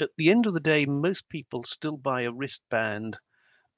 At 0.00 0.10
the 0.16 0.30
end 0.30 0.46
of 0.46 0.52
the 0.52 0.60
day, 0.60 0.84
most 0.84 1.28
people 1.28 1.62
still 1.62 1.96
buy 1.96 2.22
a 2.22 2.32
wristband 2.32 3.16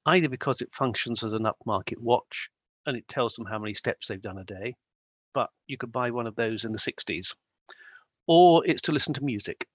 either 0.06 0.30
because 0.30 0.62
it 0.62 0.74
functions 0.74 1.22
as 1.22 1.34
an 1.34 1.44
upmarket 1.44 1.98
watch 1.98 2.48
and 2.86 2.96
it 2.96 3.06
tells 3.08 3.34
them 3.34 3.44
how 3.44 3.58
many 3.58 3.74
steps 3.74 4.08
they've 4.08 4.22
done 4.22 4.38
a 4.38 4.44
day, 4.44 4.74
but 5.34 5.50
you 5.66 5.76
could 5.76 5.92
buy 5.92 6.10
one 6.10 6.26
of 6.26 6.34
those 6.34 6.64
in 6.64 6.72
the 6.72 6.78
60s, 6.78 7.34
or 8.28 8.64
it's 8.66 8.82
to 8.82 8.92
listen 8.92 9.14
to 9.14 9.24
music. 9.24 9.66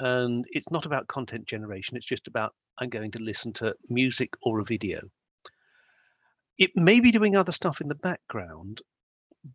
And 0.00 0.46
it's 0.48 0.70
not 0.70 0.86
about 0.86 1.06
content 1.06 1.46
generation, 1.46 1.96
it's 1.96 2.06
just 2.06 2.26
about 2.26 2.54
I'm 2.78 2.88
going 2.88 3.12
to 3.12 3.22
listen 3.22 3.52
to 3.54 3.74
music 3.88 4.30
or 4.42 4.58
a 4.58 4.64
video. 4.64 5.02
It 6.58 6.70
may 6.74 7.00
be 7.00 7.12
doing 7.12 7.36
other 7.36 7.52
stuff 7.52 7.80
in 7.80 7.88
the 7.88 7.94
background, 7.94 8.80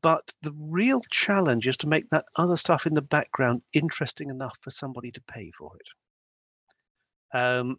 but 0.02 0.32
the 0.42 0.54
real 0.58 1.02
challenge 1.12 1.68
is 1.68 1.78
to 1.78 1.88
make 1.88 2.10
that 2.12 2.26
other 2.36 2.56
stuff 2.56 2.86
in 2.86 2.94
the 2.94 3.02
background 3.02 3.62
interesting 3.74 4.30
enough 4.30 4.58
for 4.62 4.72
somebody 4.72 5.12
to 5.12 5.22
pay 5.22 5.52
for 5.58 5.72
it. 5.78 7.38
Um, 7.38 7.78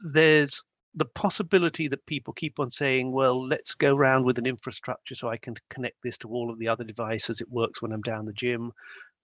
there's 0.00 0.62
the 0.94 1.04
possibility 1.04 1.88
that 1.88 2.04
people 2.06 2.32
keep 2.32 2.58
on 2.58 2.70
saying, 2.70 3.12
well, 3.12 3.46
let's 3.46 3.74
go 3.74 3.94
around 3.94 4.24
with 4.24 4.38
an 4.38 4.46
infrastructure 4.46 5.14
so 5.14 5.28
I 5.28 5.36
can 5.36 5.54
connect 5.68 5.96
this 6.02 6.18
to 6.18 6.28
all 6.28 6.50
of 6.50 6.58
the 6.58 6.68
other 6.68 6.84
devices. 6.84 7.40
It 7.40 7.50
works 7.50 7.80
when 7.80 7.92
I'm 7.92 8.02
down 8.02 8.24
the 8.24 8.32
gym. 8.32 8.72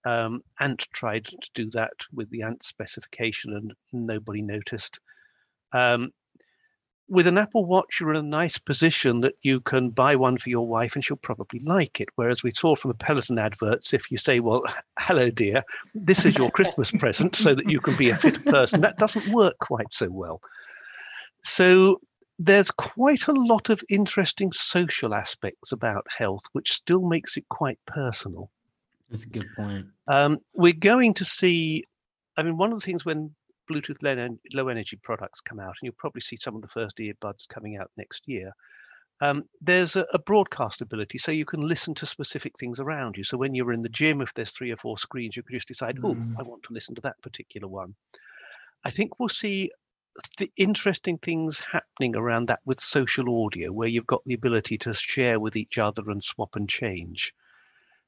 Um, 0.07 0.41
Ant 0.61 0.87
tried 0.93 1.25
to 1.25 1.49
do 1.53 1.69
that 1.71 1.91
with 2.13 2.29
the 2.29 2.43
Ant 2.43 2.63
specification 2.63 3.53
and 3.53 3.73
nobody 3.91 4.41
noticed. 4.41 5.01
Um, 5.73 6.13
with 7.09 7.27
an 7.27 7.37
Apple 7.37 7.65
Watch, 7.65 7.99
you're 7.99 8.11
in 8.11 8.15
a 8.15 8.21
nice 8.21 8.57
position 8.57 9.19
that 9.21 9.35
you 9.41 9.59
can 9.59 9.89
buy 9.89 10.15
one 10.15 10.37
for 10.37 10.49
your 10.49 10.65
wife 10.65 10.95
and 10.95 11.03
she'll 11.03 11.17
probably 11.17 11.59
like 11.59 11.99
it. 11.99 12.07
Whereas 12.15 12.41
we 12.41 12.51
saw 12.51 12.75
from 12.75 12.91
the 12.91 12.95
Peloton 12.95 13.37
adverts, 13.37 13.93
if 13.93 14.09
you 14.09 14.17
say, 14.17 14.39
well, 14.39 14.63
hello, 14.99 15.29
dear, 15.29 15.61
this 15.93 16.25
is 16.25 16.37
your 16.37 16.51
Christmas 16.51 16.91
present 16.99 17.35
so 17.35 17.53
that 17.53 17.69
you 17.69 17.81
can 17.81 17.97
be 17.97 18.09
a 18.09 18.15
fit 18.15 18.45
person, 18.45 18.79
that 18.81 18.97
doesn't 18.97 19.27
work 19.33 19.57
quite 19.59 19.93
so 19.93 20.09
well. 20.09 20.39
So 21.43 21.99
there's 22.39 22.71
quite 22.71 23.27
a 23.27 23.33
lot 23.33 23.69
of 23.69 23.83
interesting 23.89 24.53
social 24.53 25.13
aspects 25.13 25.73
about 25.73 26.07
health, 26.17 26.43
which 26.53 26.71
still 26.71 27.01
makes 27.01 27.35
it 27.35 27.49
quite 27.49 27.79
personal. 27.85 28.49
That's 29.09 29.25
a 29.25 29.29
good 29.29 29.47
point. 29.55 29.87
Um, 30.07 30.39
we're 30.53 30.73
going 30.73 31.13
to 31.15 31.25
see, 31.25 31.83
I 32.37 32.43
mean, 32.43 32.57
one 32.57 32.71
of 32.71 32.79
the 32.79 32.85
things 32.85 33.05
when 33.05 33.33
Bluetooth 33.69 34.01
low, 34.53 34.67
energy 34.67 34.97
products 35.01 35.41
come 35.41 35.59
out, 35.59 35.67
and 35.67 35.75
you'll 35.83 35.93
probably 35.97 36.21
see 36.21 36.37
some 36.37 36.55
of 36.55 36.61
the 36.61 36.67
first 36.67 36.97
earbuds 36.97 37.47
coming 37.47 37.77
out 37.77 37.91
next 37.97 38.27
year. 38.27 38.51
Um, 39.19 39.45
there's 39.61 39.95
a, 39.95 40.05
a, 40.13 40.19
broadcast 40.19 40.81
ability, 40.81 41.17
so 41.17 41.31
you 41.31 41.45
can 41.45 41.61
listen 41.61 41.95
to 41.95 42.05
specific 42.05 42.53
things 42.57 42.79
around 42.79 43.17
you. 43.17 43.23
So 43.23 43.35
when 43.35 43.55
you're 43.55 43.73
in 43.73 43.81
the 43.81 43.89
gym, 43.89 44.21
if 44.21 44.31
there's 44.35 44.51
three 44.51 44.71
or 44.71 44.77
four 44.77 44.97
screens, 44.97 45.35
you 45.35 45.41
can 45.41 45.55
just 45.55 45.67
decide, 45.67 45.97
mm. 45.97 46.05
oh, 46.05 46.39
I 46.39 46.43
want 46.43 46.61
to 46.63 46.73
listen 46.73 46.93
to 46.95 47.01
that 47.01 47.19
particular 47.23 47.67
one. 47.67 47.95
I 48.85 48.91
think 48.91 49.19
we'll 49.19 49.29
see 49.29 49.71
the 50.37 50.51
interesting 50.55 51.17
things 51.17 51.59
happening 51.71 52.15
around 52.15 52.47
that 52.47 52.59
with 52.65 52.79
social 52.79 53.43
audio, 53.43 53.71
where 53.71 53.87
you've 53.87 54.07
got 54.07 54.23
the 54.25 54.35
ability 54.35 54.77
to 54.79 54.93
share 54.93 55.39
with 55.39 55.55
each 55.55 55.79
other 55.79 56.03
and 56.09 56.23
swap 56.23 56.55
and 56.55 56.69
change. 56.69 57.33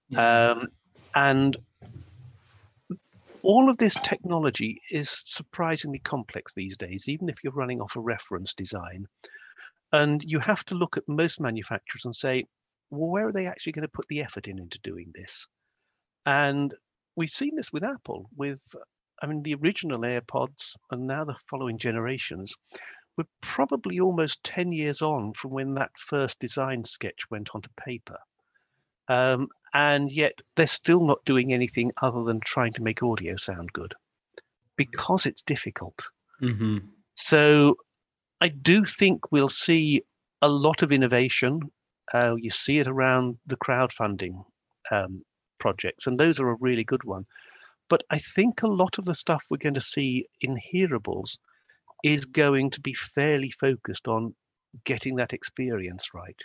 Yeah. 0.09 0.51
Um, 0.51 0.67
and 1.15 1.57
all 3.41 3.69
of 3.69 3.77
this 3.77 3.95
technology 4.03 4.81
is 4.91 5.09
surprisingly 5.09 5.99
complex 5.99 6.53
these 6.53 6.77
days, 6.77 7.07
even 7.07 7.29
if 7.29 7.43
you're 7.43 7.53
running 7.53 7.81
off 7.81 7.95
a 7.95 8.01
reference 8.01 8.53
design. 8.53 9.07
And 9.91 10.21
you 10.23 10.39
have 10.39 10.63
to 10.65 10.75
look 10.75 10.97
at 10.97 11.07
most 11.07 11.39
manufacturers 11.39 12.05
and 12.05 12.13
say, 12.13 12.45
well, 12.91 13.09
where 13.09 13.27
are 13.27 13.31
they 13.31 13.47
actually 13.47 13.73
going 13.73 13.83
to 13.83 13.91
put 13.91 14.07
the 14.07 14.21
effort 14.21 14.47
in 14.47 14.59
into 14.59 14.79
doing 14.83 15.11
this? 15.15 15.47
And 16.25 16.73
we've 17.15 17.29
seen 17.29 17.55
this 17.55 17.71
with 17.71 17.83
Apple, 17.83 18.29
with 18.35 18.61
I 19.21 19.27
mean, 19.27 19.43
the 19.43 19.55
original 19.55 19.99
AirPods 19.99 20.75
and 20.91 21.07
now 21.07 21.25
the 21.25 21.35
following 21.49 21.77
generations, 21.77 22.55
we're 23.17 23.25
probably 23.41 23.99
almost 23.99 24.43
10 24.43 24.71
years 24.71 25.01
on 25.01 25.33
from 25.33 25.51
when 25.51 25.73
that 25.73 25.91
first 25.97 26.39
design 26.39 26.83
sketch 26.83 27.29
went 27.29 27.49
onto 27.53 27.69
paper. 27.77 28.17
Um, 29.09 29.49
and 29.73 30.11
yet 30.11 30.33
they're 30.55 30.67
still 30.67 31.05
not 31.05 31.25
doing 31.25 31.51
anything 31.51 31.91
other 32.01 32.23
than 32.23 32.39
trying 32.39 32.71
to 32.73 32.83
make 32.83 33.03
audio 33.03 33.35
sound 33.35 33.73
good 33.73 33.93
because 34.77 35.25
it's 35.25 35.41
difficult. 35.41 35.99
Mm-hmm. 36.41 36.77
So 37.15 37.75
I 38.39 38.47
do 38.47 38.85
think 38.85 39.31
we'll 39.31 39.49
see 39.49 40.03
a 40.41 40.47
lot 40.47 40.83
of 40.83 40.91
innovation. 40.91 41.59
Uh, 42.13 42.35
you 42.35 42.49
see 42.49 42.79
it 42.79 42.87
around 42.87 43.37
the 43.45 43.57
crowdfunding 43.57 44.43
um, 44.91 45.23
projects, 45.59 46.07
and 46.07 46.19
those 46.19 46.39
are 46.39 46.49
a 46.49 46.57
really 46.59 46.83
good 46.83 47.03
one. 47.03 47.25
But 47.89 48.03
I 48.09 48.19
think 48.19 48.61
a 48.61 48.67
lot 48.67 48.99
of 48.99 49.05
the 49.05 49.15
stuff 49.15 49.43
we're 49.49 49.57
going 49.57 49.73
to 49.73 49.81
see 49.81 50.27
in 50.41 50.57
hearables 50.73 51.37
is 52.03 52.25
going 52.25 52.71
to 52.71 52.81
be 52.81 52.93
fairly 52.93 53.51
focused 53.51 54.07
on 54.07 54.35
getting 54.85 55.15
that 55.15 55.33
experience 55.33 56.13
right. 56.13 56.39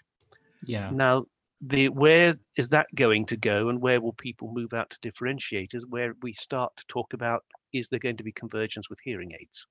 Yeah. 0.66 0.90
Now, 0.90 1.26
the 1.68 1.88
where 1.88 2.36
is 2.56 2.68
that 2.68 2.86
going 2.94 3.24
to 3.26 3.36
go 3.36 3.68
and 3.68 3.80
where 3.80 4.00
will 4.00 4.12
people 4.14 4.52
move 4.52 4.72
out 4.74 4.90
to 4.90 5.10
differentiators 5.10 5.82
where 5.88 6.14
we 6.22 6.32
start 6.34 6.72
to 6.76 6.84
talk 6.88 7.12
about 7.12 7.42
is 7.72 7.88
there 7.88 7.98
going 7.98 8.16
to 8.16 8.24
be 8.24 8.32
convergence 8.32 8.90
with 8.90 8.98
hearing 9.02 9.32
aids 9.40 9.66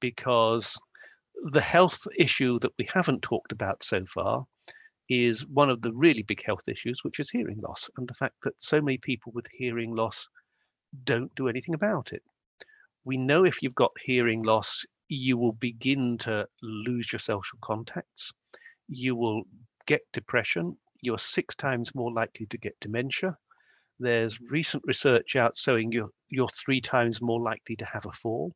because 0.00 0.78
the 1.52 1.60
health 1.60 2.06
issue 2.18 2.58
that 2.60 2.72
we 2.78 2.88
haven't 2.92 3.22
talked 3.22 3.52
about 3.52 3.82
so 3.82 4.04
far 4.06 4.44
is 5.08 5.46
one 5.48 5.68
of 5.68 5.82
the 5.82 5.92
really 5.92 6.22
big 6.22 6.42
health 6.44 6.66
issues 6.68 7.00
which 7.02 7.20
is 7.20 7.30
hearing 7.30 7.60
loss 7.60 7.90
and 7.98 8.08
the 8.08 8.14
fact 8.14 8.34
that 8.42 8.54
so 8.60 8.80
many 8.80 8.98
people 8.98 9.32
with 9.34 9.46
hearing 9.52 9.94
loss 9.94 10.28
don't 11.04 11.34
do 11.34 11.48
anything 11.48 11.74
about 11.74 12.12
it. 12.12 12.22
We 13.04 13.16
know 13.16 13.44
if 13.44 13.62
you've 13.62 13.74
got 13.74 13.90
hearing 14.04 14.42
loss, 14.42 14.84
you 15.08 15.36
will 15.36 15.52
begin 15.52 16.16
to 16.18 16.46
lose 16.62 17.12
your 17.12 17.18
social 17.18 17.58
contacts. 17.62 18.32
You 18.88 19.16
will 19.16 19.42
get 19.86 20.02
depression. 20.12 20.76
You're 21.02 21.18
six 21.18 21.54
times 21.54 21.94
more 21.94 22.12
likely 22.12 22.46
to 22.46 22.58
get 22.58 22.80
dementia. 22.80 23.36
There's 23.98 24.40
recent 24.40 24.82
research 24.86 25.36
out 25.36 25.56
showing 25.56 25.92
you're, 25.92 26.10
you're 26.28 26.48
three 26.48 26.80
times 26.80 27.20
more 27.20 27.40
likely 27.40 27.76
to 27.76 27.84
have 27.84 28.06
a 28.06 28.12
fall. 28.12 28.52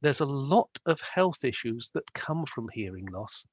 There's 0.00 0.20
a 0.20 0.26
lot 0.26 0.70
of 0.86 1.00
health 1.00 1.44
issues 1.44 1.90
that 1.94 2.12
come 2.14 2.46
from 2.46 2.68
hearing 2.72 3.06
loss, 3.06 3.46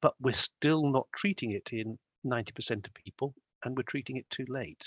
but 0.00 0.14
we're 0.20 0.32
still 0.32 0.90
not 0.90 1.06
treating 1.14 1.52
it 1.52 1.72
in 1.72 1.98
90% 2.24 2.86
of 2.86 2.94
people, 2.94 3.34
and 3.64 3.76
we're 3.76 3.82
treating 3.82 4.16
it 4.16 4.28
too 4.30 4.46
late. 4.48 4.84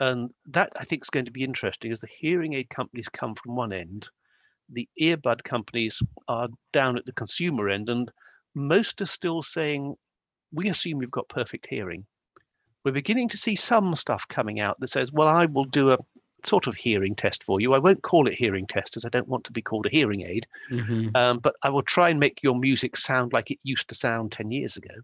And 0.00 0.30
that 0.46 0.72
I 0.76 0.84
think 0.84 1.04
is 1.04 1.10
going 1.10 1.26
to 1.26 1.30
be 1.30 1.44
interesting 1.44 1.92
as 1.92 2.00
the 2.00 2.08
hearing 2.18 2.54
aid 2.54 2.70
companies 2.70 3.08
come 3.08 3.34
from 3.34 3.56
one 3.56 3.72
end, 3.72 4.08
the 4.68 4.88
earbud 5.00 5.44
companies 5.44 6.02
are 6.28 6.48
down 6.72 6.96
at 6.96 7.04
the 7.06 7.12
consumer 7.12 7.68
end, 7.68 7.88
and 7.88 8.10
most 8.54 9.00
are 9.00 9.06
still 9.06 9.42
saying, 9.42 9.96
we 10.52 10.68
assume 10.68 11.00
you've 11.00 11.10
got 11.10 11.28
perfect 11.28 11.66
hearing. 11.66 12.06
We're 12.84 12.92
beginning 12.92 13.28
to 13.30 13.38
see 13.38 13.54
some 13.54 13.94
stuff 13.94 14.26
coming 14.28 14.60
out 14.60 14.80
that 14.80 14.90
says, 14.90 15.12
well, 15.12 15.28
I 15.28 15.46
will 15.46 15.64
do 15.64 15.92
a 15.92 15.98
sort 16.44 16.66
of 16.66 16.74
hearing 16.74 17.14
test 17.14 17.44
for 17.44 17.60
you. 17.60 17.74
I 17.74 17.78
won't 17.78 18.02
call 18.02 18.26
it 18.26 18.34
hearing 18.34 18.66
test 18.66 18.96
as 18.96 19.04
I 19.04 19.08
don't 19.08 19.28
want 19.28 19.44
to 19.44 19.52
be 19.52 19.62
called 19.62 19.86
a 19.86 19.90
hearing 19.90 20.22
aid, 20.22 20.46
mm-hmm. 20.70 21.14
um, 21.16 21.38
but 21.38 21.54
I 21.62 21.70
will 21.70 21.82
try 21.82 22.08
and 22.08 22.18
make 22.18 22.42
your 22.42 22.56
music 22.56 22.96
sound 22.96 23.32
like 23.32 23.50
it 23.50 23.58
used 23.62 23.88
to 23.88 23.94
sound 23.94 24.32
10 24.32 24.50
years 24.50 24.76
ago. 24.76 24.94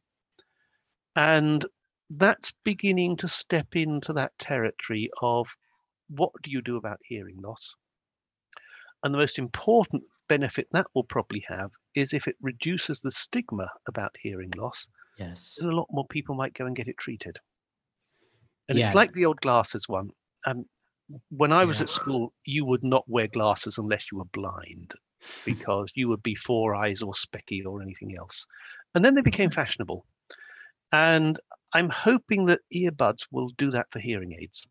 And 1.15 1.65
that's 2.11 2.53
beginning 2.65 3.17
to 3.17 3.29
step 3.29 3.77
into 3.77 4.13
that 4.15 4.37
territory 4.39 5.11
of 5.23 5.57
what 6.09 6.33
do 6.43 6.51
you 6.51 6.63
do 6.63 6.77
about 6.77 7.01
hearing 7.05 7.41
loss? 7.41 7.75
And 9.05 9.15
the 9.15 9.19
most 9.19 9.39
important 9.39 10.03
benefit 10.29 10.69
that 10.73 10.87
will 10.95 11.05
probably 11.05 11.45
have 11.49 11.71
is 11.95 12.13
if 12.13 12.29
it 12.29 12.37
reduces 12.41 13.01
the 13.01 13.11
stigma 13.11 13.69
about 13.87 14.17
hearing 14.21 14.53
loss. 14.57 14.89
Yes. 15.19 15.59
A 15.63 15.67
lot 15.67 15.89
more 15.91 16.07
people 16.07 16.35
might 16.35 16.55
go 16.55 16.67
and 16.67 16.77
get 16.77 16.89
it 16.89 16.97
treated. 16.97 17.37
And 18.69 18.79
yeah. 18.79 18.87
it's 18.87 18.95
like 18.95 19.13
the 19.13 19.25
old 19.25 19.41
glasses 19.41 19.89
one. 19.89 20.11
Um, 20.47 20.65
when 21.31 21.53
I 21.53 21.65
was 21.65 21.79
yeah. 21.79 21.85
at 21.85 21.89
school, 21.89 22.33
you 22.45 22.65
would 22.65 22.85
not 22.85 23.05
wear 23.09 23.27
glasses 23.29 23.79
unless 23.79 24.13
you 24.13 24.19
were 24.19 24.27
blind 24.27 24.95
because 25.45 25.91
you 25.95 26.09
would 26.09 26.23
be 26.23 26.35
four 26.35 26.75
eyes 26.75 27.03
or 27.03 27.13
specky 27.15 27.65
or 27.67 27.83
anything 27.83 28.17
else. 28.17 28.47
And 28.95 29.05
then 29.05 29.15
they 29.15 29.23
became 29.23 29.51
fashionable. 29.61 30.05
And 30.93 31.39
I'm 31.75 31.91
hoping 31.91 32.47
that 32.47 32.61
earbuds 32.75 33.27
will 33.31 33.51
do 33.59 33.71
that 33.73 33.87
for 33.91 33.99
hearing 33.99 34.37
aids. 34.41 34.67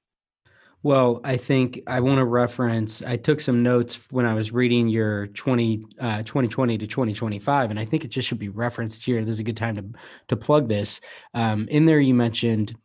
Well, 0.84 1.22
I 1.24 1.38
think 1.38 1.82
I 1.88 2.00
want 2.02 2.20
to 2.20 2.26
reference, 2.26 3.02
I 3.02 3.18
took 3.18 3.40
some 3.40 3.64
notes 3.64 4.08
when 4.12 4.26
I 4.26 4.36
was 4.36 4.52
reading 4.52 4.88
your 4.88 5.28
20, 5.28 5.86
uh, 6.00 6.18
2020 6.24 6.78
to 6.78 6.88
2025, 6.88 7.72
and 7.72 7.80
I 7.80 7.86
think 7.86 8.06
it 8.06 8.10
just 8.10 8.28
should 8.28 8.40
be 8.40 8.50
referenced 8.50 9.04
here. 9.04 9.24
This 9.26 9.34
is 9.34 9.40
a 9.40 9.44
good 9.44 9.58
time 9.58 9.76
to, 9.76 9.86
to 10.28 10.36
plug 10.36 10.70
this. 10.70 11.02
Um, 11.34 11.68
in 11.70 11.86
there, 11.86 12.00
you 12.00 12.14
mentioned, 12.14 12.76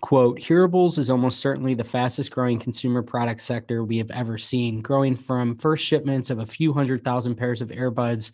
quote, 0.00 0.40
hearables 0.40 0.98
is 0.98 1.10
almost 1.10 1.40
certainly 1.40 1.74
the 1.74 1.84
fastest 1.84 2.30
growing 2.30 2.58
consumer 2.58 3.02
product 3.02 3.42
sector 3.42 3.84
we 3.84 3.98
have 3.98 4.10
ever 4.10 4.38
seen, 4.38 4.80
growing 4.80 5.14
from 5.14 5.54
first 5.54 5.84
shipments 5.84 6.30
of 6.30 6.38
a 6.38 6.46
few 6.46 6.72
hundred 6.72 7.04
thousand 7.04 7.36
pairs 7.36 7.60
of 7.60 7.68
earbuds 7.68 8.30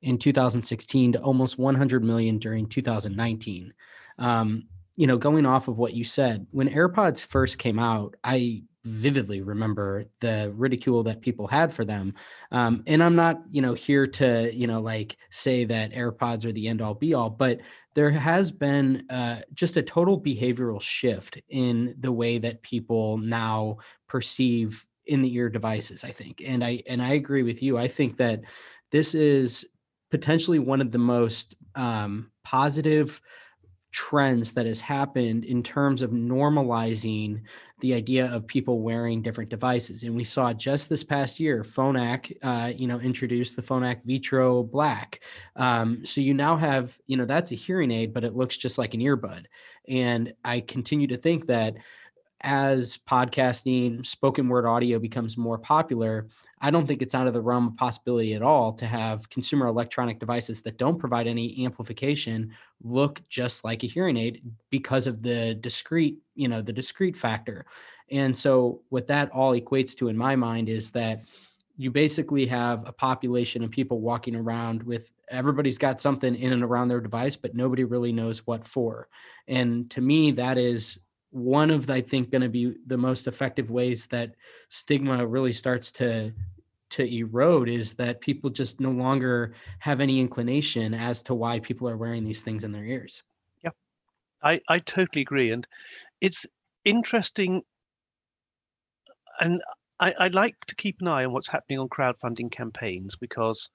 in 0.00 0.16
2016 0.16 1.12
to 1.12 1.20
almost 1.20 1.58
100 1.58 2.02
million 2.02 2.38
during 2.38 2.66
2019. 2.66 3.74
Um, 4.18 4.64
you 4.98 5.06
know, 5.06 5.16
going 5.16 5.46
off 5.46 5.68
of 5.68 5.78
what 5.78 5.94
you 5.94 6.02
said, 6.02 6.44
when 6.50 6.68
AirPods 6.68 7.24
first 7.24 7.56
came 7.56 7.78
out, 7.78 8.16
I 8.24 8.64
vividly 8.82 9.42
remember 9.42 10.02
the 10.20 10.52
ridicule 10.56 11.04
that 11.04 11.20
people 11.20 11.46
had 11.46 11.72
for 11.72 11.84
them. 11.84 12.14
Um, 12.50 12.82
and 12.84 13.00
I'm 13.00 13.14
not, 13.14 13.40
you 13.48 13.62
know, 13.62 13.74
here 13.74 14.08
to, 14.08 14.52
you 14.52 14.66
know, 14.66 14.80
like 14.80 15.16
say 15.30 15.64
that 15.66 15.92
AirPods 15.92 16.44
are 16.44 16.50
the 16.50 16.66
end 16.66 16.82
all 16.82 16.94
be 16.94 17.14
all, 17.14 17.30
but 17.30 17.60
there 17.94 18.10
has 18.10 18.50
been 18.50 19.04
uh, 19.08 19.42
just 19.54 19.76
a 19.76 19.82
total 19.82 20.20
behavioral 20.20 20.82
shift 20.82 21.38
in 21.48 21.94
the 22.00 22.10
way 22.10 22.38
that 22.38 22.62
people 22.62 23.18
now 23.18 23.76
perceive 24.08 24.84
in 25.06 25.22
the 25.22 25.32
ear 25.32 25.48
devices, 25.48 26.02
I 26.02 26.10
think. 26.10 26.42
And 26.44 26.64
I 26.64 26.82
and 26.88 27.00
I 27.00 27.12
agree 27.12 27.44
with 27.44 27.62
you. 27.62 27.78
I 27.78 27.86
think 27.86 28.16
that 28.16 28.40
this 28.90 29.14
is 29.14 29.64
potentially 30.10 30.58
one 30.58 30.80
of 30.80 30.90
the 30.90 30.98
most 30.98 31.54
um, 31.76 32.32
positive 32.42 33.20
trends 33.90 34.52
that 34.52 34.66
has 34.66 34.80
happened 34.80 35.44
in 35.44 35.62
terms 35.62 36.02
of 36.02 36.10
normalizing 36.10 37.40
the 37.80 37.94
idea 37.94 38.26
of 38.26 38.46
people 38.46 38.80
wearing 38.80 39.22
different 39.22 39.50
devices. 39.50 40.02
And 40.02 40.14
we 40.14 40.24
saw 40.24 40.52
just 40.52 40.88
this 40.88 41.04
past 41.04 41.38
year, 41.38 41.62
Phonak, 41.62 42.36
uh, 42.42 42.72
you 42.74 42.86
know, 42.86 43.00
introduced 43.00 43.56
the 43.56 43.62
Phonak 43.62 44.00
Virto 44.04 44.62
Black. 44.64 45.20
Um, 45.56 46.04
so 46.04 46.20
you 46.20 46.34
now 46.34 46.56
have, 46.56 46.98
you 47.06 47.16
know, 47.16 47.24
that's 47.24 47.52
a 47.52 47.54
hearing 47.54 47.90
aid, 47.90 48.12
but 48.12 48.24
it 48.24 48.36
looks 48.36 48.56
just 48.56 48.78
like 48.78 48.94
an 48.94 49.00
earbud. 49.00 49.46
And 49.88 50.34
I 50.44 50.60
continue 50.60 51.06
to 51.08 51.16
think 51.16 51.46
that 51.46 51.76
as 52.42 52.98
podcasting, 53.08 54.06
spoken 54.06 54.48
word 54.48 54.64
audio 54.64 54.98
becomes 54.98 55.36
more 55.36 55.58
popular, 55.58 56.28
I 56.60 56.70
don't 56.70 56.86
think 56.86 57.02
it's 57.02 57.14
out 57.14 57.26
of 57.26 57.32
the 57.32 57.40
realm 57.40 57.68
of 57.68 57.76
possibility 57.76 58.34
at 58.34 58.42
all 58.42 58.72
to 58.74 58.86
have 58.86 59.28
consumer 59.28 59.66
electronic 59.66 60.20
devices 60.20 60.62
that 60.62 60.78
don't 60.78 60.98
provide 60.98 61.26
any 61.26 61.64
amplification 61.64 62.52
look 62.82 63.20
just 63.28 63.64
like 63.64 63.82
a 63.82 63.88
hearing 63.88 64.16
aid 64.16 64.42
because 64.70 65.06
of 65.06 65.22
the 65.22 65.54
discrete, 65.54 66.18
you 66.36 66.46
know, 66.46 66.62
the 66.62 66.72
discrete 66.72 67.16
factor. 67.16 67.66
And 68.10 68.36
so 68.36 68.82
what 68.88 69.08
that 69.08 69.30
all 69.32 69.52
equates 69.52 69.96
to 69.96 70.08
in 70.08 70.16
my 70.16 70.36
mind 70.36 70.68
is 70.68 70.90
that 70.92 71.24
you 71.76 71.90
basically 71.90 72.46
have 72.46 72.86
a 72.88 72.92
population 72.92 73.62
of 73.62 73.70
people 73.70 74.00
walking 74.00 74.34
around 74.34 74.82
with 74.82 75.12
everybody's 75.30 75.78
got 75.78 76.00
something 76.00 76.34
in 76.34 76.52
and 76.52 76.64
around 76.64 76.88
their 76.88 77.00
device, 77.00 77.36
but 77.36 77.54
nobody 77.54 77.84
really 77.84 78.12
knows 78.12 78.46
what 78.46 78.66
for. 78.66 79.08
And 79.46 79.88
to 79.90 80.00
me, 80.00 80.32
that 80.32 80.58
is 80.58 80.98
one 81.38 81.70
of 81.70 81.88
I 81.90 82.00
think 82.00 82.30
going 82.30 82.42
to 82.42 82.48
be 82.48 82.74
the 82.86 82.98
most 82.98 83.26
effective 83.26 83.70
ways 83.70 84.06
that 84.06 84.34
stigma 84.68 85.26
really 85.26 85.52
starts 85.52 85.90
to 85.92 86.32
to 86.90 87.04
erode 87.04 87.68
is 87.68 87.94
that 87.94 88.20
people 88.20 88.48
just 88.48 88.80
no 88.80 88.90
longer 88.90 89.54
have 89.78 90.00
any 90.00 90.20
inclination 90.20 90.94
as 90.94 91.22
to 91.22 91.34
why 91.34 91.60
people 91.60 91.88
are 91.88 91.98
wearing 91.98 92.24
these 92.24 92.40
things 92.40 92.64
in 92.64 92.72
their 92.72 92.84
ears. 92.84 93.22
Yeah, 93.62 93.70
I 94.42 94.60
I 94.68 94.78
totally 94.78 95.22
agree, 95.22 95.50
and 95.50 95.66
it's 96.20 96.46
interesting, 96.84 97.62
and 99.40 99.62
I, 100.00 100.14
I 100.18 100.28
like 100.28 100.56
to 100.66 100.74
keep 100.74 101.00
an 101.00 101.08
eye 101.08 101.24
on 101.24 101.32
what's 101.32 101.48
happening 101.48 101.78
on 101.78 101.88
crowdfunding 101.88 102.50
campaigns 102.50 103.16
because 103.16 103.70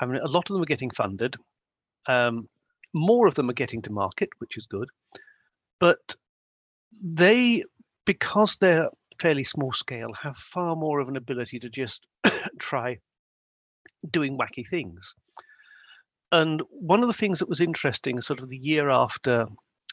I 0.00 0.06
mean 0.06 0.20
a 0.20 0.28
lot 0.28 0.48
of 0.48 0.54
them 0.54 0.62
are 0.62 0.66
getting 0.66 0.90
funded. 0.90 1.36
Um, 2.06 2.48
more 2.94 3.26
of 3.26 3.34
them 3.34 3.50
are 3.50 3.54
getting 3.54 3.82
to 3.82 3.92
market, 3.92 4.30
which 4.38 4.56
is 4.56 4.66
good. 4.66 4.88
But 5.78 6.16
they, 7.02 7.64
because 8.06 8.56
they're 8.60 8.88
fairly 9.20 9.44
small 9.44 9.72
scale, 9.72 10.12
have 10.14 10.36
far 10.36 10.76
more 10.76 11.00
of 11.00 11.08
an 11.08 11.16
ability 11.16 11.58
to 11.60 11.68
just 11.68 12.06
try 12.58 12.98
doing 14.10 14.38
wacky 14.38 14.66
things. 14.66 15.14
And 16.30 16.62
one 16.70 17.02
of 17.02 17.06
the 17.06 17.14
things 17.14 17.38
that 17.38 17.48
was 17.48 17.60
interesting, 17.60 18.20
sort 18.20 18.40
of 18.40 18.48
the 18.48 18.58
year 18.58 18.90
after 18.90 19.46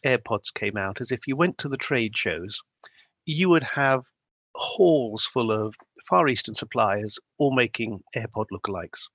AirPods 0.05 0.53
came 0.53 0.77
out, 0.77 1.01
is 1.01 1.11
if 1.11 1.27
you 1.27 1.35
went 1.35 1.57
to 1.59 1.69
the 1.69 1.77
trade 1.77 2.17
shows, 2.17 2.61
you 3.25 3.49
would 3.49 3.63
have 3.63 4.01
halls 4.53 5.25
full 5.25 5.51
of 5.51 5.73
Far 6.07 6.27
Eastern 6.27 6.53
suppliers 6.53 7.17
all 7.37 7.53
making 7.55 8.01
AirPod 8.15 8.45
lookalikes. 8.53 9.07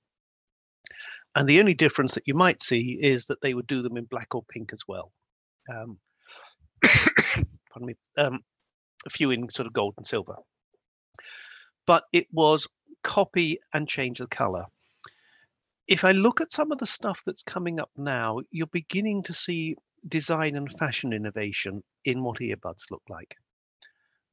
And 1.35 1.47
the 1.47 1.59
only 1.59 1.73
difference 1.73 2.15
that 2.15 2.27
you 2.27 2.33
might 2.33 2.61
see 2.61 2.99
is 3.01 3.25
that 3.25 3.41
they 3.41 3.53
would 3.53 3.67
do 3.67 3.81
them 3.81 3.97
in 3.97 4.05
black 4.05 4.35
or 4.35 4.43
pink 4.51 4.71
as 4.73 4.81
well. 4.87 5.11
Um, 5.73 5.99
pardon 7.71 7.87
me, 7.87 7.95
um, 8.17 8.39
a 9.05 9.09
few 9.09 9.31
in 9.31 9.49
sort 9.49 9.67
of 9.67 9.73
gold 9.73 9.95
and 9.97 10.05
silver. 10.05 10.35
But 11.87 12.03
it 12.13 12.27
was 12.31 12.67
copy 13.03 13.59
and 13.73 13.87
change 13.87 14.19
the 14.19 14.27
color. 14.27 14.65
If 15.87 16.05
I 16.05 16.11
look 16.11 16.41
at 16.41 16.51
some 16.51 16.71
of 16.71 16.77
the 16.77 16.85
stuff 16.85 17.21
that's 17.25 17.43
coming 17.43 17.79
up 17.79 17.89
now, 17.97 18.39
you're 18.51 18.67
beginning 18.67 19.23
to 19.23 19.33
see 19.33 19.75
design 20.07 20.55
and 20.55 20.71
fashion 20.71 21.13
innovation 21.13 21.83
in 22.05 22.23
what 22.23 22.39
earbuds 22.39 22.83
look 22.89 23.03
like. 23.09 23.35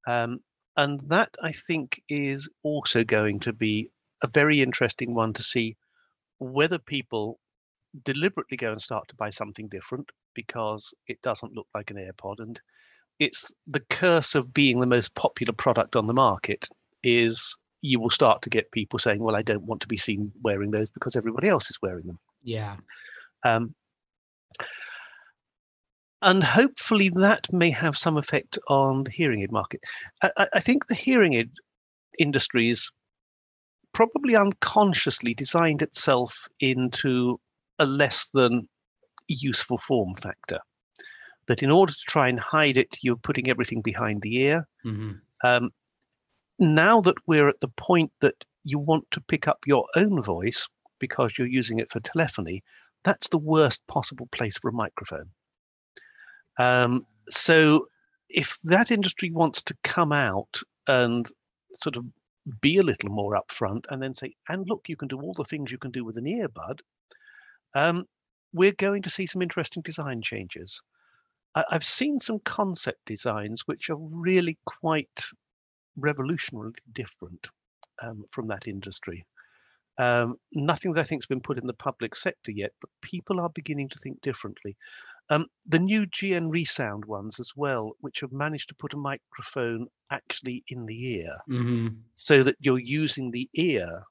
Um, 0.07 0.41
and 0.77 1.01
that 1.09 1.31
I 1.43 1.53
think 1.53 2.01
is 2.09 2.49
also 2.63 3.03
going 3.05 3.41
to 3.41 3.53
be 3.53 3.91
a 4.23 4.29
very 4.29 4.63
interesting 4.63 5.15
one 5.15 5.33
to 5.35 5.43
see 5.43 5.77
whether 6.39 6.79
people 6.79 7.41
deliberately 8.05 8.57
go 8.57 8.73
and 8.73 8.81
start 8.81 9.09
to 9.09 9.17
buy 9.17 9.31
something 9.31 9.69
different 9.69 10.09
because 10.35 10.95
it 11.07 11.21
doesn't 11.23 11.53
look 11.53 11.67
like 11.75 11.91
an 11.91 11.97
AirPod 11.97 12.37
and 12.39 12.61
it's 13.19 13.53
the 13.67 13.81
curse 13.81 14.35
of 14.35 14.55
being 14.55 14.81
the 14.81 14.87
most 14.87 15.15
popular 15.15 15.53
product 15.53 15.97
on 15.97 16.07
the 16.07 16.15
market 16.15 16.69
is 17.03 17.57
you 17.81 18.01
will 18.01 18.11
start 18.11 18.43
to 18.43 18.51
get 18.51 18.71
people 18.73 18.99
saying, 18.99 19.21
"Well, 19.21 19.37
I 19.37 19.43
don't 19.43 19.65
want 19.65 19.81
to 19.83 19.89
be 19.89 19.97
seen 19.97 20.33
wearing 20.43 20.71
those 20.71 20.91
because 20.91 21.17
everybody 21.17 21.49
else 21.49 21.71
is 21.71 21.79
wearing 21.83 22.07
them." 22.07 22.19
Yeah. 22.43 22.77
Um, 23.45 23.75
and 26.23 26.43
hopefully 26.43 27.11
that 27.11 27.53
may 27.53 27.71
have 27.71 27.97
some 27.97 28.17
effect 28.17 28.59
on 28.69 29.05
the 29.05 29.11
hearing 29.11 29.43
aid 29.43 29.53
market. 29.53 29.81
I, 30.23 30.49
I 30.55 30.61
think 30.61 30.87
the 30.87 30.95
hearing 30.95 31.35
aid 31.35 31.51
industry 32.19 32.71
is 32.71 32.91
probably 33.93 34.37
unconsciously 34.37 35.35
designed 35.35 35.83
itself 35.83 36.49
into 36.61 37.41
a 37.79 37.87
less 37.87 38.29
than 38.35 38.69
useful 39.29 39.79
form 39.79 40.15
factor 40.17 40.59
that 41.49 41.63
in 41.63 41.71
order 41.71 41.93
to 41.93 42.05
try 42.07 42.29
and 42.29 42.39
hide 42.39 42.77
it, 42.77 42.97
you're 43.03 43.17
putting 43.17 43.49
everything 43.49 43.83
behind 43.83 44.23
the 44.23 44.37
ear. 44.37 44.69
Mm-hmm. 44.85 45.13
Um, 45.43 45.71
now 46.59 47.01
that 47.01 47.17
we're 47.27 47.49
at 47.49 47.61
the 47.61 47.69
point 47.69 48.13
that 48.21 48.35
you 48.65 48.79
want 48.79 49.11
to 49.13 49.21
pick 49.23 49.49
up 49.49 49.59
your 49.67 49.87
own 49.97 50.23
voice 50.23 50.69
because 50.99 51.33
you're 51.37 51.47
using 51.47 51.79
it 51.79 51.91
for 51.91 52.01
telephony, 52.01 52.63
that's 53.05 53.29
the 53.31 53.39
worst 53.39 53.87
possible 53.87 54.29
place 54.31 54.59
for 54.59 54.69
a 54.69 54.73
microphone. 54.73 55.31
Um, 56.59 57.07
so 57.31 57.87
if 58.29 58.59
that 58.65 58.91
industry 58.91 59.31
wants 59.31 59.63
to 59.63 59.77
come 59.85 60.13
out 60.13 60.61
and 60.87 61.27
sort 61.75 61.97
of 61.97 62.05
be 62.61 62.79
a 62.79 62.83
little 62.83 63.11
more 63.11 63.41
upfront 63.41 63.85
and 63.91 64.03
then 64.03 64.13
say, 64.15 64.35
and 64.49 64.69
look, 64.69 64.89
you 64.89 64.97
can 64.97 65.09
do 65.09 65.21
all 65.21 65.35
the 65.35 65.45
things 65.45 65.71
you 65.71 65.79
can 65.79 65.91
do 65.91 66.05
with 66.05 66.17
an 66.17 66.25
earbud, 66.25 66.81
um, 67.75 68.05
we're 68.53 68.73
going 68.73 69.03
to 69.03 69.11
see 69.11 69.27
some 69.27 69.43
interesting 69.43 69.83
design 69.83 70.21
changes. 70.23 70.83
I, 71.59 71.65
have 71.73 71.85
seen 71.85 72.19
some 72.21 72.39
concept 72.41 73.01
designs 73.07 73.63
which 73.67 73.91
are 73.91 73.97
really 73.97 74.59
quite 74.65 75.25
revolutionarily 75.99 76.75
different 76.93 77.49
um, 78.03 78.25
from 78.31 78.49
that 78.49 78.69
industry. 78.69 79.27
Um, 79.99 80.37
nothing 80.53 80.93
that 80.93 81.01
I 81.01 81.05
think 81.05 81.23
has 81.23 81.27
been 81.27 81.41
put 81.41 81.59
in 81.59 81.67
the 81.67 81.73
public 81.73 82.15
sector 82.15 82.53
yet, 82.53 82.71
but 82.81 82.91
people 83.03 83.41
are 83.41 83.51
beginning 83.51 83.89
to 83.89 83.99
think 83.99 84.21
differently. 84.21 84.77
Um, 85.31 85.47
the 85.67 85.81
new 85.81 86.07
GN 86.07 86.51
Resound 86.51 87.05
ones 87.05 87.41
as 87.41 87.53
well, 87.57 87.93
which 88.01 88.21
have 88.21 88.33
managed 88.33 88.69
to 88.69 88.75
put 88.77 88.95
a 88.95 88.97
microphone 88.97 89.89
actually 90.11 90.65
in 90.69 90.87
the 90.87 91.17
ear, 91.17 91.37
mm-hmm. 91.51 91.89
so 92.17 92.43
that 92.45 92.57
you're 92.61 92.79
using 92.79 93.31
the 93.31 93.49
ear 93.55 94.03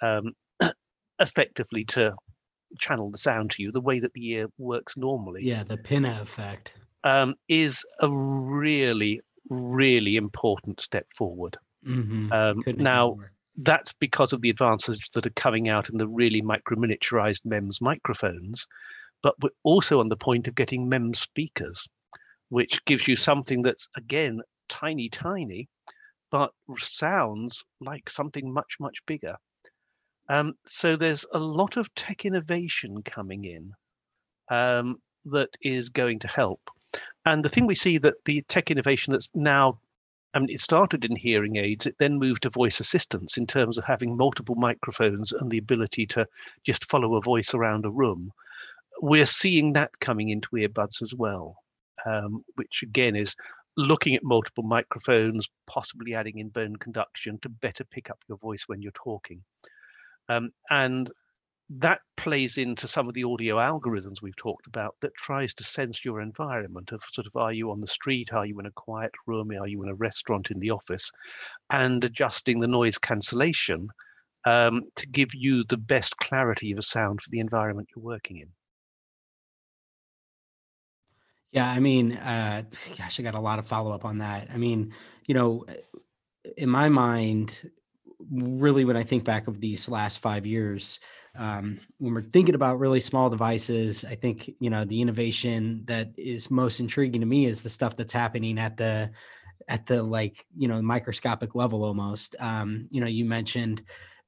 um, 0.00 0.32
effectively 1.18 1.84
to 1.86 2.14
channel 2.78 3.10
the 3.10 3.18
sound 3.18 3.50
to 3.52 3.62
you 3.62 3.72
the 3.72 3.80
way 3.80 3.98
that 3.98 4.12
the 4.14 4.28
ear 4.30 4.48
works 4.58 4.96
normally. 4.96 5.42
Yeah, 5.44 5.64
the 5.64 5.76
pinna 5.76 6.18
effect. 6.22 6.74
Um, 7.04 7.34
is 7.48 7.84
a 8.00 8.10
really, 8.10 9.20
really 9.48 10.16
important 10.16 10.80
step 10.80 11.06
forward. 11.14 11.56
Mm-hmm. 11.86 12.32
Um, 12.32 12.64
now, 12.66 13.16
that's 13.58 13.92
because 13.92 14.32
of 14.32 14.40
the 14.40 14.50
advances 14.50 15.00
that 15.14 15.26
are 15.26 15.30
coming 15.30 15.68
out 15.68 15.88
in 15.88 15.98
the 15.98 16.08
really 16.08 16.42
micro 16.42 16.76
miniaturized 16.76 17.44
MEMS 17.44 17.80
microphones. 17.80 18.66
but 19.22 19.34
we're 19.40 19.50
also 19.62 20.00
on 20.00 20.08
the 20.08 20.16
point 20.16 20.46
of 20.46 20.54
getting 20.54 20.88
MEMS 20.88 21.18
speakers, 21.20 21.88
which 22.48 22.84
gives 22.84 23.08
you 23.08 23.16
something 23.16 23.62
that's 23.62 23.88
again 23.96 24.40
tiny, 24.68 25.08
tiny, 25.08 25.68
but 26.30 26.50
sounds 26.78 27.64
like 27.80 28.10
something 28.10 28.52
much, 28.52 28.76
much 28.80 28.98
bigger. 29.06 29.36
Um, 30.28 30.54
so 30.66 30.96
there's 30.96 31.24
a 31.32 31.38
lot 31.38 31.76
of 31.76 31.92
tech 31.94 32.24
innovation 32.24 33.02
coming 33.02 33.44
in 33.44 33.72
um, 34.50 34.96
that 35.26 35.50
is 35.60 35.88
going 35.88 36.18
to 36.20 36.28
help. 36.28 36.60
And 37.24 37.44
the 37.44 37.48
thing 37.48 37.66
we 37.66 37.74
see 37.74 37.98
that 37.98 38.14
the 38.24 38.42
tech 38.42 38.70
innovation 38.70 39.12
that's 39.12 39.30
now, 39.34 39.78
I 40.34 40.38
mean, 40.38 40.50
it 40.50 40.60
started 40.60 41.04
in 41.04 41.16
hearing 41.16 41.56
aids, 41.56 41.86
it 41.86 41.96
then 41.98 42.18
moved 42.18 42.42
to 42.42 42.50
voice 42.50 42.80
assistance 42.80 43.36
in 43.36 43.46
terms 43.46 43.78
of 43.78 43.84
having 43.84 44.16
multiple 44.16 44.54
microphones 44.54 45.32
and 45.32 45.50
the 45.50 45.58
ability 45.58 46.06
to 46.08 46.26
just 46.64 46.88
follow 46.88 47.16
a 47.16 47.22
voice 47.22 47.54
around 47.54 47.84
a 47.84 47.90
room. 47.90 48.32
We're 49.00 49.26
seeing 49.26 49.74
that 49.74 49.90
coming 50.00 50.30
into 50.30 50.48
earbuds 50.52 51.02
as 51.02 51.14
well, 51.14 51.56
um, 52.04 52.44
which 52.54 52.82
again 52.82 53.14
is 53.14 53.36
looking 53.76 54.14
at 54.14 54.24
multiple 54.24 54.64
microphones, 54.64 55.48
possibly 55.66 56.14
adding 56.14 56.38
in 56.38 56.48
bone 56.48 56.76
conduction 56.76 57.38
to 57.40 57.48
better 57.48 57.84
pick 57.84 58.08
up 58.08 58.18
your 58.28 58.38
voice 58.38 58.64
when 58.66 58.80
you're 58.80 58.92
talking. 58.92 59.42
Um, 60.28 60.50
and 60.70 61.10
that 61.68 62.00
plays 62.16 62.58
into 62.58 62.86
some 62.86 63.08
of 63.08 63.14
the 63.14 63.24
audio 63.24 63.56
algorithms 63.56 64.22
we've 64.22 64.36
talked 64.36 64.66
about 64.68 64.94
that 65.00 65.14
tries 65.16 65.52
to 65.54 65.64
sense 65.64 66.04
your 66.04 66.20
environment 66.20 66.92
of 66.92 67.02
sort 67.12 67.26
of 67.26 67.34
are 67.34 67.52
you 67.52 67.70
on 67.70 67.80
the 67.80 67.88
street? 67.88 68.32
Are 68.32 68.46
you 68.46 68.58
in 68.60 68.66
a 68.66 68.70
quiet 68.70 69.10
room? 69.26 69.50
Are 69.50 69.66
you 69.66 69.82
in 69.82 69.88
a 69.88 69.94
restaurant 69.94 70.50
in 70.50 70.60
the 70.60 70.70
office? 70.70 71.10
And 71.70 72.04
adjusting 72.04 72.60
the 72.60 72.68
noise 72.68 72.98
cancellation 72.98 73.88
um, 74.46 74.82
to 74.94 75.06
give 75.08 75.34
you 75.34 75.64
the 75.68 75.76
best 75.76 76.16
clarity 76.18 76.70
of 76.70 76.78
a 76.78 76.82
sound 76.82 77.20
for 77.20 77.30
the 77.30 77.40
environment 77.40 77.88
you're 77.94 78.04
working 78.04 78.38
in. 78.38 78.48
Yeah 81.52 81.68
i 81.68 81.80
mean 81.80 82.12
uh, 82.12 82.62
gosh 82.96 83.18
i 83.18 83.22
got 83.22 83.34
a 83.34 83.40
lot 83.40 83.58
of 83.58 83.66
follow-up 83.66 84.04
on 84.04 84.18
that. 84.18 84.48
I 84.52 84.56
mean 84.56 84.92
you 85.26 85.34
know 85.34 85.64
in 86.56 86.68
my 86.68 86.88
mind 86.88 87.70
really 88.30 88.84
when 88.84 88.96
i 88.96 89.02
think 89.02 89.24
back 89.24 89.46
of 89.46 89.60
these 89.60 89.88
last 89.88 90.18
five 90.18 90.46
years 90.46 90.98
um, 91.38 91.80
when 91.98 92.14
we're 92.14 92.22
thinking 92.22 92.54
about 92.54 92.78
really 92.78 93.00
small 93.00 93.28
devices, 93.28 94.04
I 94.04 94.14
think 94.14 94.50
you 94.58 94.70
know 94.70 94.84
the 94.84 95.00
innovation 95.00 95.82
that 95.86 96.10
is 96.16 96.50
most 96.50 96.80
intriguing 96.80 97.20
to 97.20 97.26
me 97.26 97.46
is 97.46 97.62
the 97.62 97.68
stuff 97.68 97.96
that's 97.96 98.12
happening 98.12 98.58
at 98.58 98.76
the 98.76 99.10
at 99.68 99.86
the 99.86 100.02
like 100.02 100.46
you 100.56 100.68
know 100.68 100.80
microscopic 100.80 101.54
level 101.54 101.84
almost. 101.84 102.36
Um, 102.38 102.88
you 102.90 103.00
know, 103.00 103.06
you 103.06 103.24
mentioned 103.24 103.82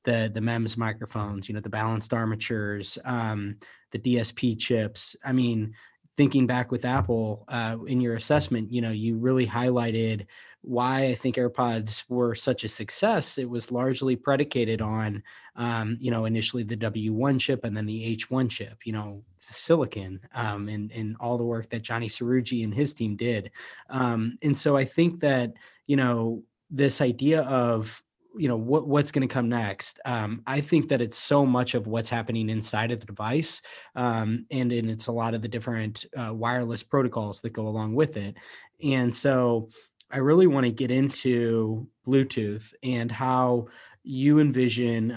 the 0.05 0.31
the 0.33 0.41
MEMS 0.41 0.77
microphones, 0.77 1.49
you 1.49 1.55
know, 1.55 1.61
the 1.61 1.71
balanced 1.71 2.13
armatures, 2.13 2.99
um, 3.05 3.57
the 3.91 3.99
DSP 3.99 4.59
chips. 4.59 5.17
I 5.25 5.33
mean, 5.33 5.75
thinking 6.17 6.47
back 6.47 6.71
with 6.71 6.85
Apple 6.85 7.45
uh, 7.49 7.77
in 7.87 8.01
your 8.01 8.17
assessment, 8.17 8.73
you 8.73 8.83
know, 8.83 8.91
you 8.91 9.17
really 9.17 9.47
highlighted 9.47 10.27
why 10.63 11.05
I 11.05 11.15
think 11.15 11.37
AirPods 11.37 12.05
were 12.09 12.35
such 12.35 12.65
a 12.65 12.69
success, 12.69 13.39
it 13.39 13.49
was 13.49 13.71
largely 13.71 14.17
predicated 14.17 14.83
on, 14.83 15.23
um, 15.57 15.97
you 16.01 16.11
know, 16.11 16.25
initially 16.25 16.63
the 16.63 16.77
W1 16.77 17.41
chip 17.41 17.65
and 17.65 17.77
then 17.77 17.87
the 17.87 18.17
H1 18.17 18.51
chip, 18.51 18.79
you 18.85 18.93
know, 18.93 19.23
silicon 19.37 20.21
um, 20.35 20.69
and, 20.69 20.91
and 20.93 21.17
all 21.21 21.39
the 21.39 21.45
work 21.45 21.69
that 21.71 21.83
Johny 21.83 22.09
Srouji 22.09 22.65
and 22.65 22.75
his 22.75 22.93
team 22.93 23.17
did. 23.17 23.51
Um, 23.89 24.39
and 24.43 24.57
so 24.57 24.77
I 24.77 24.85
think 24.85 25.21
that, 25.21 25.53
you 25.87 25.97
know, 25.97 26.43
this 26.71 27.01
idea 27.01 27.43
of 27.43 28.03
you 28.37 28.47
know 28.47 28.57
what 28.57 28.87
what's 28.87 29.11
going 29.11 29.27
to 29.27 29.33
come 29.33 29.49
next 29.49 29.99
um, 30.05 30.43
i 30.47 30.61
think 30.61 30.89
that 30.89 31.01
it's 31.01 31.17
so 31.17 31.47
much 31.47 31.75
of 31.75 31.87
what's 31.87 32.11
happening 32.11 32.51
inside 32.51 32.93
of 32.93 33.01
the 33.01 33.07
device 33.07 33.63
um, 33.97 34.45
and 34.51 34.71
and 34.71 34.91
it's 34.91 35.07
a 35.07 35.13
lot 35.13 35.35
of 35.35 35.41
the 35.41 35.49
different 35.49 36.05
uh, 36.17 36.33
wireless 36.33 36.83
protocols 36.83 37.41
that 37.41 37.55
go 37.55 37.67
along 37.67 37.95
with 37.95 38.17
it 38.17 38.37
and 38.83 39.13
so 39.15 39.69
I 40.11 40.19
really 40.19 40.47
want 40.47 40.65
to 40.65 40.73
get 40.73 40.91
into 40.91 41.87
Bluetooth 42.07 42.73
and 42.83 43.13
how 43.13 43.69
you 44.03 44.39
envision, 44.39 45.09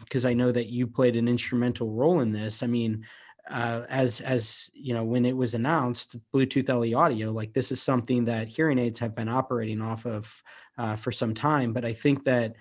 because 0.00 0.24
um, 0.24 0.30
I 0.30 0.34
know 0.34 0.50
that 0.50 0.68
you 0.68 0.86
played 0.86 1.16
an 1.16 1.28
instrumental 1.28 1.92
role 1.92 2.20
in 2.20 2.32
this. 2.32 2.62
I 2.62 2.66
mean, 2.66 3.06
uh, 3.48 3.84
as 3.88 4.20
as 4.20 4.70
you 4.72 4.94
know, 4.94 5.04
when 5.04 5.24
it 5.24 5.36
was 5.36 5.54
announced, 5.54 6.16
Bluetooth 6.32 6.68
LE 6.68 6.98
audio, 6.98 7.30
like 7.30 7.52
this 7.52 7.72
is 7.72 7.80
something 7.80 8.24
that 8.24 8.48
hearing 8.48 8.78
aids 8.78 8.98
have 8.98 9.14
been 9.14 9.28
operating 9.28 9.80
off 9.80 10.06
of 10.06 10.42
uh, 10.78 10.96
for 10.96 11.12
some 11.12 11.34
time. 11.34 11.72
But 11.72 11.84
I 11.84 11.92
think 11.92 12.24
that 12.24 12.54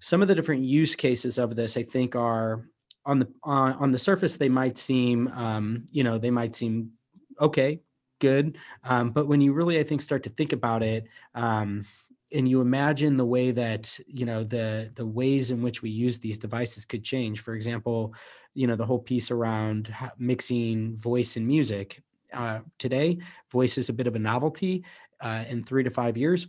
some 0.00 0.22
of 0.22 0.28
the 0.28 0.34
different 0.34 0.64
use 0.64 0.96
cases 0.96 1.38
of 1.38 1.54
this, 1.54 1.76
I 1.76 1.82
think, 1.82 2.16
are 2.16 2.64
on 3.04 3.18
the 3.20 3.28
on, 3.42 3.72
on 3.74 3.90
the 3.90 3.98
surface 3.98 4.36
they 4.36 4.48
might 4.48 4.78
seem, 4.78 5.28
um, 5.28 5.86
you 5.90 6.04
know, 6.04 6.18
they 6.18 6.30
might 6.30 6.54
seem 6.54 6.92
okay, 7.40 7.80
good. 8.20 8.56
Um, 8.84 9.10
but 9.10 9.26
when 9.26 9.40
you 9.40 9.52
really, 9.52 9.78
I 9.78 9.82
think, 9.82 10.00
start 10.00 10.22
to 10.24 10.30
think 10.30 10.52
about 10.52 10.82
it, 10.82 11.06
um, 11.34 11.84
and 12.32 12.48
you 12.48 12.60
imagine 12.60 13.16
the 13.16 13.26
way 13.26 13.50
that 13.50 13.98
you 14.06 14.24
know 14.24 14.44
the 14.44 14.92
the 14.94 15.06
ways 15.06 15.50
in 15.50 15.62
which 15.62 15.82
we 15.82 15.90
use 15.90 16.18
these 16.18 16.38
devices 16.38 16.84
could 16.84 17.02
change. 17.02 17.40
For 17.40 17.54
example, 17.54 18.14
you 18.54 18.68
know 18.68 18.76
the 18.76 18.86
whole 18.86 19.00
piece 19.00 19.32
around 19.32 19.92
mixing 20.18 20.96
voice 20.96 21.36
and 21.36 21.46
music. 21.46 22.02
Uh, 22.32 22.60
today, 22.78 23.18
voice 23.50 23.76
is 23.76 23.88
a 23.88 23.92
bit 23.92 24.06
of 24.06 24.14
a 24.14 24.20
novelty. 24.20 24.84
Uh, 25.20 25.44
in 25.50 25.62
three 25.62 25.82
to 25.82 25.90
five 25.90 26.16
years, 26.16 26.46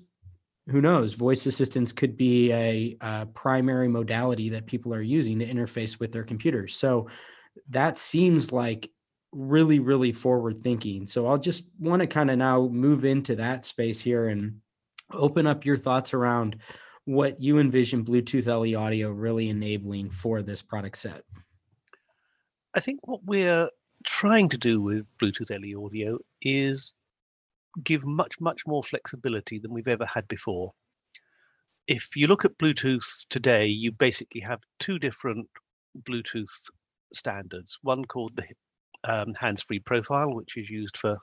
who 0.70 0.82
knows? 0.82 1.14
Voice 1.14 1.46
assistants 1.46 1.92
could 1.92 2.16
be 2.16 2.52
a, 2.54 2.96
a 3.02 3.26
primary 3.34 3.88
modality 3.88 4.50
that 4.50 4.66
people 4.66 4.94
are 4.94 5.02
using 5.02 5.40
to 5.40 5.46
interface 5.46 6.00
with 6.00 6.12
their 6.12 6.24
computers. 6.24 6.76
So 6.78 7.10
that 7.70 7.98
seems 7.98 8.52
like 8.52 8.90
really, 9.32 9.80
really 9.80 10.12
forward 10.12 10.64
thinking. 10.64 11.08
So 11.08 11.28
I'll 11.28 11.38
just 11.38 11.64
want 11.80 12.02
to 12.02 12.08
kind 12.08 12.30
of 12.30 12.38
now 12.38 12.68
move 12.68 13.06
into 13.06 13.36
that 13.38 13.66
space 13.66 14.02
here 14.02 14.28
and 14.28 14.60
open 15.14 15.48
up 15.48 15.66
your 15.66 15.78
thoughts 15.78 16.14
around 16.14 16.58
what 17.06 17.42
you 17.42 17.60
envision 17.60 18.06
Bluetooth 18.06 18.48
LE 18.48 18.78
audio 18.80 19.10
really 19.10 19.50
enabling 19.50 20.12
for 20.12 20.42
this 20.42 20.62
product 20.62 20.98
set. 20.98 21.24
I 22.74 22.80
think 22.80 23.06
what 23.08 23.24
we're 23.26 23.70
trying 24.06 24.50
to 24.50 24.58
do 24.58 24.82
with 24.82 25.06
Bluetooth 25.22 25.50
LE 25.50 25.86
audio 25.86 26.20
is 26.42 26.94
give 27.84 28.06
much, 28.06 28.40
much 28.40 28.62
more 28.68 28.84
flexibility 28.84 29.60
than 29.60 29.74
we've 29.74 29.88
ever 29.88 30.06
had 30.06 30.28
before. 30.28 30.74
If 31.88 32.16
you 32.16 32.28
look 32.28 32.46
at 32.46 32.58
Bluetooth 32.58 33.26
today, 33.30 33.66
you 33.66 33.92
basically 33.92 34.42
have 34.42 34.60
two 34.80 35.00
different 35.00 35.48
Bluetooth 36.08 36.52
standards, 37.14 37.78
one 37.82 38.06
called 38.06 38.36
the 38.36 38.44
um, 39.04 39.34
hands-free 39.34 39.80
profile, 39.80 40.34
which 40.34 40.58
is 40.58 40.70
used 40.70 40.98
for 40.98 41.18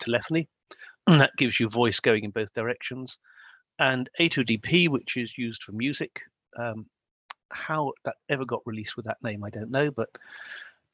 telephony. 0.00 0.48
That 1.06 1.30
gives 1.38 1.58
you 1.58 1.70
voice 1.70 2.00
going 2.00 2.24
in 2.24 2.30
both 2.32 2.52
directions. 2.52 3.16
And 3.78 4.10
A2DP, 4.20 4.90
which 4.90 5.16
is 5.16 5.38
used 5.38 5.62
for 5.62 5.72
music. 5.72 6.20
Um, 6.58 6.84
how 7.50 7.92
that 8.04 8.16
ever 8.28 8.44
got 8.44 8.60
released 8.66 8.96
with 8.96 9.06
that 9.06 9.16
name, 9.22 9.42
I 9.42 9.48
don't 9.48 9.70
know, 9.70 9.90
but 9.90 10.08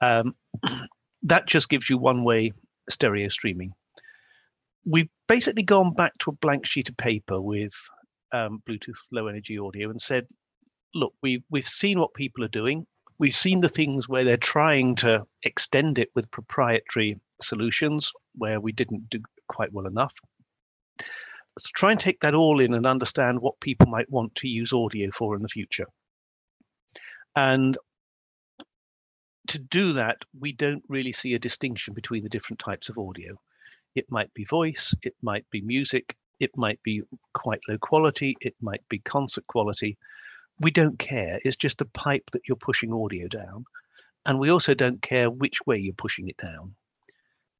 um, 0.00 0.34
that 1.24 1.46
just 1.46 1.68
gives 1.68 1.90
you 1.90 1.98
one-way 1.98 2.52
stereo 2.88 3.28
streaming. 3.28 3.72
We've 4.84 5.08
basically 5.26 5.62
gone 5.62 5.94
back 5.94 6.12
to 6.20 6.30
a 6.30 6.34
blank 6.34 6.66
sheet 6.66 6.90
of 6.90 6.96
paper 6.96 7.40
with 7.40 7.72
um, 8.32 8.62
Bluetooth 8.68 8.98
low 9.10 9.26
energy 9.26 9.58
audio 9.58 9.90
and 9.90 10.00
said, 10.00 10.26
look, 10.94 11.14
we've, 11.22 11.42
we've 11.50 11.66
seen 11.66 11.98
what 11.98 12.14
people 12.14 12.44
are 12.44 12.48
doing 12.48 12.86
we've 13.18 13.34
seen 13.34 13.60
the 13.60 13.68
things 13.68 14.08
where 14.08 14.24
they're 14.24 14.36
trying 14.36 14.96
to 14.96 15.26
extend 15.42 15.98
it 15.98 16.10
with 16.14 16.30
proprietary 16.30 17.18
solutions 17.40 18.12
where 18.36 18.60
we 18.60 18.72
didn't 18.72 19.08
do 19.10 19.20
quite 19.48 19.72
well 19.72 19.86
enough. 19.86 20.14
Let's 21.56 21.70
try 21.70 21.92
and 21.92 22.00
take 22.00 22.20
that 22.20 22.34
all 22.34 22.60
in 22.60 22.74
and 22.74 22.86
understand 22.86 23.40
what 23.40 23.60
people 23.60 23.86
might 23.86 24.10
want 24.10 24.34
to 24.36 24.48
use 24.48 24.72
audio 24.72 25.10
for 25.12 25.36
in 25.36 25.42
the 25.42 25.48
future. 25.48 25.86
And 27.36 27.78
to 29.48 29.58
do 29.58 29.92
that, 29.92 30.18
we 30.38 30.52
don't 30.52 30.82
really 30.88 31.12
see 31.12 31.34
a 31.34 31.38
distinction 31.38 31.94
between 31.94 32.24
the 32.24 32.28
different 32.28 32.58
types 32.58 32.88
of 32.88 32.98
audio. 32.98 33.38
It 33.94 34.10
might 34.10 34.32
be 34.34 34.44
voice, 34.44 34.94
it 35.02 35.14
might 35.22 35.48
be 35.50 35.60
music, 35.60 36.16
it 36.40 36.56
might 36.56 36.82
be 36.82 37.02
quite 37.32 37.60
low 37.68 37.78
quality, 37.78 38.36
it 38.40 38.54
might 38.60 38.82
be 38.88 38.98
concert 38.98 39.46
quality 39.46 39.96
we 40.60 40.70
don't 40.70 40.98
care. 40.98 41.40
It's 41.44 41.56
just 41.56 41.80
a 41.80 41.86
pipe 41.86 42.30
that 42.32 42.42
you're 42.46 42.56
pushing 42.56 42.92
audio 42.92 43.28
down. 43.28 43.64
And 44.26 44.38
we 44.38 44.50
also 44.50 44.74
don't 44.74 45.02
care 45.02 45.30
which 45.30 45.58
way 45.66 45.78
you're 45.78 45.94
pushing 45.94 46.28
it 46.28 46.36
down. 46.36 46.74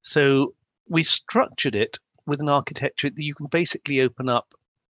So 0.02 0.54
we 0.88 1.02
structured 1.02 1.74
it 1.74 1.98
with 2.26 2.40
an 2.40 2.48
architecture 2.48 3.10
that 3.10 3.22
you 3.22 3.34
can 3.34 3.46
basically 3.46 4.00
open 4.00 4.28
up 4.28 4.54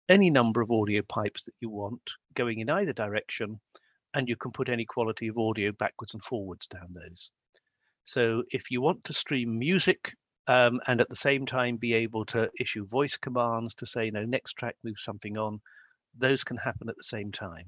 any 0.09 0.29
number 0.29 0.61
of 0.61 0.71
audio 0.71 1.01
pipes 1.01 1.43
that 1.43 1.55
you 1.59 1.69
want 1.69 2.01
going 2.35 2.59
in 2.59 2.69
either 2.69 2.93
direction, 2.93 3.59
and 4.13 4.29
you 4.29 4.35
can 4.35 4.51
put 4.51 4.69
any 4.69 4.85
quality 4.85 5.27
of 5.27 5.37
audio 5.37 5.71
backwards 5.71 6.13
and 6.13 6.23
forwards 6.23 6.67
down 6.67 6.93
those. 6.93 7.31
So 8.03 8.43
if 8.51 8.69
you 8.69 8.81
want 8.81 9.03
to 9.05 9.13
stream 9.13 9.57
music 9.57 10.13
um, 10.47 10.79
and 10.85 11.01
at 11.01 11.09
the 11.09 11.15
same 11.15 11.47
time 11.47 11.77
be 11.77 11.93
able 11.93 12.25
to 12.25 12.49
issue 12.59 12.85
voice 12.85 13.17
commands 13.17 13.73
to 13.75 13.87
say, 13.87 14.11
no, 14.11 14.23
next 14.23 14.53
track, 14.53 14.75
move 14.83 14.99
something 14.99 15.37
on, 15.37 15.59
those 16.17 16.43
can 16.43 16.57
happen 16.57 16.87
at 16.87 16.97
the 16.97 17.03
same 17.03 17.31
time. 17.31 17.65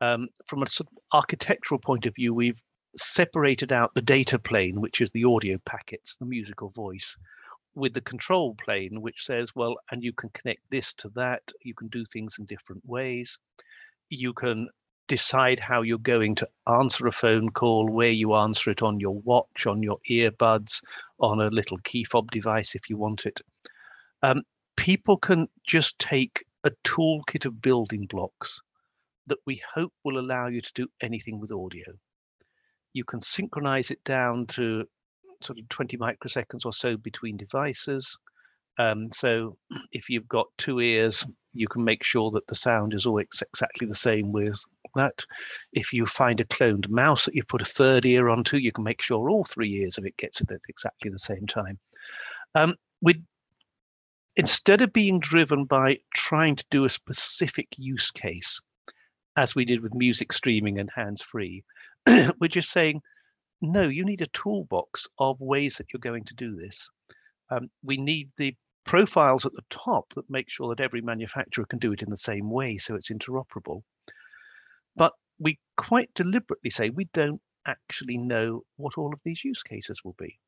Um, 0.00 0.28
from 0.46 0.62
a 0.62 0.66
sort 0.66 0.88
of 0.90 0.98
architectural 1.12 1.78
point 1.78 2.06
of 2.06 2.14
view, 2.14 2.34
we've 2.34 2.60
separated 2.96 3.72
out 3.72 3.92
the 3.94 4.02
data 4.02 4.38
plane, 4.38 4.80
which 4.80 5.00
is 5.00 5.10
the 5.10 5.24
audio 5.24 5.58
packets, 5.64 6.16
the 6.16 6.26
musical 6.26 6.70
voice, 6.70 7.16
with 7.74 7.94
the 7.94 8.00
control 8.00 8.54
plane, 8.54 9.00
which 9.00 9.24
says, 9.24 9.54
well, 9.54 9.76
and 9.90 10.02
you 10.02 10.12
can 10.12 10.30
connect 10.30 10.60
this 10.70 10.94
to 10.94 11.08
that. 11.16 11.42
You 11.62 11.74
can 11.74 11.88
do 11.88 12.04
things 12.06 12.36
in 12.38 12.46
different 12.46 12.82
ways. 12.86 13.38
You 14.10 14.32
can 14.32 14.68
decide 15.08 15.60
how 15.60 15.82
you're 15.82 15.98
going 15.98 16.34
to 16.36 16.48
answer 16.66 17.06
a 17.06 17.12
phone 17.12 17.50
call, 17.50 17.88
where 17.88 18.10
you 18.10 18.34
answer 18.34 18.70
it 18.70 18.82
on 18.82 19.00
your 19.00 19.18
watch, 19.20 19.66
on 19.66 19.82
your 19.82 19.98
earbuds, 20.08 20.82
on 21.20 21.40
a 21.40 21.48
little 21.48 21.78
key 21.78 22.04
fob 22.04 22.30
device 22.30 22.74
if 22.74 22.88
you 22.88 22.96
want 22.96 23.26
it. 23.26 23.40
Um, 24.22 24.42
people 24.76 25.16
can 25.16 25.48
just 25.66 25.98
take 25.98 26.44
a 26.64 26.70
toolkit 26.84 27.44
of 27.44 27.60
building 27.60 28.06
blocks 28.06 28.62
that 29.26 29.38
we 29.46 29.62
hope 29.74 29.92
will 30.04 30.18
allow 30.18 30.48
you 30.48 30.60
to 30.60 30.72
do 30.74 30.88
anything 31.00 31.40
with 31.40 31.52
audio. 31.52 31.84
You 32.92 33.04
can 33.04 33.20
synchronize 33.20 33.90
it 33.90 34.02
down 34.04 34.46
to 34.48 34.84
sort 35.42 35.58
of 35.58 35.68
20 35.68 35.96
microseconds 35.98 36.64
or 36.64 36.72
so 36.72 36.96
between 36.96 37.36
devices. 37.36 38.16
Um, 38.78 39.10
so 39.12 39.56
if 39.92 40.08
you've 40.10 40.28
got 40.28 40.46
two 40.58 40.80
ears, 40.80 41.26
you 41.52 41.68
can 41.68 41.84
make 41.84 42.02
sure 42.02 42.30
that 42.32 42.46
the 42.46 42.54
sound 42.54 42.94
is 42.94 43.06
always 43.06 43.42
exactly 43.42 43.86
the 43.86 43.94
same 43.94 44.32
with 44.32 44.58
that. 44.96 45.24
If 45.72 45.92
you 45.92 46.06
find 46.06 46.40
a 46.40 46.44
cloned 46.44 46.88
mouse 46.88 47.24
that 47.24 47.34
you 47.34 47.44
put 47.44 47.62
a 47.62 47.66
third 47.66 48.06
ear 48.06 48.28
onto, 48.28 48.56
you 48.56 48.72
can 48.72 48.84
make 48.84 49.02
sure 49.02 49.28
all 49.28 49.44
three 49.44 49.82
ears 49.82 49.98
of 49.98 50.04
it 50.04 50.16
gets 50.16 50.40
it 50.40 50.50
at 50.50 50.60
exactly 50.68 51.10
the 51.10 51.18
same 51.18 51.46
time. 51.46 51.78
Um, 52.54 52.76
with 53.00 53.22
instead 54.36 54.82
of 54.82 54.92
being 54.92 55.20
driven 55.20 55.64
by 55.64 55.98
trying 56.14 56.56
to 56.56 56.64
do 56.70 56.84
a 56.84 56.88
specific 56.88 57.68
use 57.76 58.10
case, 58.10 58.60
as 59.36 59.54
we 59.54 59.64
did 59.64 59.82
with 59.82 59.94
music 59.94 60.32
streaming 60.32 60.78
and 60.78 60.90
hands-free, 60.94 61.64
we're 62.40 62.48
just 62.48 62.70
saying, 62.70 63.02
no, 63.60 63.88
you 63.88 64.04
need 64.04 64.22
a 64.22 64.26
toolbox 64.26 65.06
of 65.18 65.40
ways 65.40 65.76
that 65.76 65.86
you're 65.92 66.00
going 66.00 66.24
to 66.24 66.34
do 66.34 66.56
this. 66.56 66.90
Um, 67.50 67.70
we 67.82 67.96
need 67.96 68.30
the 68.36 68.54
profiles 68.84 69.46
at 69.46 69.52
the 69.52 69.64
top 69.70 70.12
that 70.14 70.28
make 70.28 70.50
sure 70.50 70.74
that 70.74 70.82
every 70.82 71.00
manufacturer 71.00 71.64
can 71.64 71.78
do 71.78 71.92
it 71.92 72.02
in 72.02 72.10
the 72.10 72.16
same 72.16 72.50
way 72.50 72.76
so 72.76 72.94
it's 72.94 73.10
interoperable. 73.10 73.82
But 74.96 75.12
we 75.38 75.58
quite 75.76 76.12
deliberately 76.14 76.70
say 76.70 76.90
we 76.90 77.08
don't 77.12 77.40
actually 77.66 78.18
know 78.18 78.62
what 78.76 78.98
all 78.98 79.12
of 79.12 79.20
these 79.24 79.42
use 79.44 79.62
cases 79.62 80.02
will 80.04 80.14
be. 80.18 80.38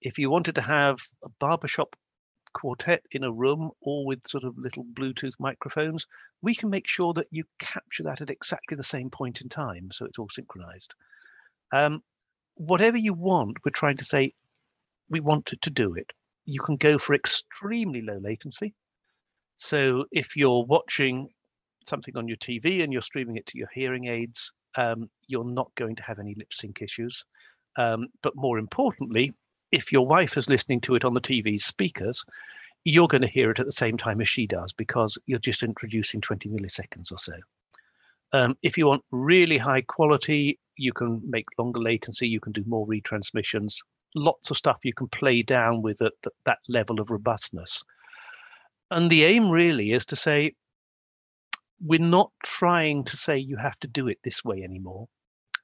If 0.00 0.18
you 0.18 0.30
wanted 0.30 0.54
to 0.54 0.62
have 0.62 0.98
a 1.24 1.28
barbershop 1.40 1.96
quartet 2.56 3.02
in 3.10 3.22
a 3.22 3.30
room, 3.30 3.70
all 3.82 4.06
with 4.06 4.26
sort 4.26 4.44
of 4.44 4.56
little 4.56 4.84
Bluetooth 4.84 5.34
microphones, 5.38 6.06
we 6.40 6.54
can 6.54 6.70
make 6.70 6.88
sure 6.88 7.12
that 7.12 7.26
you 7.30 7.44
capture 7.58 8.04
that 8.04 8.22
at 8.22 8.30
exactly 8.30 8.76
the 8.78 8.82
same 8.82 9.10
point 9.10 9.42
in 9.42 9.50
time, 9.50 9.90
so 9.92 10.06
it's 10.06 10.18
all 10.18 10.30
synchronized. 10.30 10.94
Um, 11.70 12.02
whatever 12.54 12.96
you 12.96 13.12
want, 13.12 13.58
we're 13.62 13.72
trying 13.72 13.98
to 13.98 14.04
say 14.04 14.32
we 15.10 15.20
want 15.20 15.46
to 15.46 15.70
do 15.70 15.94
it. 15.94 16.10
You 16.46 16.60
can 16.60 16.76
go 16.76 16.98
for 16.98 17.14
extremely 17.14 18.00
low 18.00 18.18
latency. 18.18 18.74
So 19.56 20.06
if 20.10 20.34
you're 20.34 20.64
watching 20.64 21.28
something 21.86 22.16
on 22.16 22.26
your 22.26 22.38
TV 22.38 22.82
and 22.82 22.90
you're 22.92 23.02
streaming 23.02 23.36
it 23.36 23.46
to 23.48 23.58
your 23.58 23.68
hearing 23.74 24.06
aids, 24.06 24.50
um, 24.76 25.10
you're 25.28 25.44
not 25.44 25.70
going 25.74 25.96
to 25.96 26.02
have 26.02 26.18
any 26.18 26.34
lip 26.36 26.52
sync 26.52 26.80
issues. 26.80 27.22
Um, 27.76 28.06
but 28.22 28.34
more 28.34 28.58
importantly, 28.58 29.34
if 29.72 29.92
your 29.92 30.06
wife 30.06 30.36
is 30.36 30.48
listening 30.48 30.80
to 30.82 30.94
it 30.94 31.04
on 31.04 31.14
the 31.14 31.20
TV 31.20 31.60
speakers, 31.60 32.24
you're 32.84 33.08
going 33.08 33.22
to 33.22 33.28
hear 33.28 33.50
it 33.50 33.58
at 33.58 33.66
the 33.66 33.72
same 33.72 33.96
time 33.96 34.20
as 34.20 34.28
she 34.28 34.46
does 34.46 34.72
because 34.72 35.18
you're 35.26 35.38
just 35.40 35.62
introducing 35.62 36.20
20 36.20 36.48
milliseconds 36.48 37.10
or 37.10 37.18
so. 37.18 37.32
Um, 38.32 38.56
if 38.62 38.78
you 38.78 38.86
want 38.86 39.02
really 39.10 39.58
high 39.58 39.82
quality, 39.82 40.58
you 40.76 40.92
can 40.92 41.20
make 41.28 41.46
longer 41.58 41.80
latency, 41.80 42.28
you 42.28 42.40
can 42.40 42.52
do 42.52 42.62
more 42.66 42.86
retransmissions, 42.86 43.78
lots 44.14 44.50
of 44.50 44.56
stuff 44.56 44.78
you 44.84 44.94
can 44.94 45.08
play 45.08 45.42
down 45.42 45.82
with 45.82 46.00
at 46.02 46.12
that 46.44 46.58
level 46.68 47.00
of 47.00 47.10
robustness. 47.10 47.82
And 48.90 49.10
the 49.10 49.24
aim 49.24 49.50
really 49.50 49.92
is 49.92 50.06
to 50.06 50.16
say, 50.16 50.52
we're 51.80 52.00
not 52.00 52.30
trying 52.44 53.04
to 53.04 53.16
say 53.16 53.36
you 53.36 53.56
have 53.56 53.78
to 53.80 53.88
do 53.88 54.08
it 54.08 54.18
this 54.22 54.44
way 54.44 54.62
anymore. 54.62 55.08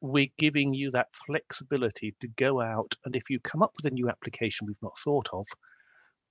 We're 0.02 0.30
giving 0.36 0.74
you 0.74 0.90
that 0.90 1.08
flexibility 1.26 2.14
to 2.20 2.28
go 2.28 2.60
out. 2.60 2.94
And 3.04 3.16
if 3.16 3.30
you 3.30 3.40
come 3.40 3.62
up 3.62 3.72
with 3.76 3.90
a 3.90 3.94
new 3.94 4.08
application 4.10 4.66
we've 4.66 4.76
not 4.82 4.98
thought 4.98 5.28
of, 5.32 5.46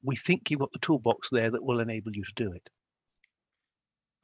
we 0.04 0.16
think 0.16 0.52
you've 0.52 0.60
got 0.60 0.74
the 0.74 0.80
toolbox 0.80 1.30
there 1.32 1.50
that 1.50 1.64
will 1.64 1.80
enable 1.80 2.12
you 2.14 2.24
to 2.24 2.34
do 2.36 2.52
it. 2.52 2.70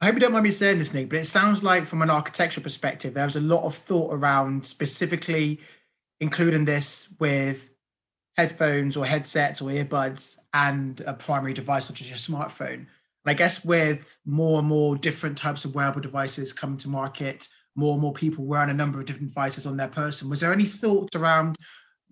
I 0.00 0.06
hope 0.06 0.14
you 0.14 0.20
don't 0.20 0.32
mind 0.32 0.44
me 0.44 0.50
saying 0.52 0.78
this, 0.78 0.94
Nick, 0.94 1.08
but 1.08 1.18
it 1.18 1.24
sounds 1.24 1.64
like 1.64 1.86
from 1.86 2.02
an 2.02 2.10
architectural 2.10 2.62
perspective, 2.62 3.14
there 3.14 3.24
was 3.24 3.36
a 3.36 3.40
lot 3.40 3.64
of 3.64 3.74
thought 3.74 4.14
around 4.14 4.66
specifically 4.66 5.58
including 6.20 6.64
this 6.64 7.08
with 7.18 7.70
headphones 8.36 8.96
or 8.96 9.04
headsets 9.04 9.60
or 9.60 9.70
earbuds 9.70 10.36
and 10.52 11.00
a 11.06 11.14
primary 11.14 11.52
device 11.52 11.86
such 11.86 12.00
as 12.00 12.08
your 12.08 12.18
smartphone. 12.18 12.74
And 12.74 12.86
I 13.26 13.34
guess 13.34 13.64
with 13.64 14.18
more 14.24 14.60
and 14.60 14.68
more 14.68 14.96
different 14.96 15.36
types 15.36 15.64
of 15.64 15.74
wearable 15.74 16.00
devices 16.00 16.52
coming 16.52 16.78
to 16.78 16.88
market, 16.88 17.48
more 17.78 17.92
and 17.92 18.02
more 18.02 18.12
people 18.12 18.44
wearing 18.44 18.70
a 18.70 18.74
number 18.74 18.98
of 18.98 19.06
different 19.06 19.28
devices 19.28 19.64
on 19.64 19.76
their 19.76 19.88
person, 19.88 20.28
was 20.28 20.40
there 20.40 20.52
any 20.52 20.64
thoughts 20.64 21.14
around, 21.14 21.56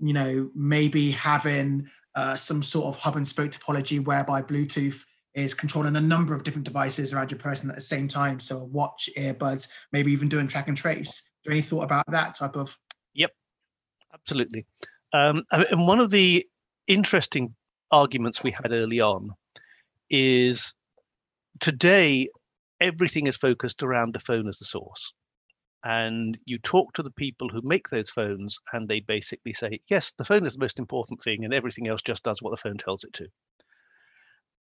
you 0.01 0.13
know, 0.13 0.49
maybe 0.55 1.11
having 1.11 1.85
uh, 2.15 2.37
some 2.37 2.63
sort 2.63 2.87
of 2.87 2.97
hub 2.97 3.17
and 3.17 3.27
spoke 3.27 3.51
topology 3.51 4.03
whereby 4.03 4.41
Bluetooth 4.41 5.03
is 5.35 5.55
controlling 5.55 5.97
a 5.97 6.01
number 6.01 6.35
of 6.35 6.45
different 6.45 6.65
devices 6.65 7.13
around 7.13 7.33
your 7.33 7.41
person 7.41 7.69
at 7.69 7.75
the 7.75 7.83
same 7.83 8.07
time. 8.07 8.39
So 8.39 8.59
a 8.59 8.65
watch, 8.65 9.11
earbuds, 9.17 9.67
maybe 9.91 10.13
even 10.13 10.29
doing 10.29 10.47
track 10.47 10.69
and 10.69 10.77
trace. 10.77 11.11
Is 11.11 11.23
there 11.45 11.53
any 11.53 11.63
thought 11.63 11.83
about 11.83 12.05
that 12.13 12.37
type 12.37 12.55
of? 12.55 12.79
Yep, 13.15 13.33
absolutely. 14.15 14.67
Um, 15.13 15.43
and 15.51 15.85
one 15.85 15.99
of 15.99 16.11
the 16.11 16.47
interesting 16.87 17.57
arguments 17.91 18.45
we 18.45 18.53
had 18.53 18.71
early 18.71 19.01
on 19.01 19.31
is 20.11 20.73
today 21.59 22.29
everything 22.81 23.27
is 23.27 23.37
focused 23.37 23.83
around 23.83 24.15
the 24.15 24.21
phone 24.21 24.49
as 24.49 24.59
the 24.59 24.65
source. 24.65 25.13
And 25.89 26.37
you 26.47 26.59
talk 26.59 26.95
to 26.95 27.03
the 27.05 27.13
people 27.13 27.49
who 27.49 27.63
make 27.63 27.91
those 27.91 28.11
phones, 28.11 28.59
and 28.73 28.89
they 28.89 28.99
basically 28.99 29.53
say, 29.53 29.81
yes, 29.89 30.13
the 30.19 30.25
phone 30.25 30.45
is 30.45 30.55
the 30.55 30.59
most 30.59 30.81
important 30.81 31.23
thing, 31.23 31.45
and 31.45 31.55
everything 31.55 31.87
else 31.87 32.03
just 32.03 32.25
does 32.25 32.43
what 32.43 32.51
the 32.51 32.57
phone 32.57 32.77
tells 32.77 33.05
it 33.05 33.13
to. 33.13 33.29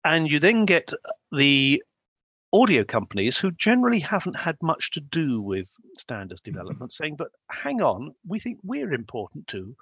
And 0.04 0.30
you 0.30 0.38
then 0.40 0.66
get 0.66 0.92
the 1.32 1.82
audio 2.54 2.84
companies 2.84 3.40
who 3.40 3.50
generally 3.50 3.98
haven't 3.98 4.36
had 4.36 4.56
much 4.62 4.92
to 4.92 5.00
do 5.00 5.42
with 5.42 5.68
standards 5.98 6.42
mm-hmm. 6.42 6.52
development 6.52 6.94
saying, 6.94 7.16
but 7.16 7.32
hang 7.50 7.82
on, 7.82 8.14
we 8.28 8.40
think 8.40 8.60
we're 8.64 8.94
important 8.94 9.48
too. 9.48 9.76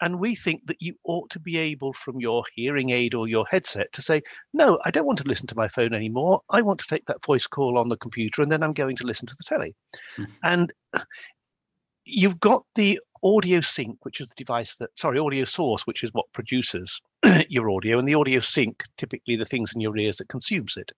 And 0.00 0.18
we 0.18 0.34
think 0.34 0.66
that 0.66 0.80
you 0.80 0.94
ought 1.04 1.30
to 1.30 1.38
be 1.38 1.56
able, 1.56 1.92
from 1.92 2.20
your 2.20 2.44
hearing 2.54 2.90
aid 2.90 3.14
or 3.14 3.28
your 3.28 3.46
headset, 3.50 3.92
to 3.92 4.02
say, 4.02 4.22
no, 4.52 4.78
I 4.84 4.90
don't 4.90 5.06
want 5.06 5.18
to 5.18 5.28
listen 5.28 5.46
to 5.48 5.56
my 5.56 5.68
phone 5.68 5.94
anymore. 5.94 6.40
I 6.50 6.62
want 6.62 6.80
to 6.80 6.86
take 6.88 7.04
that 7.06 7.24
voice 7.24 7.46
call 7.46 7.78
on 7.78 7.88
the 7.88 7.96
computer 7.96 8.42
and 8.42 8.50
then 8.50 8.62
I'm 8.62 8.72
going 8.72 8.96
to 8.96 9.06
listen 9.06 9.26
to 9.26 9.36
the 9.36 9.44
telly. 9.44 9.74
Hmm. 10.16 10.24
And 10.42 10.72
you've 12.04 12.40
got 12.40 12.64
the 12.74 12.98
audio 13.22 13.60
sink, 13.60 13.98
which 14.02 14.20
is 14.20 14.28
the 14.28 14.34
device 14.36 14.76
that, 14.76 14.90
sorry, 14.96 15.18
audio 15.18 15.44
source, 15.44 15.86
which 15.86 16.02
is 16.02 16.10
what 16.12 16.32
produces 16.32 17.00
your 17.48 17.70
audio, 17.70 17.98
and 17.98 18.08
the 18.08 18.14
audio 18.14 18.40
sink, 18.40 18.82
typically 18.96 19.36
the 19.36 19.44
things 19.44 19.72
in 19.74 19.80
your 19.80 19.96
ears 19.96 20.16
that 20.16 20.28
consumes 20.28 20.76
it. 20.76 20.92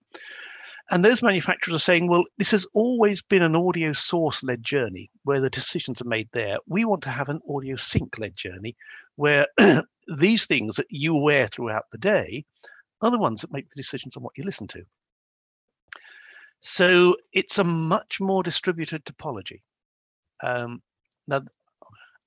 And 0.91 1.03
those 1.03 1.23
manufacturers 1.23 1.75
are 1.75 1.79
saying, 1.79 2.07
well, 2.07 2.23
this 2.37 2.51
has 2.51 2.65
always 2.73 3.21
been 3.21 3.41
an 3.41 3.55
audio 3.55 3.93
source 3.93 4.43
led 4.43 4.63
journey 4.63 5.09
where 5.23 5.39
the 5.39 5.49
decisions 5.49 6.01
are 6.01 6.07
made 6.07 6.29
there. 6.33 6.57
We 6.67 6.85
want 6.85 7.03
to 7.03 7.09
have 7.09 7.29
an 7.29 7.39
audio 7.49 7.77
sink 7.77 8.19
led 8.19 8.35
journey 8.35 8.75
where 9.15 9.47
these 10.17 10.45
things 10.45 10.75
that 10.75 10.87
you 10.89 11.15
wear 11.15 11.47
throughout 11.47 11.85
the 11.91 11.97
day 11.97 12.45
are 13.01 13.11
the 13.11 13.17
ones 13.17 13.41
that 13.41 13.53
make 13.53 13.69
the 13.69 13.81
decisions 13.81 14.17
on 14.17 14.23
what 14.23 14.37
you 14.37 14.43
listen 14.43 14.67
to. 14.67 14.83
So 16.59 17.17
it's 17.31 17.59
a 17.59 17.63
much 17.63 18.19
more 18.21 18.43
distributed 18.43 19.05
topology. 19.05 19.61
Um, 20.41 20.81
now, 21.27 21.41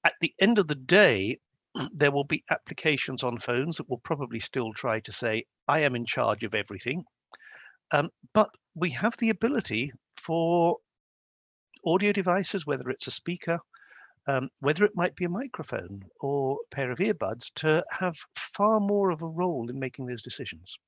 at 0.04 0.14
the 0.20 0.34
end 0.40 0.58
of 0.58 0.68
the 0.68 0.74
day, 0.74 1.38
there 1.92 2.10
will 2.10 2.24
be 2.24 2.44
applications 2.50 3.22
on 3.22 3.38
phones 3.38 3.76
that 3.76 3.88
will 3.88 3.98
probably 3.98 4.40
still 4.40 4.72
try 4.72 5.00
to 5.00 5.12
say, 5.12 5.44
I 5.68 5.80
am 5.80 5.94
in 5.94 6.06
charge 6.06 6.44
of 6.44 6.54
everything. 6.54 7.04
Um, 7.92 8.10
but 8.34 8.50
we 8.74 8.90
have 8.90 9.16
the 9.18 9.30
ability 9.30 9.92
for 10.16 10.76
audio 11.84 12.12
devices, 12.12 12.66
whether 12.66 12.90
it's 12.90 13.06
a 13.06 13.12
speaker, 13.12 13.58
um, 14.26 14.50
whether 14.60 14.84
it 14.84 14.96
might 14.96 15.14
be 15.14 15.24
a 15.24 15.28
microphone 15.28 16.04
or 16.20 16.54
a 16.54 16.74
pair 16.74 16.90
of 16.90 16.98
earbuds, 16.98 17.52
to 17.56 17.84
have 17.90 18.16
far 18.34 18.80
more 18.80 19.10
of 19.10 19.22
a 19.22 19.28
role 19.28 19.70
in 19.70 19.78
making 19.78 20.06
those 20.06 20.22
decisions. 20.22 20.78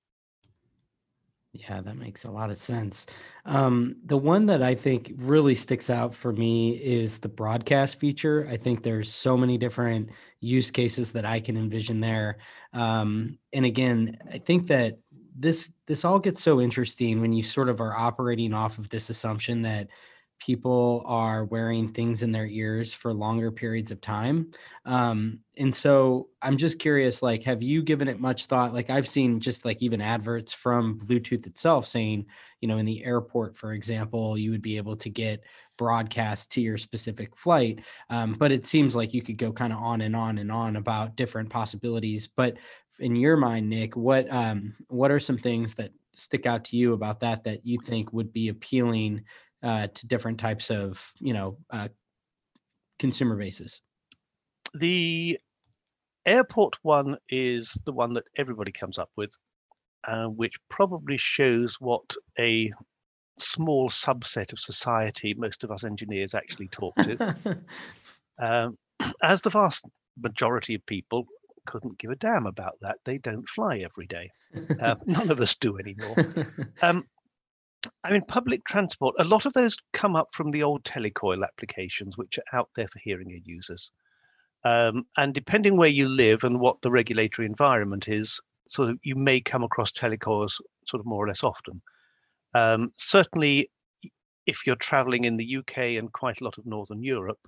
Yeah, 1.52 1.80
that 1.80 1.96
makes 1.96 2.24
a 2.24 2.30
lot 2.30 2.50
of 2.50 2.58
sense. 2.58 3.06
Um, 3.46 3.96
the 4.04 4.18
one 4.18 4.46
that 4.46 4.62
I 4.62 4.74
think 4.74 5.12
really 5.16 5.54
sticks 5.54 5.88
out 5.88 6.14
for 6.14 6.32
me 6.32 6.72
is 6.72 7.18
the 7.18 7.28
broadcast 7.28 7.98
feature. 7.98 8.46
I 8.50 8.58
think 8.58 8.82
there's 8.82 9.10
so 9.10 9.36
many 9.36 9.56
different 9.56 10.10
use 10.40 10.70
cases 10.70 11.12
that 11.12 11.24
I 11.24 11.40
can 11.40 11.56
envision 11.56 12.00
there. 12.00 12.38
Um, 12.74 13.38
and 13.52 13.64
again, 13.64 14.18
I 14.30 14.38
think 14.38 14.66
that 14.66 14.98
this 15.38 15.72
this 15.86 16.04
all 16.04 16.18
gets 16.18 16.42
so 16.42 16.60
interesting 16.60 17.20
when 17.20 17.32
you 17.32 17.42
sort 17.42 17.68
of 17.68 17.80
are 17.80 17.96
operating 17.96 18.52
off 18.52 18.78
of 18.78 18.88
this 18.88 19.10
assumption 19.10 19.62
that 19.62 19.88
people 20.40 21.02
are 21.06 21.44
wearing 21.46 21.92
things 21.92 22.22
in 22.22 22.30
their 22.30 22.46
ears 22.46 22.94
for 22.94 23.12
longer 23.12 23.50
periods 23.50 23.90
of 23.90 24.00
time. 24.00 24.52
Um, 24.84 25.40
and 25.56 25.74
so 25.74 26.28
I'm 26.40 26.56
just 26.56 26.78
curious, 26.78 27.22
like, 27.22 27.42
have 27.42 27.62
you 27.62 27.82
given 27.82 28.08
it 28.08 28.20
much 28.20 28.46
thought? 28.46 28.72
Like, 28.72 28.88
I've 28.88 29.08
seen 29.08 29.40
just 29.40 29.64
like 29.64 29.82
even 29.82 30.00
adverts 30.00 30.52
from 30.52 31.00
Bluetooth 31.00 31.46
itself 31.46 31.86
saying, 31.86 32.26
you 32.60 32.68
know, 32.68 32.78
in 32.78 32.86
the 32.86 33.04
airport, 33.04 33.56
for 33.56 33.72
example, 33.72 34.38
you 34.38 34.52
would 34.52 34.62
be 34.62 34.76
able 34.76 34.96
to 34.96 35.10
get 35.10 35.42
broadcast 35.76 36.52
to 36.52 36.60
your 36.60 36.78
specific 36.78 37.36
flight. 37.36 37.80
Um, 38.10 38.34
but 38.34 38.52
it 38.52 38.66
seems 38.66 38.94
like 38.94 39.14
you 39.14 39.22
could 39.22 39.38
go 39.38 39.52
kind 39.52 39.72
of 39.72 39.80
on 39.80 40.00
and 40.02 40.14
on 40.14 40.38
and 40.38 40.52
on 40.52 40.76
about 40.76 41.16
different 41.16 41.50
possibilities. 41.50 42.28
But 42.28 42.58
in 42.98 43.16
your 43.16 43.36
mind, 43.36 43.68
Nick, 43.68 43.96
what 43.96 44.30
um, 44.32 44.74
what 44.88 45.10
are 45.10 45.20
some 45.20 45.38
things 45.38 45.74
that 45.76 45.92
stick 46.14 46.46
out 46.46 46.64
to 46.64 46.76
you 46.76 46.92
about 46.92 47.20
that 47.20 47.44
that 47.44 47.64
you 47.64 47.78
think 47.84 48.12
would 48.12 48.32
be 48.32 48.48
appealing 48.48 49.24
uh, 49.62 49.86
to 49.88 50.06
different 50.06 50.38
types 50.38 50.70
of 50.70 51.12
you 51.18 51.32
know 51.32 51.58
uh, 51.70 51.88
consumer 52.98 53.36
bases? 53.36 53.80
The 54.74 55.38
airport 56.26 56.76
one 56.82 57.16
is 57.28 57.78
the 57.86 57.92
one 57.92 58.14
that 58.14 58.24
everybody 58.36 58.72
comes 58.72 58.98
up 58.98 59.10
with, 59.16 59.30
uh, 60.06 60.26
which 60.26 60.56
probably 60.68 61.16
shows 61.16 61.76
what 61.80 62.14
a 62.38 62.72
small 63.38 63.88
subset 63.88 64.52
of 64.52 64.58
society 64.58 65.32
most 65.34 65.62
of 65.64 65.70
us 65.70 65.84
engineers 65.84 66.34
actually 66.34 66.68
talk 66.68 66.94
to. 66.96 67.36
um, 68.42 68.76
as 69.22 69.40
the 69.40 69.50
vast 69.50 69.86
majority 70.20 70.74
of 70.74 70.84
people 70.86 71.24
couldn't 71.68 71.98
give 71.98 72.10
a 72.10 72.16
damn 72.16 72.46
about 72.46 72.78
that, 72.80 72.96
they 73.04 73.18
don't 73.18 73.48
fly 73.48 73.78
every 73.78 74.06
day. 74.06 74.30
Uh, 74.80 74.94
none 75.06 75.30
of 75.30 75.40
us 75.40 75.54
do 75.56 75.78
anymore. 75.78 76.16
Um, 76.82 77.04
I 78.02 78.10
mean, 78.10 78.22
public 78.26 78.64
transport, 78.64 79.14
a 79.18 79.24
lot 79.24 79.46
of 79.46 79.52
those 79.52 79.76
come 79.92 80.16
up 80.16 80.28
from 80.32 80.50
the 80.50 80.62
old 80.64 80.82
telecoil 80.84 81.44
applications, 81.44 82.16
which 82.16 82.38
are 82.38 82.58
out 82.58 82.68
there 82.74 82.88
for 82.88 82.98
hearing 82.98 83.30
aid 83.30 83.46
users. 83.46 83.92
Um, 84.64 85.04
and 85.16 85.32
depending 85.32 85.76
where 85.76 85.88
you 85.88 86.08
live 86.08 86.42
and 86.42 86.58
what 86.58 86.80
the 86.82 86.90
regulatory 86.90 87.46
environment 87.46 88.08
is, 88.08 88.40
sort 88.68 88.90
of 88.90 88.98
you 89.02 89.14
may 89.14 89.40
come 89.40 89.62
across 89.62 89.92
telecoils 89.92 90.60
sort 90.86 91.00
of 91.00 91.06
more 91.06 91.24
or 91.24 91.28
less 91.28 91.44
often. 91.44 91.80
Um, 92.54 92.92
certainly, 92.96 93.70
if 94.46 94.66
you're 94.66 94.76
traveling 94.76 95.24
in 95.24 95.36
the 95.36 95.56
UK 95.58 95.78
and 95.98 96.12
quite 96.12 96.40
a 96.40 96.44
lot 96.44 96.58
of 96.58 96.66
Northern 96.66 97.02
Europe, 97.02 97.40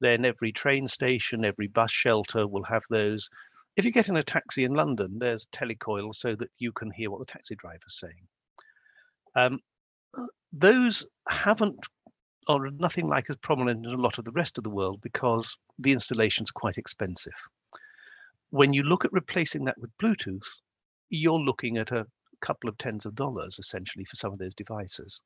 then 0.00 0.24
every 0.24 0.52
train 0.52 0.86
station, 0.88 1.44
every 1.44 1.68
bus 1.68 1.90
shelter 1.90 2.46
will 2.46 2.64
have 2.64 2.82
those. 2.90 3.30
If 3.76 3.84
you 3.84 3.92
get 3.92 4.08
in 4.08 4.16
a 4.16 4.22
taxi 4.22 4.64
in 4.64 4.74
London, 4.74 5.18
there's 5.18 5.46
telecoil 5.46 6.14
so 6.14 6.34
that 6.36 6.50
you 6.58 6.72
can 6.72 6.90
hear 6.90 7.10
what 7.10 7.20
the 7.20 7.32
taxi 7.32 7.54
driver's 7.54 7.98
saying. 7.98 8.28
Um, 9.34 9.60
those 10.52 11.06
haven't 11.28 11.78
or 12.48 12.70
nothing 12.72 13.08
like 13.08 13.30
as 13.30 13.36
prominent 13.36 13.86
in 13.86 13.92
a 13.92 13.96
lot 13.96 14.18
of 14.18 14.24
the 14.24 14.32
rest 14.32 14.58
of 14.58 14.64
the 14.64 14.70
world 14.70 15.00
because 15.02 15.56
the 15.78 15.92
installation's 15.92 16.50
quite 16.50 16.76
expensive. 16.76 17.32
When 18.50 18.72
you 18.72 18.82
look 18.82 19.04
at 19.04 19.12
replacing 19.12 19.64
that 19.64 19.78
with 19.78 19.96
Bluetooth, 20.02 20.60
you're 21.08 21.38
looking 21.38 21.78
at 21.78 21.92
a 21.92 22.06
couple 22.40 22.68
of 22.68 22.76
tens 22.78 23.06
of 23.06 23.14
dollars 23.14 23.58
essentially 23.58 24.04
for 24.04 24.16
some 24.16 24.32
of 24.32 24.38
those 24.38 24.54
devices. 24.54 25.22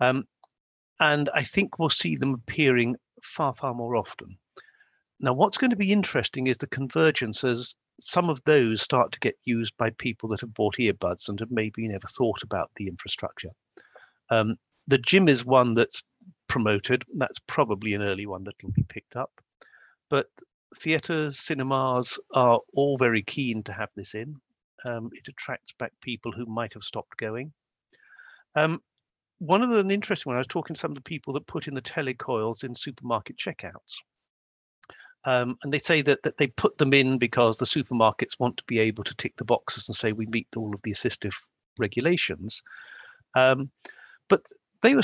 Um, 0.00 0.24
and 1.00 1.28
I 1.34 1.42
think 1.42 1.78
we'll 1.78 1.90
see 1.90 2.16
them 2.16 2.34
appearing 2.34 2.96
far, 3.22 3.54
far 3.54 3.74
more 3.74 3.96
often. 3.96 4.38
Now, 5.20 5.32
what's 5.32 5.58
going 5.58 5.70
to 5.70 5.76
be 5.76 5.92
interesting 5.92 6.46
is 6.46 6.58
the 6.58 6.68
convergence 6.68 7.42
as 7.42 7.74
some 8.00 8.30
of 8.30 8.42
those 8.44 8.82
start 8.82 9.10
to 9.12 9.20
get 9.20 9.34
used 9.44 9.76
by 9.76 9.90
people 9.90 10.28
that 10.28 10.40
have 10.42 10.54
bought 10.54 10.76
earbuds 10.76 11.28
and 11.28 11.40
have 11.40 11.50
maybe 11.50 11.88
never 11.88 12.06
thought 12.06 12.42
about 12.44 12.70
the 12.76 12.86
infrastructure. 12.86 13.50
Um, 14.30 14.56
the 14.86 14.98
gym 14.98 15.28
is 15.28 15.44
one 15.44 15.74
that's 15.74 16.02
promoted. 16.48 17.04
That's 17.16 17.40
probably 17.46 17.94
an 17.94 18.02
early 18.02 18.26
one 18.26 18.44
that 18.44 18.62
will 18.62 18.70
be 18.70 18.84
picked 18.88 19.16
up. 19.16 19.32
But 20.08 20.28
theatres, 20.76 21.40
cinemas 21.40 22.18
are 22.32 22.60
all 22.72 22.96
very 22.96 23.22
keen 23.22 23.62
to 23.64 23.72
have 23.72 23.90
this 23.96 24.14
in. 24.14 24.36
Um, 24.84 25.10
it 25.12 25.26
attracts 25.26 25.72
back 25.72 25.92
people 26.00 26.30
who 26.30 26.46
might 26.46 26.74
have 26.74 26.84
stopped 26.84 27.16
going. 27.16 27.52
Um, 28.54 28.80
one 29.38 29.62
of 29.62 29.70
the 29.70 29.92
interesting 29.92 30.30
one, 30.30 30.36
I 30.36 30.40
was 30.40 30.46
talking 30.46 30.74
to 30.74 30.80
some 30.80 30.92
of 30.92 30.96
the 30.96 31.02
people 31.02 31.34
that 31.34 31.46
put 31.46 31.66
in 31.66 31.74
the 31.74 31.82
telecoils 31.82 32.62
in 32.62 32.74
supermarket 32.74 33.36
checkouts. 33.36 33.96
Um, 35.28 35.58
and 35.62 35.70
they 35.70 35.78
say 35.78 36.00
that, 36.00 36.22
that 36.22 36.38
they 36.38 36.46
put 36.46 36.78
them 36.78 36.94
in 36.94 37.18
because 37.18 37.58
the 37.58 37.66
supermarkets 37.66 38.38
want 38.38 38.56
to 38.56 38.64
be 38.66 38.78
able 38.78 39.04
to 39.04 39.14
tick 39.16 39.34
the 39.36 39.44
boxes 39.44 39.86
and 39.86 39.94
say 39.94 40.12
we 40.12 40.24
meet 40.24 40.48
all 40.56 40.74
of 40.74 40.80
the 40.82 40.92
assistive 40.92 41.34
regulations. 41.78 42.62
Um, 43.36 43.70
but 44.30 44.40
they 44.80 44.94
were 44.94 45.02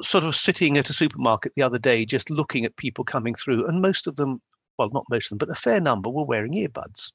sort 0.00 0.24
of 0.24 0.34
sitting 0.34 0.78
at 0.78 0.88
a 0.88 0.94
supermarket 0.94 1.52
the 1.56 1.62
other 1.62 1.78
day, 1.78 2.06
just 2.06 2.30
looking 2.30 2.64
at 2.64 2.74
people 2.78 3.04
coming 3.04 3.34
through, 3.34 3.66
and 3.66 3.82
most 3.82 4.06
of 4.06 4.16
them, 4.16 4.40
well, 4.78 4.88
not 4.94 5.04
most 5.10 5.26
of 5.26 5.38
them, 5.38 5.46
but 5.46 5.54
a 5.54 5.60
fair 5.60 5.80
number 5.80 6.08
were 6.08 6.24
wearing 6.24 6.54
earbuds, 6.54 7.10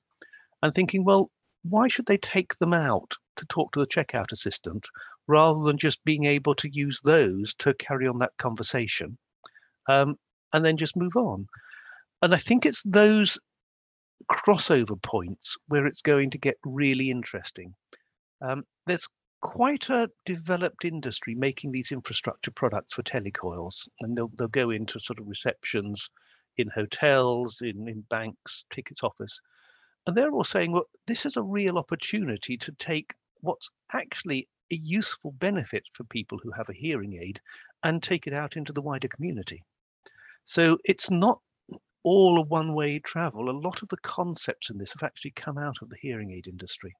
and 0.61 0.71
thinking, 0.71 1.03
well, 1.03 1.31
why 1.63 1.87
should 1.87 2.05
they 2.05 2.17
take 2.17 2.55
them 2.59 2.75
out 2.75 3.11
to 3.37 3.45
talk 3.47 3.71
to 3.71 3.79
the 3.79 3.87
checkout 3.87 4.31
assistant 4.31 4.87
rather 5.27 5.63
than 5.63 5.79
just 5.79 6.05
being 6.05 6.25
able 6.25 6.53
to 6.53 6.69
use 6.71 6.99
those 7.03 7.55
to 7.55 7.73
carry 7.73 8.07
on 8.07 8.19
that 8.19 8.37
conversation, 8.37 9.17
um, 9.89 10.15
and 10.53 10.63
then 10.63 10.77
just 10.77 10.95
move 10.95 11.15
on? 11.15 11.47
And 12.21 12.33
I 12.33 12.37
think 12.37 12.65
it's 12.65 12.83
those 12.83 13.37
crossover 14.31 15.01
points 15.01 15.57
where 15.67 15.87
it's 15.87 16.01
going 16.01 16.29
to 16.31 16.37
get 16.37 16.55
really 16.63 17.09
interesting. 17.09 17.73
Um, 18.41 18.63
there's 18.85 19.07
quite 19.41 19.89
a 19.89 20.09
developed 20.25 20.85
industry 20.85 21.33
making 21.33 21.71
these 21.71 21.91
infrastructure 21.91 22.51
products 22.51 22.93
for 22.93 23.03
telecoils, 23.03 23.87
and 23.99 24.15
they'll 24.15 24.31
they'll 24.37 24.47
go 24.47 24.69
into 24.69 24.99
sort 24.99 25.19
of 25.19 25.27
receptions 25.27 26.09
in 26.57 26.69
hotels, 26.69 27.61
in 27.61 27.87
in 27.87 28.01
banks, 28.09 28.65
tickets 28.71 29.03
office, 29.03 29.41
and 30.05 30.15
they're 30.15 30.31
all 30.31 30.43
saying, 30.43 30.71
well, 30.71 30.85
this 31.07 31.25
is 31.25 31.37
a 31.37 31.43
real 31.43 31.77
opportunity 31.77 32.57
to 32.57 32.71
take 32.73 33.13
what's 33.41 33.69
actually 33.93 34.47
a 34.71 34.75
useful 34.75 35.31
benefit 35.31 35.83
for 35.93 36.03
people 36.05 36.39
who 36.41 36.51
have 36.51 36.69
a 36.69 36.73
hearing 36.73 37.19
aid 37.21 37.41
and 37.83 38.01
take 38.01 38.27
it 38.27 38.33
out 38.33 38.55
into 38.55 38.73
the 38.73 38.81
wider 38.81 39.07
community. 39.07 39.63
So 40.45 40.77
it's 40.83 41.11
not 41.11 41.39
all 42.03 42.39
a 42.39 42.43
one-way 42.43 42.99
travel. 42.99 43.49
A 43.49 43.51
lot 43.51 43.81
of 43.81 43.89
the 43.89 43.97
concepts 43.97 44.69
in 44.69 44.77
this 44.77 44.93
have 44.93 45.03
actually 45.03 45.31
come 45.31 45.57
out 45.57 45.77
of 45.81 45.89
the 45.89 45.97
hearing 46.01 46.31
aid 46.31 46.47
industry. 46.47 46.93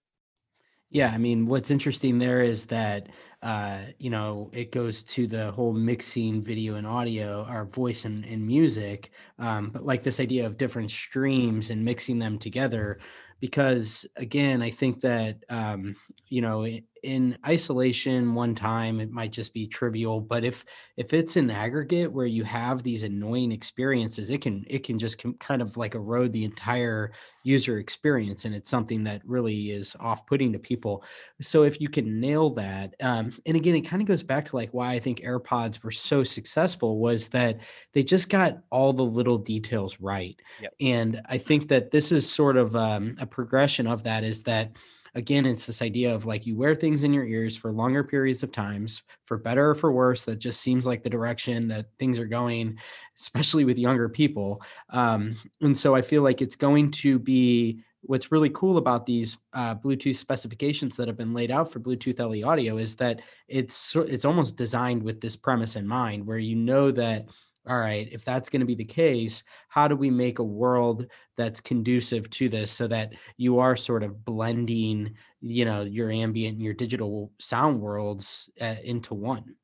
Yeah, 0.94 1.10
I 1.14 1.18
mean, 1.18 1.48
what's 1.48 1.72
interesting 1.72 2.20
there 2.20 2.42
is 2.42 2.66
that 2.66 3.08
uh, 3.42 3.80
you 3.98 4.10
know 4.10 4.50
it 4.52 4.74
goes 4.74 5.04
to 5.04 5.26
the 5.26 5.52
whole 5.52 5.72
mixing 5.72 6.44
video 6.44 6.76
and 6.76 6.86
audio, 6.86 7.46
our 7.46 7.66
voice 7.66 8.04
and, 8.04 8.26
and 8.26 8.46
music, 8.46 9.12
um, 9.40 9.70
but 9.70 9.86
like 9.86 10.04
this 10.04 10.20
idea 10.20 10.46
of 10.46 10.58
different 10.58 10.92
streams 10.92 11.70
and 11.70 11.84
mixing 11.86 12.20
them 12.20 12.38
together, 12.38 13.00
because 13.40 14.06
again, 14.18 14.62
I 14.62 14.70
think 14.70 15.00
that 15.00 15.38
um, 15.50 15.96
you 16.28 16.42
know 16.42 16.68
in 17.04 17.36
isolation 17.48 18.36
one 18.36 18.54
time 18.54 19.00
it 19.00 19.12
might 19.12 19.32
just 19.32 19.54
be 19.56 19.66
trivial 19.66 20.22
but 20.22 20.44
if 20.44 20.64
if 20.98 21.14
it's 21.14 21.36
an 21.36 21.50
aggregate 21.50 22.12
where 22.12 22.28
you 22.28 22.44
have 22.44 22.84
these 22.84 23.02
annoying 23.02 23.52
experiences 23.52 24.30
it 24.30 24.40
can 24.42 24.64
it 24.68 24.84
can 24.84 25.00
just 25.00 25.24
kind 25.40 25.64
of 25.64 25.78
like 25.78 25.96
erode 25.96 26.32
the 26.32 26.44
entire 26.44 27.12
user 27.44 27.80
experience 27.80 28.46
and 28.46 28.54
it's 28.54 28.70
something 28.70 29.04
that 29.04 29.20
really 29.26 29.72
is 29.72 29.96
off-putting 30.00 30.54
to 30.54 30.60
people 30.60 31.04
so 31.42 31.64
if 31.64 31.82
you 31.82 31.90
can 31.90 32.20
nail 32.20 32.52
that 32.52 32.94
um, 33.02 33.32
and 33.48 33.58
again 33.58 33.76
it 33.76 33.82
kind 33.82 34.02
of 34.02 34.08
goes 34.08 34.22
back 34.22 34.46
to 34.46 34.56
like 34.56 34.70
why 34.72 34.94
i 34.94 35.00
think 35.00 35.22
airpods 35.22 35.84
were 35.84 35.92
so 35.92 36.24
successful 36.24 37.00
was 37.00 37.30
that 37.30 37.58
they 37.94 38.04
just 38.04 38.30
got 38.30 38.60
all 38.70 38.94
the 38.94 39.04
little 39.04 39.40
details 39.40 40.00
right 40.00 40.40
yep. 40.62 40.72
and 40.80 41.20
i 41.26 41.38
think 41.38 41.68
that 41.68 41.90
this 41.90 42.12
is 42.12 42.32
sort 42.32 42.58
of 42.58 42.76
um, 42.76 43.16
a 43.20 43.26
progression 43.26 43.88
of 43.88 44.04
that 44.04 44.24
is 44.24 44.44
that 44.44 44.72
again, 45.16 45.46
it's 45.46 45.66
this 45.66 45.82
idea 45.82 46.14
of 46.14 46.26
like 46.26 46.46
you 46.46 46.56
wear 46.56 46.76
things 46.76 47.04
in 47.04 47.14
your 47.14 47.26
ears 47.26 47.56
for 47.56 47.72
longer 47.72 48.04
periods 48.04 48.44
of 48.44 48.52
times, 48.52 49.02
for 49.26 49.38
better 49.38 49.72
or 49.72 49.76
for 49.76 49.92
worse. 49.92 50.24
That 50.26 50.40
just 50.40 50.62
seems 50.62 50.86
like 50.86 51.04
the 51.04 51.10
direction 51.10 51.68
that 51.70 51.88
things 52.00 52.20
are 52.20 52.26
going, 52.26 52.78
especially 53.20 53.66
with 53.66 53.78
younger 53.78 54.10
people. 54.10 54.62
Um, 54.90 55.36
and 55.62 55.78
so 55.78 55.96
I 55.96 56.02
feel 56.02 56.22
like 56.22 56.42
it's 56.42 56.56
going 56.56 56.92
to 56.92 57.20
be 57.20 57.84
what's 58.04 58.32
really 58.32 58.50
cool 58.50 58.78
about 58.78 59.06
these 59.06 59.38
uh, 59.54 59.76
Bluetooth 59.76 60.16
specifications 60.16 60.96
that 60.96 61.08
have 61.08 61.18
been 61.18 61.34
laid 61.34 61.52
out 61.52 61.72
for 61.72 61.80
Bluetooth 61.80 62.20
LE 62.20 62.48
audio 62.48 62.78
is 62.78 62.96
that 62.96 63.22
it's 63.48 63.96
it's 63.96 64.26
almost 64.26 64.58
designed 64.58 65.04
with 65.04 65.22
this 65.22 65.36
premise 65.36 65.76
in 65.76 65.88
mind, 65.88 66.26
where 66.26 66.40
you 66.40 66.56
know 66.56 66.92
that 66.92 67.26
all 67.68 67.80
right, 67.80 68.10
if 68.12 68.26
that's 68.26 68.50
going 68.50 68.62
to 68.62 68.66
be 68.66 68.76
the 68.76 68.84
case, 68.84 69.44
how 69.70 69.88
do 69.88 69.96
we 69.96 70.10
make 70.10 70.40
a 70.40 70.44
world 70.44 71.06
that's 71.38 71.62
conducive 71.62 72.30
to 72.32 72.50
this 72.50 72.72
so 72.72 72.88
that 72.88 73.14
you 73.38 73.60
are 73.60 73.76
sort 73.76 74.04
of 74.04 74.26
blending, 74.26 75.14
you 75.42 75.66
know, 75.66 75.84
your 75.84 76.10
ambient 76.10 76.56
and 76.56 76.64
your 76.64 76.74
digital 76.74 77.32
sound 77.40 77.80
worlds 77.80 78.50
uh, 78.60 78.76
into 78.84 79.14
one? 79.14 79.56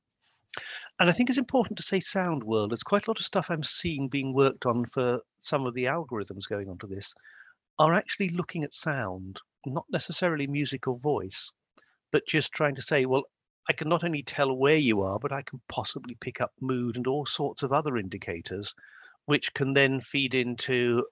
And 0.99 1.09
I 1.09 1.11
think 1.11 1.29
it's 1.29 1.39
important 1.39 1.77
to 1.77 1.83
say 1.83 1.99
sound 1.99 2.43
world. 2.43 2.71
There's 2.71 2.83
quite 2.83 3.07
a 3.07 3.09
lot 3.09 3.19
of 3.19 3.25
stuff 3.25 3.49
I'm 3.49 3.63
seeing 3.63 4.09
being 4.09 4.33
worked 4.33 4.65
on 4.65 4.85
for 4.85 5.19
some 5.39 5.65
of 5.65 5.73
the 5.73 5.85
algorithms 5.85 6.47
going 6.47 6.69
onto 6.69 6.87
this 6.87 7.13
are 7.79 7.93
actually 7.93 8.29
looking 8.29 8.63
at 8.63 8.73
sound, 8.73 9.39
not 9.65 9.85
necessarily 9.91 10.47
music 10.47 10.87
or 10.87 10.97
voice, 10.99 11.51
but 12.11 12.27
just 12.27 12.53
trying 12.53 12.75
to 12.75 12.81
say, 12.81 13.05
well, 13.05 13.23
I 13.69 13.73
can 13.73 13.89
not 13.89 14.03
only 14.03 14.23
tell 14.23 14.53
where 14.55 14.77
you 14.77 15.01
are, 15.01 15.19
but 15.19 15.31
I 15.31 15.41
can 15.41 15.59
possibly 15.67 16.15
pick 16.19 16.39
up 16.39 16.53
mood 16.61 16.95
and 16.95 17.05
all 17.05 17.25
sorts 17.25 17.63
of 17.63 17.73
other 17.73 17.97
indicators, 17.97 18.73
which 19.25 19.53
can 19.53 19.73
then 19.73 19.99
feed 19.99 20.33
into 20.33 21.03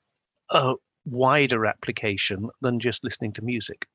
a 0.50 0.76
wider 1.06 1.66
application 1.66 2.50
than 2.62 2.80
just 2.80 3.04
listening 3.04 3.34
to 3.34 3.44
music. 3.44 3.88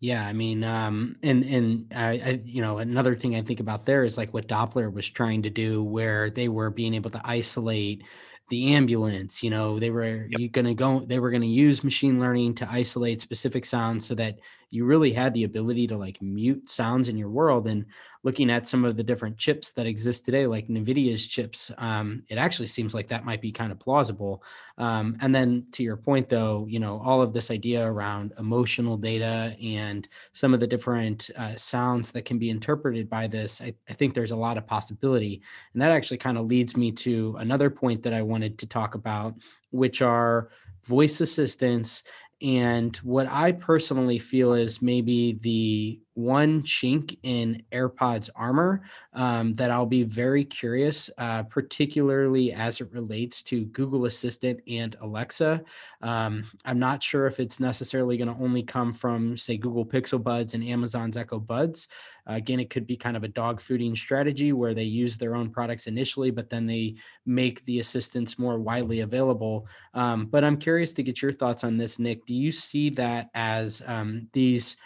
Yeah, 0.00 0.26
I 0.26 0.34
mean, 0.34 0.64
um, 0.64 1.16
and 1.22 1.44
and 1.44 1.92
I, 1.94 2.08
I, 2.10 2.40
you 2.44 2.60
know, 2.60 2.78
another 2.78 3.16
thing 3.16 3.36
I 3.36 3.42
think 3.42 3.60
about 3.60 3.86
there 3.86 4.04
is 4.04 4.18
like 4.18 4.34
what 4.34 4.48
Doppler 4.48 4.92
was 4.92 5.08
trying 5.08 5.42
to 5.44 5.50
do, 5.50 5.82
where 5.82 6.28
they 6.28 6.48
were 6.48 6.68
being 6.68 6.92
able 6.94 7.10
to 7.10 7.22
isolate 7.24 8.02
the 8.50 8.74
ambulance 8.74 9.42
you 9.42 9.48
know 9.48 9.78
they 9.80 9.90
were 9.90 10.26
yep. 10.28 10.52
going 10.52 10.66
to 10.66 10.74
go 10.74 11.02
they 11.06 11.18
were 11.18 11.30
going 11.30 11.40
to 11.40 11.46
use 11.48 11.82
machine 11.82 12.20
learning 12.20 12.54
to 12.54 12.70
isolate 12.70 13.20
specific 13.20 13.64
sounds 13.64 14.06
so 14.06 14.14
that 14.14 14.38
you 14.74 14.84
really 14.84 15.12
had 15.12 15.32
the 15.34 15.44
ability 15.44 15.86
to 15.86 15.96
like 15.96 16.20
mute 16.20 16.68
sounds 16.68 17.08
in 17.08 17.16
your 17.16 17.30
world 17.30 17.68
and 17.68 17.86
looking 18.24 18.50
at 18.50 18.66
some 18.66 18.84
of 18.84 18.96
the 18.96 19.02
different 19.02 19.36
chips 19.36 19.70
that 19.72 19.86
exist 19.86 20.24
today 20.24 20.46
like 20.46 20.66
nvidia's 20.68 21.26
chips 21.26 21.70
um, 21.78 22.22
it 22.28 22.36
actually 22.36 22.66
seems 22.66 22.94
like 22.94 23.08
that 23.08 23.24
might 23.24 23.40
be 23.40 23.52
kind 23.52 23.70
of 23.70 23.78
plausible. 23.78 24.42
Um, 24.76 25.16
and 25.20 25.32
then 25.32 25.66
to 25.72 25.82
your 25.82 25.96
point 25.96 26.28
though 26.28 26.66
you 26.68 26.80
know 26.80 27.00
all 27.04 27.22
of 27.22 27.32
this 27.32 27.50
idea 27.50 27.86
around 27.86 28.32
emotional 28.38 28.96
data 28.96 29.56
and 29.62 30.08
some 30.32 30.52
of 30.52 30.60
the 30.60 30.66
different 30.66 31.30
uh, 31.36 31.54
sounds 31.54 32.10
that 32.10 32.24
can 32.24 32.38
be 32.38 32.50
interpreted 32.50 33.08
by 33.08 33.28
this 33.28 33.60
I, 33.60 33.74
I 33.88 33.92
think 33.92 34.14
there's 34.14 34.32
a 34.32 34.36
lot 34.36 34.58
of 34.58 34.66
possibility. 34.66 35.42
And 35.72 35.82
that 35.82 35.90
actually 35.90 36.18
kind 36.18 36.38
of 36.38 36.46
leads 36.46 36.76
me 36.76 36.90
to 36.92 37.36
another 37.38 37.70
point 37.70 38.02
that 38.02 38.14
i 38.14 38.22
wanted 38.22 38.58
to 38.58 38.66
talk 38.66 38.94
about 38.94 39.34
which 39.70 40.02
are 40.02 40.50
voice 40.84 41.20
assistants 41.20 42.04
and 42.44 42.94
what 42.98 43.26
I 43.28 43.52
personally 43.52 44.18
feel 44.18 44.52
is 44.52 44.82
maybe 44.82 45.38
the 45.40 46.00
one 46.14 46.62
chink 46.62 47.18
in 47.22 47.62
AirPods 47.72 48.30
armor 48.36 48.82
um, 49.12 49.54
that 49.56 49.70
I'll 49.70 49.84
be 49.86 50.04
very 50.04 50.44
curious, 50.44 51.10
uh, 51.18 51.42
particularly 51.42 52.52
as 52.52 52.80
it 52.80 52.92
relates 52.92 53.42
to 53.44 53.64
Google 53.66 54.06
Assistant 54.06 54.60
and 54.68 54.96
Alexa. 55.00 55.62
Um, 56.02 56.44
I'm 56.64 56.78
not 56.78 57.02
sure 57.02 57.26
if 57.26 57.40
it's 57.40 57.58
necessarily 57.58 58.16
going 58.16 58.32
to 58.32 58.42
only 58.42 58.62
come 58.62 58.92
from, 58.92 59.36
say, 59.36 59.56
Google 59.56 59.84
Pixel 59.84 60.22
Buds 60.22 60.54
and 60.54 60.62
Amazon's 60.62 61.16
Echo 61.16 61.38
Buds. 61.38 61.88
Uh, 62.28 62.34
again, 62.34 62.60
it 62.60 62.70
could 62.70 62.86
be 62.86 62.96
kind 62.96 63.16
of 63.16 63.24
a 63.24 63.28
dog 63.28 63.60
fooding 63.60 63.96
strategy 63.96 64.52
where 64.52 64.72
they 64.72 64.84
use 64.84 65.16
their 65.16 65.34
own 65.34 65.50
products 65.50 65.86
initially, 65.86 66.30
but 66.30 66.48
then 66.48 66.66
they 66.66 66.94
make 67.26 67.64
the 67.66 67.80
assistants 67.80 68.38
more 68.38 68.58
widely 68.58 69.00
available. 69.00 69.66
Um, 69.94 70.26
but 70.26 70.44
I'm 70.44 70.56
curious 70.56 70.92
to 70.94 71.02
get 71.02 71.20
your 71.20 71.32
thoughts 71.32 71.64
on 71.64 71.76
this, 71.76 71.98
Nick. 71.98 72.24
Do 72.24 72.34
you 72.34 72.52
see 72.52 72.90
that 72.90 73.30
as 73.34 73.82
um, 73.86 74.28
these, 74.32 74.76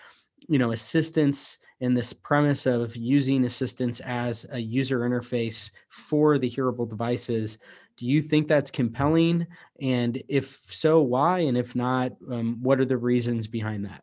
you 0.48 0.58
know, 0.58 0.72
assistance 0.72 1.58
and 1.80 1.96
this 1.96 2.12
premise 2.12 2.66
of 2.66 2.96
using 2.96 3.44
assistance 3.44 4.00
as 4.00 4.46
a 4.50 4.58
user 4.58 5.00
interface 5.00 5.70
for 5.88 6.38
the 6.38 6.48
hearable 6.48 6.88
devices? 6.88 7.58
Do 7.96 8.06
you 8.06 8.22
think 8.22 8.48
that's 8.48 8.70
compelling? 8.70 9.46
And 9.80 10.22
if 10.28 10.58
so, 10.70 11.00
why? 11.00 11.40
And 11.40 11.58
if 11.58 11.74
not, 11.74 12.12
um, 12.30 12.58
what 12.62 12.80
are 12.80 12.84
the 12.84 12.96
reasons 12.96 13.46
behind 13.46 13.84
that? 13.84 14.02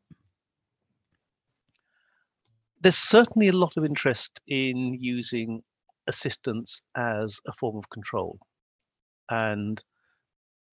There's 2.81 2.97
certainly 2.97 3.47
a 3.47 3.53
lot 3.53 3.77
of 3.77 3.85
interest 3.85 4.39
in 4.47 4.97
using 4.99 5.63
assistance 6.07 6.81
as 6.95 7.39
a 7.47 7.53
form 7.53 7.77
of 7.77 7.89
control. 7.89 8.37
And 9.29 9.81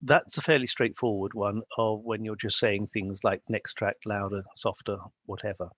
that's 0.02 0.36
a 0.36 0.42
fairly 0.42 0.66
straightforward 0.66 1.32
one 1.34 1.62
of 1.78 2.00
when 2.02 2.24
you're 2.24 2.36
just 2.36 2.58
saying 2.58 2.88
things 2.88 3.20
like 3.22 3.40
next 3.48 3.74
track 3.74 3.96
louder, 4.04 4.42
softer, 4.56 4.98
whatever. 5.26 5.68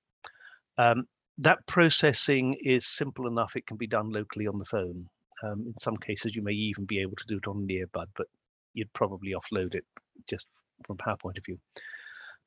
Um, 0.79 1.07
that 1.39 1.67
processing 1.67 2.57
is 2.63 2.87
simple 2.87 3.27
enough, 3.27 3.57
it 3.57 3.67
can 3.67 3.77
be 3.77 3.87
done 3.87 4.11
locally 4.11 4.47
on 4.47 4.59
the 4.59 4.65
phone. 4.65 5.09
Um, 5.43 5.65
in 5.67 5.77
some 5.79 5.97
cases, 5.97 6.35
you 6.35 6.43
may 6.43 6.53
even 6.53 6.85
be 6.85 7.01
able 7.01 7.17
to 7.17 7.27
do 7.27 7.37
it 7.37 7.49
on 7.49 7.59
an 7.59 7.69
earbud, 7.69 8.07
but 8.17 8.27
you'd 8.73 8.93
probably 8.93 9.33
offload 9.33 9.75
it 9.75 9.85
just 10.29 10.47
from 10.87 10.97
our 11.07 11.17
point 11.17 11.39
of 11.39 11.45
view. 11.45 11.59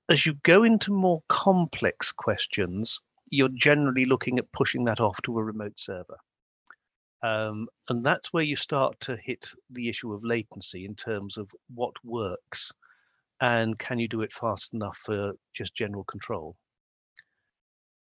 As 0.09 0.25
you 0.25 0.36
go 0.43 0.63
into 0.63 0.91
more 0.91 1.21
complex 1.28 2.11
questions, 2.11 2.99
you're 3.30 3.49
generally 3.49 4.05
looking 4.05 4.39
at 4.39 4.51
pushing 4.51 4.86
that 4.86 5.01
off 5.01 5.21
to 5.23 5.38
a 5.38 5.43
remote 5.43 5.78
server. 5.78 6.17
Um, 7.24 7.68
and 7.89 8.05
that's 8.05 8.32
where 8.32 8.43
you 8.43 8.55
start 8.55 8.99
to 9.01 9.18
hit 9.18 9.49
the 9.72 9.89
issue 9.89 10.13
of 10.13 10.24
latency 10.24 10.86
in 10.86 10.95
terms 10.95 11.38
of 11.38 11.49
what 11.74 11.93
works 12.03 12.72
and 13.41 13.78
can 13.78 13.99
you 13.99 14.07
do 14.07 14.22
it 14.22 14.34
fast 14.34 14.74
enough 14.74 14.97
for 14.97 15.34
just 15.53 15.76
general 15.76 16.03
control. 16.03 16.55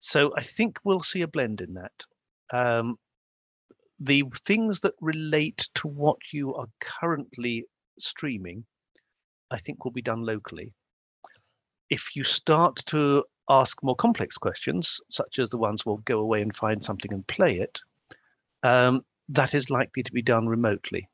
So 0.00 0.32
I 0.36 0.42
think 0.42 0.78
we'll 0.84 1.02
see 1.02 1.22
a 1.22 1.28
blend 1.28 1.60
in 1.60 1.74
that. 1.74 2.04
Um, 2.52 2.96
the 3.98 4.24
things 4.44 4.80
that 4.80 4.94
relate 5.00 5.68
to 5.76 5.88
what 5.88 6.18
you 6.32 6.54
are 6.54 6.68
currently 6.80 7.64
streaming, 7.98 8.64
I 9.50 9.58
think 9.58 9.84
will 9.84 9.92
be 9.92 10.02
done 10.02 10.22
locally. 10.22 10.72
If 11.88 12.14
you 12.14 12.24
start 12.24 12.76
to 12.86 13.24
ask 13.48 13.82
more 13.82 13.96
complex 13.96 14.36
questions, 14.36 15.00
such 15.10 15.38
as 15.38 15.50
the 15.50 15.58
ones 15.58 15.86
we'll 15.86 15.98
go 15.98 16.20
away 16.20 16.42
and 16.42 16.54
find 16.54 16.82
something 16.82 17.12
and 17.12 17.26
play 17.26 17.58
it, 17.58 17.80
um, 18.62 19.02
that 19.28 19.54
is 19.54 19.70
likely 19.70 20.02
to 20.02 20.12
be 20.12 20.22
done 20.22 20.46
remotely. 20.46 21.08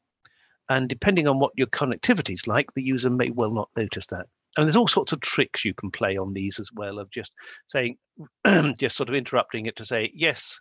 And 0.69 0.89
depending 0.89 1.27
on 1.27 1.39
what 1.39 1.53
your 1.57 1.67
connectivity 1.69 2.35
is 2.35 2.47
like, 2.47 2.73
the 2.75 2.83
user 2.83 3.11
may 3.11 3.31
well 3.31 3.53
not 3.53 3.69
notice 3.77 4.07
that. 4.09 4.27
And 4.57 4.67
there's 4.67 4.77
all 4.77 4.89
sorts 4.89 5.13
of 5.13 5.21
tricks 5.21 5.65
you 5.65 5.75
can 5.75 5.91
play 5.91 6.17
on 6.17 6.33
these 6.33 6.61
as 6.61 6.71
well 6.75 6.99
of 6.99 7.11
just 7.11 7.35
saying, 7.69 7.97
just 8.79 8.97
sort 8.97 9.09
of 9.09 9.15
interrupting 9.15 9.67
it 9.67 9.77
to 9.77 9.85
say, 9.85 10.13
yes, 10.15 10.61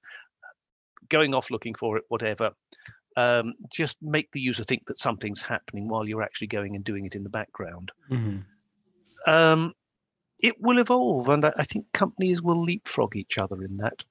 going 1.09 1.33
off 1.33 1.51
looking 1.51 1.75
for 1.75 1.97
it, 1.97 2.03
whatever. 2.07 2.51
Um, 3.17 3.53
just 3.73 3.97
make 4.01 4.29
the 4.31 4.39
user 4.39 4.63
think 4.63 4.85
that 4.87 4.97
something's 4.97 5.41
happening 5.41 5.89
while 5.89 6.07
you're 6.07 6.23
actually 6.23 6.47
going 6.47 6.75
and 6.75 6.83
doing 6.85 7.05
it 7.05 7.15
in 7.15 7.23
the 7.23 7.29
background. 7.29 7.91
Mm-hmm. 8.09 9.31
Um, 9.31 9.73
it 10.39 10.55
will 10.59 10.79
evolve, 10.79 11.27
and 11.29 11.45
I, 11.45 11.53
I, 11.57 11.63
think 11.63 11.85
companies 11.93 12.41
will 12.41 12.63
leapfrog 12.63 13.15
each 13.15 13.37
other 13.37 13.61
in 13.61 13.77
that. 13.77 14.03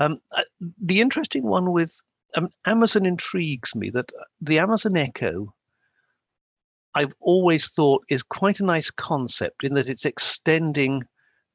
Um, 0.00 0.18
uh, 0.36 0.42
the 0.80 1.00
interesting 1.00 1.44
one 1.44 1.72
with 1.72 2.00
um, 2.34 2.48
Amazon 2.64 3.06
intrigues 3.06 3.74
me 3.74 3.90
that 3.90 4.10
the 4.40 4.58
Amazon 4.58 4.96
Echo, 4.96 5.54
I've 6.94 7.14
always 7.20 7.68
thought 7.68 8.04
is 8.08 8.22
quite 8.22 8.60
a 8.60 8.64
nice 8.64 8.90
concept 8.90 9.62
in 9.62 9.74
that 9.74 9.88
it's 9.88 10.06
extending 10.06 11.04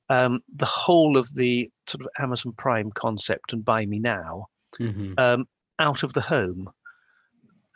um, 0.09 0.41
the 0.55 0.65
whole 0.65 1.17
of 1.17 1.33
the 1.33 1.69
sort 1.87 2.01
of 2.01 2.07
Amazon 2.19 2.53
Prime 2.57 2.91
concept 2.91 3.51
and 3.51 3.65
Buy 3.65 3.85
Me 3.85 3.99
Now 3.99 4.47
mm-hmm. 4.79 5.13
um, 5.17 5.47
out 5.79 6.03
of 6.03 6.13
the 6.13 6.21
home. 6.21 6.69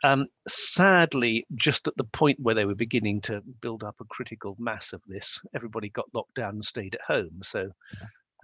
Um, 0.02 0.26
sadly, 0.48 1.46
just 1.56 1.86
at 1.86 1.96
the 1.96 2.04
point 2.04 2.38
where 2.40 2.54
they 2.54 2.64
were 2.64 2.74
beginning 2.74 3.20
to 3.22 3.42
build 3.60 3.82
up 3.84 3.96
a 4.00 4.04
critical 4.06 4.56
mass 4.58 4.94
of 4.94 5.02
this, 5.06 5.38
everybody 5.54 5.90
got 5.90 6.06
locked 6.14 6.36
down 6.36 6.54
and 6.54 6.64
stayed 6.64 6.94
at 6.94 7.02
home. 7.02 7.40
So 7.42 7.70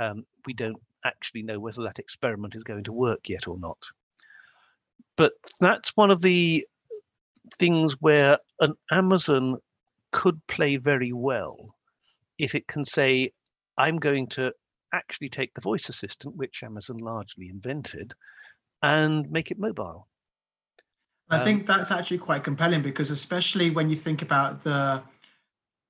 um, 0.00 0.26
we 0.44 0.52
don't 0.52 0.76
actually 1.06 1.42
know 1.42 1.58
whether 1.60 1.82
that 1.82 1.98
experiment 1.98 2.54
is 2.54 2.64
going 2.64 2.84
to 2.84 2.92
work 2.92 3.28
yet 3.28 3.46
or 3.46 3.58
not. 3.58 3.78
But 5.16 5.32
that's 5.60 5.96
one 5.96 6.10
of 6.10 6.20
the 6.20 6.66
things 7.58 7.94
where 8.00 8.38
an 8.60 8.74
Amazon 8.90 9.56
could 10.12 10.44
play 10.46 10.76
very 10.76 11.12
well 11.12 11.74
if 12.38 12.54
it 12.54 12.66
can 12.66 12.84
say, 12.84 13.32
I'm 13.78 13.98
going 13.98 14.28
to 14.28 14.52
actually 14.92 15.28
take 15.28 15.54
the 15.54 15.60
voice 15.60 15.88
assistant, 15.88 16.36
which 16.36 16.62
Amazon 16.62 16.98
largely 16.98 17.48
invented, 17.48 18.14
and 18.82 19.30
make 19.30 19.50
it 19.50 19.58
mobile. 19.58 20.06
I 21.30 21.38
um, 21.38 21.44
think 21.44 21.66
that's 21.66 21.90
actually 21.90 22.18
quite 22.18 22.44
compelling 22.44 22.82
because, 22.82 23.10
especially 23.10 23.70
when 23.70 23.90
you 23.90 23.96
think 23.96 24.22
about 24.22 24.64
the 24.64 25.02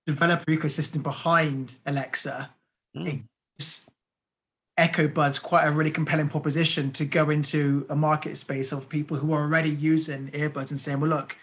developer 0.06 0.50
ecosystem 0.50 1.02
behind 1.02 1.74
Alexa, 1.84 2.50
mm. 2.96 3.08
it 3.08 3.20
gives 3.58 3.86
Echo 4.78 5.08
Buds 5.08 5.38
quite 5.38 5.64
a 5.64 5.72
really 5.72 5.90
compelling 5.90 6.28
proposition 6.28 6.92
to 6.92 7.04
go 7.06 7.30
into 7.30 7.86
a 7.88 7.96
market 7.96 8.36
space 8.36 8.72
of 8.72 8.88
people 8.88 9.16
who 9.16 9.32
are 9.32 9.42
already 9.42 9.70
using 9.70 10.28
earbuds 10.32 10.70
and 10.70 10.78
saying, 10.78 11.00
well, 11.00 11.10
look, 11.10 11.36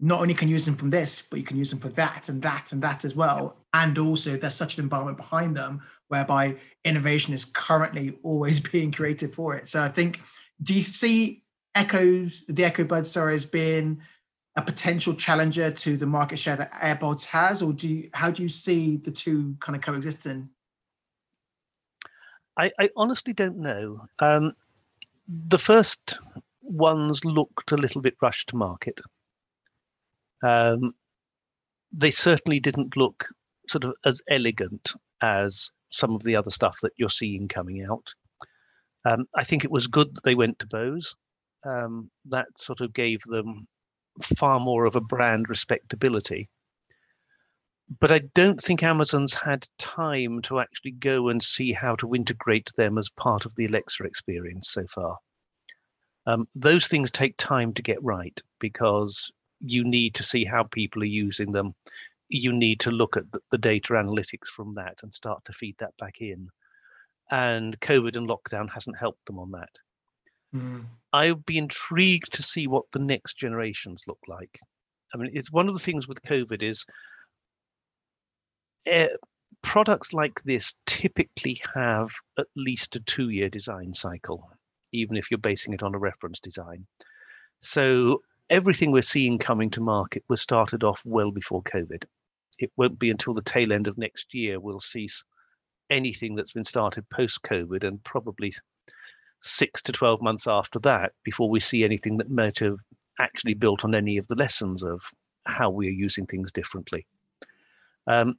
not 0.00 0.20
only 0.20 0.32
can 0.32 0.48
you 0.48 0.54
use 0.54 0.64
them 0.64 0.76
from 0.76 0.90
this, 0.90 1.22
but 1.22 1.38
you 1.38 1.44
can 1.44 1.56
use 1.56 1.70
them 1.70 1.80
for 1.80 1.88
that 1.90 2.28
and 2.28 2.40
that 2.42 2.72
and 2.72 2.80
that 2.82 3.04
as 3.04 3.14
well. 3.14 3.56
And 3.74 3.98
also, 3.98 4.36
there's 4.36 4.54
such 4.54 4.78
an 4.78 4.84
environment 4.84 5.18
behind 5.18 5.56
them 5.56 5.82
whereby 6.06 6.56
innovation 6.84 7.34
is 7.34 7.44
currently 7.44 8.16
always 8.22 8.60
being 8.72 8.92
created 8.92 9.34
for 9.34 9.54
it. 9.54 9.68
So 9.68 9.82
I 9.82 9.88
think, 9.88 10.20
do 10.62 10.72
you 10.72 10.82
see 10.82 11.42
Echoes, 11.74 12.44
the 12.48 12.64
Echo 12.64 12.84
Buds, 12.84 13.10
sorry, 13.10 13.34
as 13.34 13.44
being 13.44 14.00
a 14.56 14.62
potential 14.62 15.14
challenger 15.14 15.70
to 15.70 15.96
the 15.96 16.06
market 16.06 16.38
share 16.38 16.56
that 16.56 16.72
AirPods 16.72 17.24
has, 17.26 17.60
or 17.60 17.72
do 17.72 17.86
you, 17.86 18.10
how 18.14 18.30
do 18.30 18.42
you 18.42 18.48
see 18.48 18.96
the 18.96 19.10
two 19.10 19.56
kind 19.60 19.76
of 19.76 19.82
coexisting? 19.82 20.48
I, 22.58 22.72
I 22.78 22.90
honestly 22.96 23.32
don't 23.32 23.58
know. 23.58 24.00
Um, 24.18 24.52
the 25.28 25.58
first 25.58 26.18
ones 26.62 27.24
looked 27.24 27.72
a 27.72 27.76
little 27.76 28.02
bit 28.02 28.16
rushed 28.20 28.48
to 28.48 28.56
market. 28.56 29.00
Um, 30.42 30.92
they 31.92 32.10
certainly 32.10 32.60
didn't 32.60 32.96
look 32.96 33.26
sort 33.68 33.84
of 33.84 33.94
as 34.04 34.20
elegant 34.28 34.92
as 35.22 35.70
some 35.90 36.14
of 36.14 36.22
the 36.22 36.36
other 36.36 36.50
stuff 36.50 36.78
that 36.82 36.92
you're 36.96 37.08
seeing 37.08 37.48
coming 37.48 37.86
out. 37.88 38.06
Um, 39.04 39.26
I 39.34 39.44
think 39.44 39.64
it 39.64 39.70
was 39.70 39.86
good 39.86 40.14
that 40.14 40.24
they 40.24 40.34
went 40.34 40.58
to 40.58 40.66
Bose. 40.66 41.14
Um, 41.64 42.10
that 42.26 42.46
sort 42.58 42.80
of 42.80 42.92
gave 42.92 43.20
them 43.22 43.66
far 44.36 44.60
more 44.60 44.84
of 44.84 44.96
a 44.96 45.00
brand 45.00 45.48
respectability. 45.48 46.48
But 48.00 48.12
I 48.12 48.18
don't 48.34 48.60
think 48.60 48.82
Amazon's 48.82 49.32
had 49.32 49.66
time 49.78 50.42
to 50.42 50.60
actually 50.60 50.90
go 50.92 51.28
and 51.28 51.42
see 51.42 51.72
how 51.72 51.96
to 51.96 52.14
integrate 52.14 52.70
them 52.76 52.98
as 52.98 53.08
part 53.08 53.46
of 53.46 53.54
the 53.54 53.66
Alexa 53.66 54.04
experience 54.04 54.70
so 54.70 54.86
far. 54.86 55.16
Um, 56.26 56.46
those 56.54 56.86
things 56.86 57.10
take 57.10 57.34
time 57.38 57.72
to 57.74 57.82
get 57.82 58.02
right 58.02 58.38
because 58.60 59.32
you 59.60 59.84
need 59.84 60.14
to 60.16 60.22
see 60.22 60.44
how 60.44 60.64
people 60.64 61.02
are 61.02 61.06
using 61.06 61.52
them. 61.52 61.74
You 62.28 62.52
need 62.52 62.80
to 62.80 62.90
look 62.90 63.16
at 63.16 63.24
the 63.50 63.58
data 63.58 63.94
analytics 63.94 64.48
from 64.54 64.74
that 64.74 64.98
and 65.02 65.12
start 65.14 65.42
to 65.46 65.52
feed 65.52 65.76
that 65.78 65.96
back 65.98 66.20
in. 66.20 66.48
And 67.30 67.80
COVID 67.80 68.16
and 68.16 68.28
lockdown 68.28 68.68
hasn't 68.70 68.98
helped 68.98 69.24
them 69.24 69.38
on 69.38 69.50
that. 69.52 69.70
Mm. 70.54 70.84
I'd 71.14 71.44
be 71.46 71.56
intrigued 71.56 72.34
to 72.34 72.42
see 72.42 72.66
what 72.66 72.84
the 72.92 72.98
next 72.98 73.38
generations 73.38 74.02
look 74.06 74.20
like. 74.28 74.58
I 75.14 75.18
mean, 75.18 75.30
it's 75.32 75.50
one 75.50 75.68
of 75.68 75.74
the 75.74 75.80
things 75.80 76.06
with 76.06 76.22
COVID 76.22 76.62
is 76.62 76.84
uh, 78.90 79.08
products 79.62 80.12
like 80.12 80.42
this 80.44 80.74
typically 80.86 81.60
have 81.74 82.10
at 82.38 82.46
least 82.56 82.96
a 82.96 83.00
two-year 83.00 83.48
design 83.48 83.94
cycle, 83.94 84.50
even 84.92 85.16
if 85.16 85.30
you're 85.30 85.38
basing 85.38 85.74
it 85.74 85.82
on 85.82 85.94
a 85.94 85.98
reference 85.98 86.40
design. 86.40 86.86
So 87.60 88.22
everything 88.50 88.92
we're 88.92 89.02
seeing 89.02 89.38
coming 89.38 89.70
to 89.70 89.80
market 89.80 90.24
was 90.28 90.40
started 90.40 90.84
off 90.84 91.02
well 91.04 91.30
before 91.30 91.62
COVID. 91.62 92.04
It 92.58 92.72
won't 92.76 92.98
be 92.98 93.10
until 93.10 93.34
the 93.34 93.42
tail 93.42 93.72
end 93.72 93.88
of 93.88 93.98
next 93.98 94.34
year 94.34 94.58
we'll 94.58 94.80
see 94.80 95.08
anything 95.90 96.34
that's 96.34 96.52
been 96.52 96.64
started 96.64 97.08
post-COVID 97.10 97.84
and 97.84 98.02
probably 98.04 98.52
six 99.40 99.82
to 99.82 99.92
12 99.92 100.20
months 100.20 100.46
after 100.46 100.78
that 100.80 101.12
before 101.24 101.48
we 101.48 101.60
see 101.60 101.84
anything 101.84 102.16
that 102.18 102.30
might 102.30 102.58
have 102.58 102.78
actually 103.20 103.54
built 103.54 103.84
on 103.84 103.94
any 103.94 104.16
of 104.16 104.26
the 104.28 104.34
lessons 104.34 104.84
of 104.84 105.00
how 105.44 105.70
we 105.70 105.86
are 105.88 105.92
using 105.92 106.26
things 106.26 106.52
differently. 106.52 107.06
Um, 108.06 108.38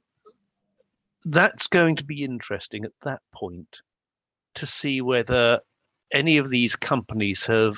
that's 1.24 1.66
going 1.66 1.96
to 1.96 2.04
be 2.04 2.24
interesting 2.24 2.84
at 2.84 2.92
that 3.02 3.20
point 3.32 3.82
to 4.54 4.66
see 4.66 5.00
whether 5.00 5.60
any 6.12 6.38
of 6.38 6.50
these 6.50 6.76
companies 6.76 7.44
have 7.46 7.76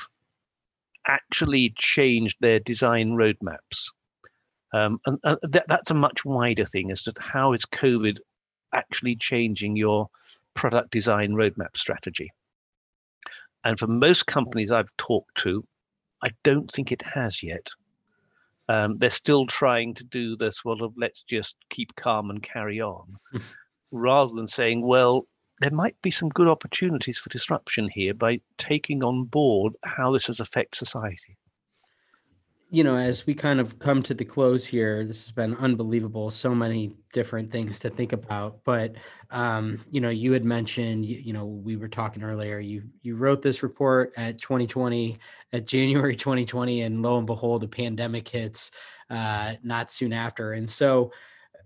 actually 1.06 1.74
changed 1.76 2.36
their 2.40 2.60
design 2.60 3.10
roadmaps. 3.12 3.90
Um, 4.72 5.00
and, 5.06 5.18
and 5.24 5.38
that, 5.42 5.66
that's 5.68 5.90
a 5.90 5.94
much 5.94 6.24
wider 6.24 6.64
thing 6.64 6.90
as 6.90 7.02
to 7.02 7.12
how 7.18 7.52
is 7.52 7.64
COVID 7.66 8.18
actually 8.72 9.16
changing 9.16 9.76
your 9.76 10.08
product 10.54 10.90
design 10.90 11.32
roadmap 11.32 11.76
strategy. 11.76 12.30
And 13.64 13.78
for 13.78 13.86
most 13.86 14.26
companies 14.26 14.72
I've 14.72 14.88
talked 14.96 15.36
to, 15.38 15.64
I 16.24 16.30
don't 16.42 16.70
think 16.70 16.92
it 16.92 17.02
has 17.02 17.42
yet. 17.42 17.68
Um, 18.68 18.96
they're 18.98 19.10
still 19.10 19.46
trying 19.46 19.94
to 19.94 20.04
do 20.04 20.36
this, 20.36 20.64
well, 20.64 20.82
of 20.82 20.94
let's 20.96 21.22
just 21.22 21.56
keep 21.68 21.94
calm 21.96 22.30
and 22.30 22.42
carry 22.42 22.80
on, 22.80 23.16
rather 23.90 24.32
than 24.34 24.46
saying, 24.46 24.86
well, 24.86 25.26
there 25.60 25.70
might 25.70 26.00
be 26.02 26.10
some 26.10 26.28
good 26.28 26.48
opportunities 26.48 27.18
for 27.18 27.30
disruption 27.30 27.88
here 27.92 28.14
by 28.14 28.40
taking 28.58 29.04
on 29.04 29.24
board 29.24 29.74
how 29.84 30.12
this 30.12 30.26
has 30.26 30.40
affected 30.40 30.76
society 30.76 31.36
you 32.72 32.82
know, 32.82 32.96
as 32.96 33.26
we 33.26 33.34
kind 33.34 33.60
of 33.60 33.78
come 33.78 34.02
to 34.02 34.14
the 34.14 34.24
close 34.24 34.64
here, 34.64 35.04
this 35.04 35.24
has 35.24 35.30
been 35.30 35.54
unbelievable. 35.56 36.30
So 36.30 36.54
many 36.54 36.96
different 37.12 37.52
things 37.52 37.78
to 37.80 37.90
think 37.90 38.14
about. 38.14 38.64
But 38.64 38.94
um, 39.30 39.84
you 39.90 40.00
know, 40.00 40.08
you 40.08 40.32
had 40.32 40.46
mentioned, 40.46 41.04
you, 41.04 41.18
you, 41.18 41.32
know, 41.34 41.44
we 41.44 41.76
were 41.76 41.86
talking 41.86 42.22
earlier. 42.22 42.58
You 42.58 42.84
you 43.02 43.16
wrote 43.16 43.42
this 43.42 43.62
report 43.62 44.14
at 44.16 44.40
2020, 44.40 45.18
at 45.52 45.66
January 45.66 46.16
2020, 46.16 46.80
and 46.80 47.02
lo 47.02 47.18
and 47.18 47.26
behold, 47.26 47.60
the 47.60 47.68
pandemic 47.68 48.26
hits 48.26 48.70
uh, 49.10 49.52
not 49.62 49.90
soon 49.90 50.14
after. 50.14 50.54
And 50.54 50.68
so, 50.68 51.12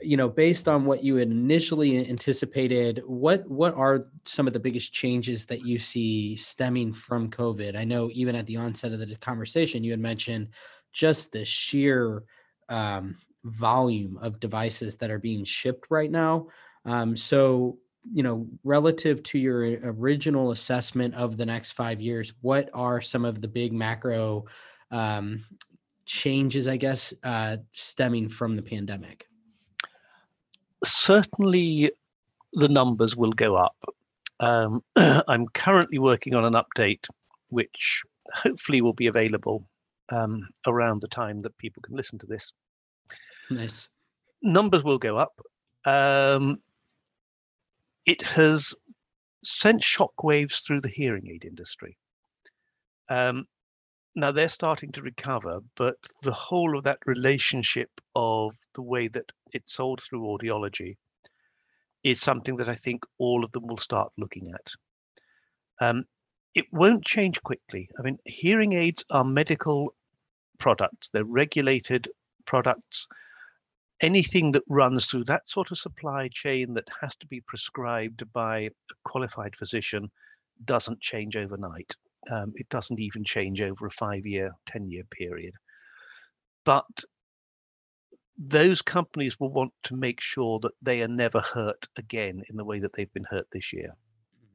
you 0.00 0.16
know, 0.16 0.28
based 0.28 0.66
on 0.66 0.86
what 0.86 1.04
you 1.04 1.16
had 1.16 1.30
initially 1.30 2.08
anticipated, 2.08 3.00
what 3.06 3.48
what 3.48 3.74
are 3.74 4.06
some 4.24 4.48
of 4.48 4.52
the 4.52 4.60
biggest 4.60 4.92
changes 4.92 5.46
that 5.46 5.64
you 5.64 5.78
see 5.78 6.34
stemming 6.34 6.92
from 6.92 7.30
COVID? 7.30 7.76
I 7.76 7.84
know 7.84 8.10
even 8.12 8.34
at 8.34 8.46
the 8.46 8.56
onset 8.56 8.90
of 8.90 8.98
the 8.98 9.14
conversation, 9.16 9.84
you 9.84 9.92
had 9.92 10.00
mentioned 10.00 10.48
just 10.96 11.30
the 11.30 11.44
sheer 11.44 12.24
um, 12.70 13.18
volume 13.44 14.18
of 14.22 14.40
devices 14.40 14.96
that 14.96 15.10
are 15.10 15.18
being 15.18 15.44
shipped 15.44 15.86
right 15.90 16.10
now. 16.10 16.48
Um, 16.86 17.16
so, 17.16 17.76
you 18.10 18.22
know, 18.22 18.46
relative 18.64 19.22
to 19.24 19.38
your 19.38 19.78
original 19.84 20.52
assessment 20.52 21.14
of 21.14 21.36
the 21.36 21.44
next 21.44 21.72
five 21.72 22.00
years, 22.00 22.32
what 22.40 22.70
are 22.72 23.02
some 23.02 23.26
of 23.26 23.42
the 23.42 23.48
big 23.48 23.74
macro 23.74 24.46
um, 24.90 25.44
changes, 26.06 26.66
I 26.66 26.78
guess, 26.78 27.12
uh, 27.22 27.58
stemming 27.72 28.30
from 28.30 28.56
the 28.56 28.62
pandemic? 28.62 29.28
Certainly, 30.82 31.92
the 32.54 32.68
numbers 32.68 33.14
will 33.14 33.32
go 33.32 33.56
up. 33.56 33.76
Um, 34.40 34.82
I'm 34.96 35.46
currently 35.48 35.98
working 35.98 36.34
on 36.34 36.46
an 36.46 36.54
update, 36.54 37.06
which 37.48 38.02
hopefully 38.32 38.80
will 38.80 38.94
be 38.94 39.08
available 39.08 39.68
um, 40.10 40.48
around 40.66 41.00
the 41.00 41.08
time 41.08 41.42
that 41.42 41.56
people 41.58 41.82
can 41.82 41.96
listen 41.96 42.18
to 42.20 42.26
this. 42.26 42.52
Nice. 43.48 43.88
Numbers 44.42 44.82
will 44.82 44.98
go 44.98 45.16
up. 45.16 45.40
Um, 45.84 46.58
it 48.04 48.22
has 48.22 48.74
sent 49.44 49.82
shockwaves 49.82 50.64
through 50.64 50.80
the 50.80 50.88
hearing 50.88 51.28
aid 51.28 51.44
industry. 51.44 51.96
Um, 53.08 53.46
now 54.16 54.32
they're 54.32 54.48
starting 54.48 54.90
to 54.92 55.02
recover, 55.02 55.60
but 55.76 55.96
the 56.22 56.32
whole 56.32 56.76
of 56.76 56.84
that 56.84 56.98
relationship 57.06 57.90
of 58.16 58.52
the 58.74 58.82
way 58.82 59.08
that 59.08 59.30
it's 59.52 59.74
sold 59.74 60.00
through 60.02 60.22
audiology 60.22 60.96
is 62.02 62.20
something 62.20 62.56
that 62.56 62.68
I 62.68 62.74
think 62.74 63.04
all 63.18 63.44
of 63.44 63.52
them 63.52 63.66
will 63.66 63.78
start 63.78 64.12
looking 64.16 64.52
at. 64.54 64.72
Um, 65.80 66.04
it 66.56 66.72
won't 66.72 67.04
change 67.04 67.42
quickly. 67.42 67.90
I 67.98 68.02
mean, 68.02 68.18
hearing 68.24 68.72
aids 68.72 69.04
are 69.10 69.22
medical 69.22 69.94
products, 70.58 71.10
they're 71.10 71.22
regulated 71.22 72.08
products. 72.46 73.06
Anything 74.00 74.52
that 74.52 74.62
runs 74.68 75.06
through 75.06 75.24
that 75.24 75.48
sort 75.48 75.70
of 75.70 75.78
supply 75.78 76.28
chain 76.32 76.74
that 76.74 76.88
has 77.00 77.14
to 77.16 77.26
be 77.26 77.42
prescribed 77.42 78.30
by 78.32 78.58
a 78.60 78.70
qualified 79.04 79.54
physician 79.54 80.10
doesn't 80.64 81.00
change 81.00 81.36
overnight. 81.36 81.94
Um, 82.30 82.52
it 82.56 82.68
doesn't 82.70 83.00
even 83.00 83.22
change 83.22 83.60
over 83.60 83.86
a 83.86 83.90
five 83.90 84.26
year, 84.26 84.52
10 84.68 84.90
year 84.90 85.04
period. 85.10 85.54
But 86.64 87.04
those 88.38 88.80
companies 88.80 89.38
will 89.38 89.52
want 89.52 89.72
to 89.84 89.96
make 89.96 90.20
sure 90.20 90.58
that 90.60 90.72
they 90.82 91.02
are 91.02 91.08
never 91.08 91.40
hurt 91.40 91.86
again 91.96 92.42
in 92.48 92.56
the 92.56 92.64
way 92.64 92.80
that 92.80 92.92
they've 92.94 93.12
been 93.12 93.26
hurt 93.30 93.46
this 93.52 93.72
year 93.72 93.94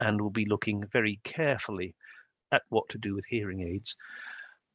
and 0.01 0.19
will 0.19 0.31
be 0.31 0.45
looking 0.45 0.83
very 0.91 1.19
carefully 1.23 1.95
at 2.51 2.63
what 2.69 2.89
to 2.89 2.97
do 2.97 3.15
with 3.15 3.25
hearing 3.25 3.61
aids. 3.61 3.95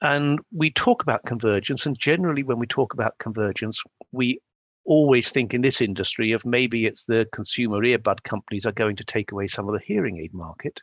And 0.03 0.41
we 0.53 0.70
talk 0.70 1.03
about 1.03 1.24
convergence, 1.27 1.87
and 1.87 1.99
generally, 1.99 2.43
when 2.43 2.59
we 2.59 2.66
talk 2.66 2.95
about 2.95 3.18
convergence, 3.18 3.83
we 4.12 4.41
always 4.85 5.31
think 5.31 5.53
in 5.53 5.62
this 5.62 5.81
industry 5.81 6.33
of 6.33 6.47
maybe 6.47 6.87
it's 6.87 7.05
the 7.05 7.27
consumer 7.32 7.78
earbud 7.78 8.23
companies 8.23 8.66
are 8.66 8.73
going 8.73 8.97
to 8.97 9.05
take 9.05 9.32
away 9.32 9.47
some 9.47 9.69
of 9.69 9.74
the 9.74 9.85
hearing 9.85 10.19
aid 10.19 10.32
market. 10.32 10.81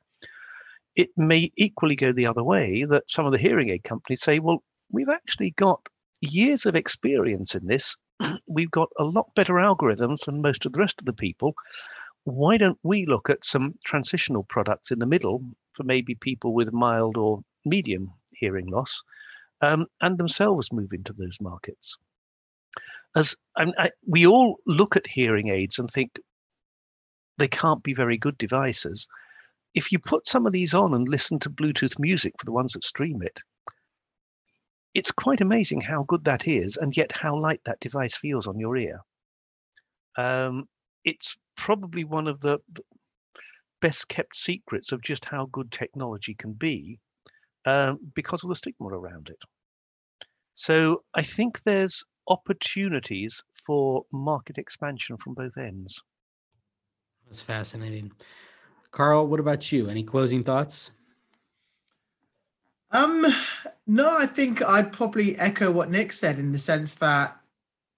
It 0.96 1.10
may 1.16 1.52
equally 1.58 1.96
go 1.96 2.12
the 2.12 2.28
other 2.28 2.44
way 2.44 2.86
that 2.90 3.10
some 3.10 3.26
of 3.26 3.32
the 3.32 3.38
hearing 3.38 3.70
aid 3.70 3.84
companies 3.84 4.22
say, 4.22 4.40
well, 4.40 4.64
we've 4.92 5.10
actually 5.10 5.52
got 5.52 5.80
years 6.22 6.66
of 6.66 6.76
experience 6.76 7.56
in 7.56 7.66
this. 7.66 7.96
we've 8.48 8.72
got 8.72 8.90
a 9.00 9.04
lot 9.04 9.34
better 9.36 9.54
algorithms 9.54 10.26
than 10.26 10.42
most 10.42 10.66
of 10.66 10.72
the 10.72 10.80
rest 10.80 11.00
of 11.00 11.06
the 11.06 11.14
people 11.14 11.54
why 12.26 12.58
don't 12.58 12.80
we 12.84 13.06
look 13.06 13.30
at 13.30 13.44
some 13.44 13.76
transitional 13.86 14.44
products 14.44 14.92
in 14.92 15.00
the 15.00 15.06
middle 15.06 15.44
for 15.74 15.84
maybe 15.84 16.16
people 16.16 16.54
with 16.54 16.72
mild 16.72 17.18
or 17.18 17.42
medium 17.66 18.12
hearing 18.32 18.68
loss 18.68 19.04
um, 19.62 19.86
and 20.02 20.18
themselves 20.18 20.72
move 20.72 20.94
into 20.94 21.14
those 21.14 21.40
markets? 21.42 21.98
As 23.16 23.36
I, 23.56 23.92
we 24.08 24.26
all 24.26 24.58
look 24.66 24.96
at 24.96 25.06
hearing 25.06 25.50
aids 25.50 25.78
and 25.78 25.90
think 25.90 26.20
they 27.38 27.48
can't 27.48 27.84
be 27.84 27.94
very 27.94 28.18
good 28.18 28.38
devices. 28.38 29.08
If 29.74 29.92
you 29.92 30.00
put 30.00 30.28
some 30.28 30.46
of 30.46 30.54
these 30.54 30.74
on 30.74 30.94
and 30.94 31.08
listen 31.08 31.40
to 31.40 31.50
Bluetooth 31.50 32.00
music 32.00 32.34
for 32.40 32.46
the 32.46 32.52
ones 32.52 32.74
that 32.74 32.84
stream 32.84 33.22
it, 33.22 33.40
it's 34.94 35.12
quite 35.12 35.42
amazing 35.42 35.82
how 35.82 36.04
good 36.04 36.24
that 36.26 36.48
is, 36.48 36.78
and 36.78 36.96
yet 36.96 37.12
how 37.12 37.36
light 37.36 37.62
that 37.66 37.80
device 37.80 38.16
feels 38.16 38.48
on 38.48 38.60
your 38.60 38.78
ear. 38.78 39.00
Um, 40.16 40.68
it's 41.04 41.36
probably 41.56 42.04
one 42.04 42.28
of 42.28 42.40
the, 42.42 42.60
the 42.74 42.84
best 43.82 44.08
kept 44.08 44.36
secrets 44.36 44.92
of 44.92 45.02
just 45.02 45.26
how 45.26 45.48
good 45.52 45.72
technology 45.72 46.36
can 46.36 46.54
be 46.54 47.00
um, 47.66 48.00
because 48.16 48.44
of 48.44 48.50
the 48.50 48.56
stigma 48.56 48.88
around 48.88 49.30
it. 49.30 49.42
So 50.56 51.04
I 51.14 51.24
think 51.24 51.62
there's 51.64 52.04
opportunities 52.28 53.44
for 53.66 54.06
market 54.12 54.58
expansion 54.58 55.18
from 55.18 55.34
both 55.34 55.58
ends. 55.58 56.02
That's 57.26 57.42
fascinating. 57.42 58.12
Carl, 58.92 59.28
what 59.28 59.40
about 59.40 59.72
you? 59.72 59.90
Any 59.90 60.04
closing 60.04 60.44
thoughts? 60.44 60.92
Um, 62.92 63.26
no, 63.88 64.16
I 64.16 64.28
think 64.28 64.62
I'd 64.62 64.94
probably 64.94 65.36
echo 65.40 65.72
what 65.72 65.90
Nick 65.90 66.14
said 66.14 66.38
in 66.38 66.52
the 66.52 66.60
sense 66.60 66.94
that 66.96 67.40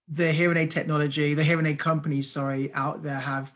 the 0.07 0.31
hearing 0.31 0.57
aid 0.57 0.71
technology, 0.71 1.33
the 1.33 1.43
hearing 1.43 1.65
aid 1.65 1.79
companies, 1.79 2.29
sorry, 2.29 2.73
out 2.73 3.01
there 3.01 3.19
have 3.19 3.51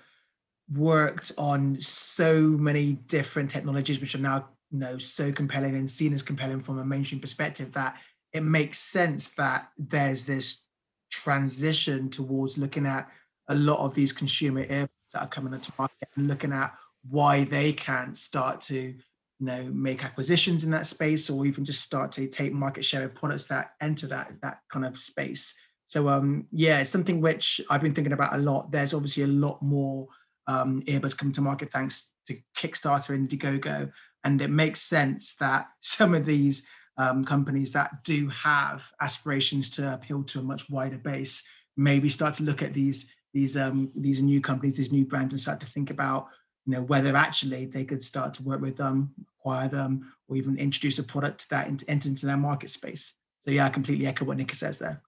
worked 0.71 1.31
on 1.37 1.79
so 1.79 2.41
many 2.41 2.93
different 3.07 3.49
technologies, 3.49 3.99
which 3.99 4.15
are 4.15 4.19
now 4.19 4.47
you 4.71 4.79
know 4.79 4.97
so 4.97 5.31
compelling 5.31 5.75
and 5.75 5.89
seen 5.89 6.13
as 6.13 6.21
compelling 6.21 6.61
from 6.61 6.79
a 6.79 6.85
mainstream 6.85 7.19
perspective 7.19 7.71
that 7.73 7.97
it 8.33 8.43
makes 8.43 8.77
sense 8.77 9.29
that 9.29 9.69
there's 9.77 10.23
this 10.23 10.63
transition 11.09 12.09
towards 12.09 12.57
looking 12.57 12.85
at 12.85 13.09
a 13.47 13.55
lot 13.55 13.79
of 13.79 13.95
these 13.95 14.11
consumer 14.11 14.65
earbuds 14.67 14.89
that 15.13 15.21
are 15.21 15.27
coming 15.27 15.53
into 15.53 15.71
market 15.77 16.07
and 16.15 16.27
looking 16.27 16.51
at 16.51 16.75
why 17.09 17.43
they 17.45 17.73
can't 17.73 18.17
start 18.17 18.61
to 18.61 18.75
you 18.75 18.95
know 19.39 19.63
make 19.73 20.03
acquisitions 20.03 20.63
in 20.63 20.69
that 20.69 20.85
space 20.85 21.29
or 21.29 21.45
even 21.45 21.65
just 21.65 21.81
start 21.81 22.11
to 22.11 22.27
take 22.27 22.53
market 22.53 22.85
share 22.85 23.03
of 23.03 23.15
products 23.15 23.47
that 23.47 23.71
enter 23.81 24.05
that 24.05 24.31
that 24.41 24.59
kind 24.71 24.85
of 24.85 24.97
space 24.97 25.55
so 25.89 26.07
um 26.07 26.45
yeah 26.51 26.79
it's 26.79 26.89
something 26.89 27.19
which 27.19 27.59
i've 27.69 27.81
been 27.81 27.93
thinking 27.93 28.13
about 28.13 28.33
a 28.33 28.37
lot 28.37 28.71
there's 28.71 28.93
obviously 28.93 29.23
a 29.23 29.27
lot 29.27 29.61
more 29.61 30.07
um 30.47 30.81
earbuds 30.83 31.17
coming 31.17 31.33
to 31.33 31.41
market 31.41 31.71
thanks 31.71 32.11
to 32.25 32.37
kickstarter 32.57 33.09
and 33.09 33.27
indiegogo 33.27 33.91
and 34.23 34.41
it 34.41 34.49
makes 34.49 34.81
sense 34.81 35.35
that 35.35 35.67
some 35.81 36.13
of 36.13 36.25
these 36.25 36.63
um, 36.97 37.23
companies 37.23 37.71
that 37.71 38.03
do 38.03 38.27
have 38.27 38.83
aspirations 38.99 39.69
to 39.69 39.93
appeal 39.93 40.21
to 40.23 40.39
a 40.39 40.43
much 40.43 40.69
wider 40.69 40.97
base 40.97 41.41
maybe 41.77 42.09
start 42.09 42.33
to 42.33 42.43
look 42.43 42.61
at 42.61 42.73
these 42.73 43.07
these 43.33 43.55
um, 43.57 43.91
these 43.95 44.21
new 44.21 44.41
companies, 44.41 44.77
these 44.77 44.91
new 44.91 45.05
brands, 45.05 45.33
and 45.33 45.41
start 45.41 45.59
to 45.59 45.65
think 45.65 45.89
about 45.89 46.27
you 46.65 46.73
know 46.73 46.81
whether 46.83 47.15
actually 47.15 47.65
they 47.65 47.85
could 47.85 48.03
start 48.03 48.33
to 48.35 48.43
work 48.43 48.61
with 48.61 48.77
them, 48.77 49.13
acquire 49.39 49.67
them, 49.67 50.13
or 50.27 50.35
even 50.35 50.57
introduce 50.57 50.99
a 50.99 51.03
product 51.03 51.49
that 51.49 51.67
enter 51.87 52.09
into 52.09 52.25
their 52.25 52.37
market 52.37 52.69
space. 52.69 53.13
So 53.41 53.51
yeah, 53.51 53.65
I 53.65 53.69
completely 53.69 54.07
echo 54.07 54.25
what 54.25 54.37
Nick 54.37 54.53
says 54.55 54.79
there. 54.79 55.01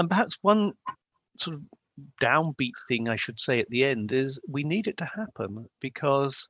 And 0.00 0.08
perhaps 0.08 0.38
one 0.40 0.72
sort 1.38 1.56
of 1.56 1.62
downbeat 2.22 2.72
thing 2.88 3.06
I 3.06 3.16
should 3.16 3.38
say 3.38 3.60
at 3.60 3.68
the 3.68 3.84
end 3.84 4.12
is 4.12 4.40
we 4.48 4.64
need 4.64 4.88
it 4.88 4.96
to 4.96 5.04
happen 5.04 5.66
because 5.78 6.48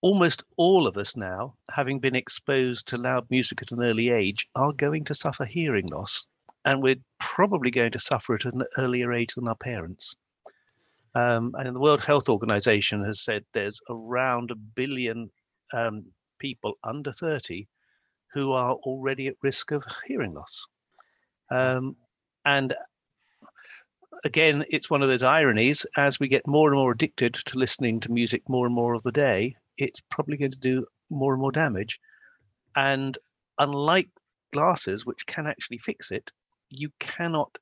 almost 0.00 0.42
all 0.56 0.88
of 0.88 0.96
us 0.96 1.16
now, 1.16 1.54
having 1.70 2.00
been 2.00 2.16
exposed 2.16 2.88
to 2.88 2.96
loud 2.96 3.28
music 3.30 3.62
at 3.62 3.70
an 3.70 3.80
early 3.80 4.10
age, 4.10 4.48
are 4.56 4.72
going 4.72 5.04
to 5.04 5.14
suffer 5.14 5.44
hearing 5.44 5.86
loss 5.86 6.26
and 6.64 6.82
we're 6.82 6.96
probably 7.20 7.70
going 7.70 7.92
to 7.92 8.00
suffer 8.00 8.34
at 8.34 8.44
an 8.44 8.64
earlier 8.76 9.12
age 9.12 9.34
than 9.36 9.46
our 9.46 9.54
parents. 9.54 10.16
Um, 11.14 11.54
and 11.56 11.76
the 11.76 11.80
World 11.80 12.04
Health 12.04 12.28
Organization 12.28 13.04
has 13.04 13.22
said 13.22 13.44
there's 13.52 13.80
around 13.88 14.50
a 14.50 14.56
billion 14.56 15.30
um, 15.72 16.06
people 16.40 16.74
under 16.82 17.12
30 17.12 17.68
who 18.32 18.50
are 18.50 18.74
already 18.74 19.28
at 19.28 19.36
risk 19.44 19.70
of 19.70 19.84
hearing 20.08 20.34
loss. 20.34 20.66
Um, 21.52 21.94
and 22.44 22.74
again, 24.24 24.64
it's 24.70 24.90
one 24.90 25.02
of 25.02 25.08
those 25.08 25.22
ironies 25.22 25.86
as 25.96 26.18
we 26.18 26.28
get 26.28 26.46
more 26.46 26.70
and 26.70 26.78
more 26.78 26.92
addicted 26.92 27.34
to 27.34 27.58
listening 27.58 28.00
to 28.00 28.12
music 28.12 28.42
more 28.48 28.66
and 28.66 28.74
more 28.74 28.94
of 28.94 29.02
the 29.02 29.12
day, 29.12 29.56
it's 29.76 30.00
probably 30.10 30.36
going 30.36 30.50
to 30.50 30.58
do 30.58 30.86
more 31.10 31.32
and 31.32 31.40
more 31.40 31.52
damage. 31.52 32.00
And 32.74 33.16
unlike 33.58 34.08
glasses, 34.52 35.04
which 35.04 35.26
can 35.26 35.46
actually 35.46 35.78
fix 35.78 36.10
it, 36.10 36.30
you 36.70 36.90
cannot 36.98 37.56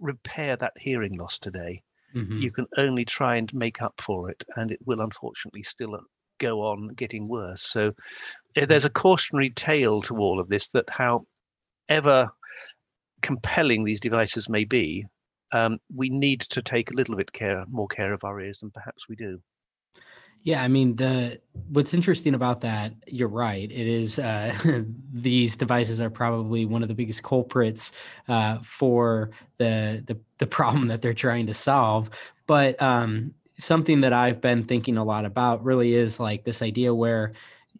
repair 0.00 0.56
that 0.56 0.72
hearing 0.76 1.16
loss 1.16 1.38
today. 1.38 1.82
Mm-hmm. 2.14 2.38
You 2.38 2.50
can 2.50 2.66
only 2.76 3.04
try 3.04 3.36
and 3.36 3.52
make 3.54 3.82
up 3.82 3.94
for 4.00 4.30
it, 4.30 4.42
and 4.56 4.70
it 4.70 4.80
will 4.84 5.00
unfortunately 5.00 5.62
still 5.62 5.94
uh, 5.94 6.00
go 6.38 6.62
on 6.62 6.88
getting 6.88 7.28
worse. 7.28 7.62
So 7.62 7.92
eh, 8.56 8.66
there's 8.66 8.84
a 8.84 8.90
cautionary 8.90 9.50
tale 9.50 10.02
to 10.02 10.16
all 10.16 10.40
of 10.40 10.48
this 10.48 10.70
that 10.70 10.88
however 10.90 12.30
compelling 13.22 13.84
these 13.84 14.00
devices 14.00 14.48
may 14.48 14.64
be, 14.64 15.06
um, 15.52 15.78
we 15.94 16.08
need 16.08 16.40
to 16.40 16.62
take 16.62 16.90
a 16.90 16.94
little 16.94 17.16
bit 17.16 17.32
care, 17.32 17.64
more 17.68 17.88
care 17.88 18.12
of 18.12 18.24
our 18.24 18.40
ears 18.40 18.60
than 18.60 18.70
perhaps 18.70 19.08
we 19.08 19.16
do. 19.16 19.40
Yeah, 20.44 20.62
I 20.62 20.68
mean 20.68 20.96
the 20.96 21.40
what's 21.68 21.94
interesting 21.94 22.34
about 22.34 22.62
that, 22.62 22.94
you're 23.06 23.28
right. 23.28 23.70
It 23.70 23.86
is 23.86 24.18
uh, 24.18 24.52
these 25.12 25.56
devices 25.56 26.00
are 26.00 26.10
probably 26.10 26.64
one 26.64 26.82
of 26.82 26.88
the 26.88 26.94
biggest 26.94 27.22
culprits 27.22 27.92
uh, 28.28 28.58
for 28.64 29.30
the, 29.58 30.02
the 30.06 30.18
the 30.38 30.46
problem 30.46 30.88
that 30.88 31.00
they're 31.00 31.14
trying 31.14 31.46
to 31.46 31.54
solve. 31.54 32.10
But 32.48 32.80
um, 32.82 33.34
something 33.56 34.00
that 34.00 34.12
I've 34.12 34.40
been 34.40 34.64
thinking 34.64 34.96
a 34.96 35.04
lot 35.04 35.24
about 35.24 35.62
really 35.64 35.94
is 35.94 36.18
like 36.18 36.42
this 36.42 36.60
idea 36.60 36.92
where 36.92 37.32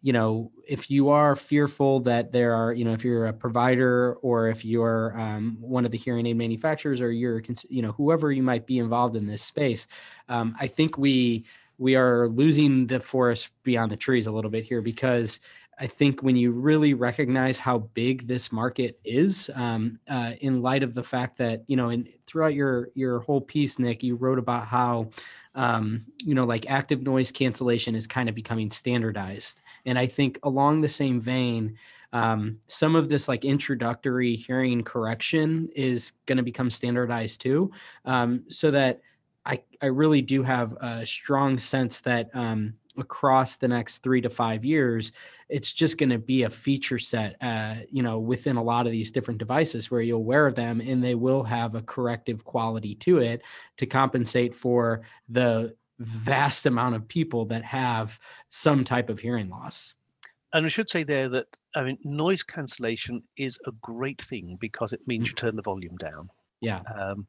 you 0.03 0.13
know 0.13 0.51
if 0.67 0.91
you 0.91 1.09
are 1.09 1.35
fearful 1.35 2.01
that 2.01 2.31
there 2.31 2.53
are 2.53 2.73
you 2.73 2.85
know 2.85 2.93
if 2.93 3.03
you're 3.03 3.25
a 3.25 3.33
provider 3.33 4.15
or 4.21 4.49
if 4.49 4.63
you're 4.63 5.17
um, 5.19 5.57
one 5.59 5.85
of 5.85 5.91
the 5.91 5.97
hearing 5.97 6.27
aid 6.27 6.37
manufacturers 6.37 7.01
or 7.01 7.11
you're 7.11 7.41
you 7.69 7.81
know 7.81 7.93
whoever 7.93 8.31
you 8.31 8.43
might 8.43 8.67
be 8.67 8.77
involved 8.77 9.15
in 9.15 9.25
this 9.25 9.41
space 9.41 9.87
um, 10.29 10.55
i 10.59 10.67
think 10.67 10.97
we 10.97 11.43
we 11.79 11.95
are 11.95 12.27
losing 12.27 12.85
the 12.85 12.99
forest 12.99 13.49
beyond 13.63 13.91
the 13.91 13.97
trees 13.97 14.27
a 14.27 14.31
little 14.31 14.51
bit 14.51 14.63
here 14.63 14.81
because 14.81 15.39
I 15.79 15.87
think 15.87 16.21
when 16.21 16.35
you 16.35 16.51
really 16.51 16.93
recognize 16.93 17.57
how 17.57 17.79
big 17.79 18.27
this 18.27 18.51
market 18.51 18.99
is, 19.03 19.49
um, 19.55 19.99
uh, 20.07 20.33
in 20.39 20.61
light 20.61 20.83
of 20.83 20.93
the 20.93 21.03
fact 21.03 21.39
that 21.39 21.63
you 21.65 21.75
know, 21.75 21.89
and 21.89 22.07
throughout 22.27 22.53
your 22.53 22.89
your 22.93 23.21
whole 23.21 23.41
piece, 23.41 23.79
Nick, 23.79 24.03
you 24.03 24.15
wrote 24.15 24.37
about 24.37 24.67
how 24.67 25.09
um, 25.55 26.05
you 26.23 26.33
know, 26.33 26.45
like 26.45 26.69
active 26.69 27.03
noise 27.03 27.31
cancellation 27.31 27.95
is 27.95 28.07
kind 28.07 28.27
of 28.27 28.35
becoming 28.35 28.69
standardized, 28.69 29.61
and 29.85 29.97
I 29.97 30.07
think 30.07 30.39
along 30.43 30.81
the 30.81 30.89
same 30.89 31.19
vein, 31.19 31.77
um, 32.11 32.59
some 32.67 32.95
of 32.95 33.09
this 33.09 33.27
like 33.27 33.43
introductory 33.43 34.35
hearing 34.35 34.83
correction 34.83 35.69
is 35.75 36.13
going 36.25 36.37
to 36.37 36.43
become 36.43 36.69
standardized 36.69 37.41
too, 37.41 37.71
um, 38.05 38.43
so 38.49 38.71
that 38.71 39.01
I, 39.45 39.61
I 39.81 39.87
really 39.87 40.21
do 40.21 40.43
have 40.43 40.73
a 40.73 41.05
strong 41.05 41.59
sense 41.59 41.99
that 42.01 42.29
um, 42.33 42.75
across 42.97 43.55
the 43.55 43.67
next 43.67 43.97
three 43.97 44.21
to 44.21 44.29
five 44.29 44.63
years, 44.63 45.11
it's 45.49 45.73
just 45.73 45.97
going 45.97 46.09
to 46.09 46.19
be 46.19 46.43
a 46.43 46.49
feature 46.49 46.99
set, 46.99 47.35
uh, 47.41 47.75
you 47.89 48.03
know, 48.03 48.19
within 48.19 48.55
a 48.55 48.63
lot 48.63 48.85
of 48.85 48.91
these 48.91 49.11
different 49.11 49.39
devices 49.39 49.89
where 49.89 50.01
you'll 50.01 50.23
wear 50.23 50.51
them 50.51 50.81
and 50.81 51.03
they 51.03 51.15
will 51.15 51.43
have 51.43 51.75
a 51.75 51.81
corrective 51.81 52.43
quality 52.43 52.95
to 52.95 53.17
it 53.17 53.41
to 53.77 53.85
compensate 53.85 54.55
for 54.55 55.01
the 55.29 55.75
vast 55.99 56.65
amount 56.65 56.95
of 56.95 57.07
people 57.07 57.45
that 57.45 57.63
have 57.63 58.19
some 58.49 58.83
type 58.83 59.09
of 59.09 59.19
hearing 59.19 59.49
loss. 59.49 59.93
And 60.53 60.65
I 60.65 60.69
should 60.69 60.89
say 60.89 61.03
there 61.03 61.29
that 61.29 61.47
I 61.75 61.83
mean 61.83 61.97
noise 62.03 62.43
cancellation 62.43 63.23
is 63.37 63.57
a 63.65 63.71
great 63.81 64.21
thing 64.21 64.57
because 64.59 64.93
it 64.93 65.01
means 65.07 65.27
you 65.27 65.33
mm. 65.33 65.37
turn 65.37 65.55
the 65.55 65.61
volume 65.61 65.97
down. 65.97 66.29
Yeah. 66.61 66.81
Um, 66.95 67.27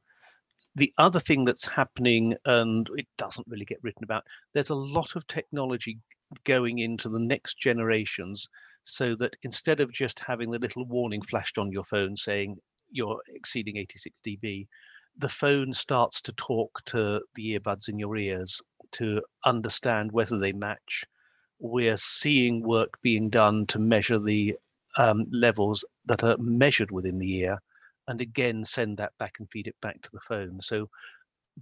the 0.76 0.92
other 0.98 1.20
thing 1.20 1.44
that's 1.44 1.68
happening, 1.68 2.34
and 2.44 2.88
it 2.96 3.06
doesn't 3.16 3.46
really 3.48 3.64
get 3.64 3.82
written 3.82 4.02
about, 4.02 4.24
there's 4.52 4.70
a 4.70 4.74
lot 4.74 5.14
of 5.14 5.26
technology 5.26 5.98
going 6.44 6.80
into 6.80 7.08
the 7.08 7.18
next 7.18 7.58
generations 7.58 8.48
so 8.82 9.14
that 9.16 9.36
instead 9.42 9.80
of 9.80 9.92
just 9.92 10.18
having 10.18 10.50
the 10.50 10.58
little 10.58 10.84
warning 10.84 11.22
flashed 11.22 11.58
on 11.58 11.72
your 11.72 11.84
phone 11.84 12.16
saying 12.16 12.56
you're 12.90 13.20
exceeding 13.28 13.76
86 13.76 14.18
dB, 14.26 14.66
the 15.18 15.28
phone 15.28 15.72
starts 15.72 16.20
to 16.22 16.32
talk 16.32 16.82
to 16.86 17.20
the 17.34 17.58
earbuds 17.58 17.88
in 17.88 17.98
your 17.98 18.16
ears 18.16 18.60
to 18.92 19.22
understand 19.44 20.12
whether 20.12 20.38
they 20.38 20.52
match. 20.52 21.04
We're 21.58 21.96
seeing 21.96 22.62
work 22.62 22.98
being 23.02 23.30
done 23.30 23.66
to 23.66 23.78
measure 23.78 24.18
the 24.18 24.56
um, 24.96 25.26
levels 25.32 25.84
that 26.06 26.24
are 26.24 26.36
measured 26.38 26.90
within 26.90 27.18
the 27.18 27.36
ear 27.36 27.58
and 28.08 28.20
again 28.20 28.64
send 28.64 28.98
that 28.98 29.12
back 29.18 29.36
and 29.38 29.48
feed 29.50 29.66
it 29.66 29.76
back 29.80 30.00
to 30.02 30.10
the 30.12 30.20
phone. 30.20 30.60
So 30.60 30.88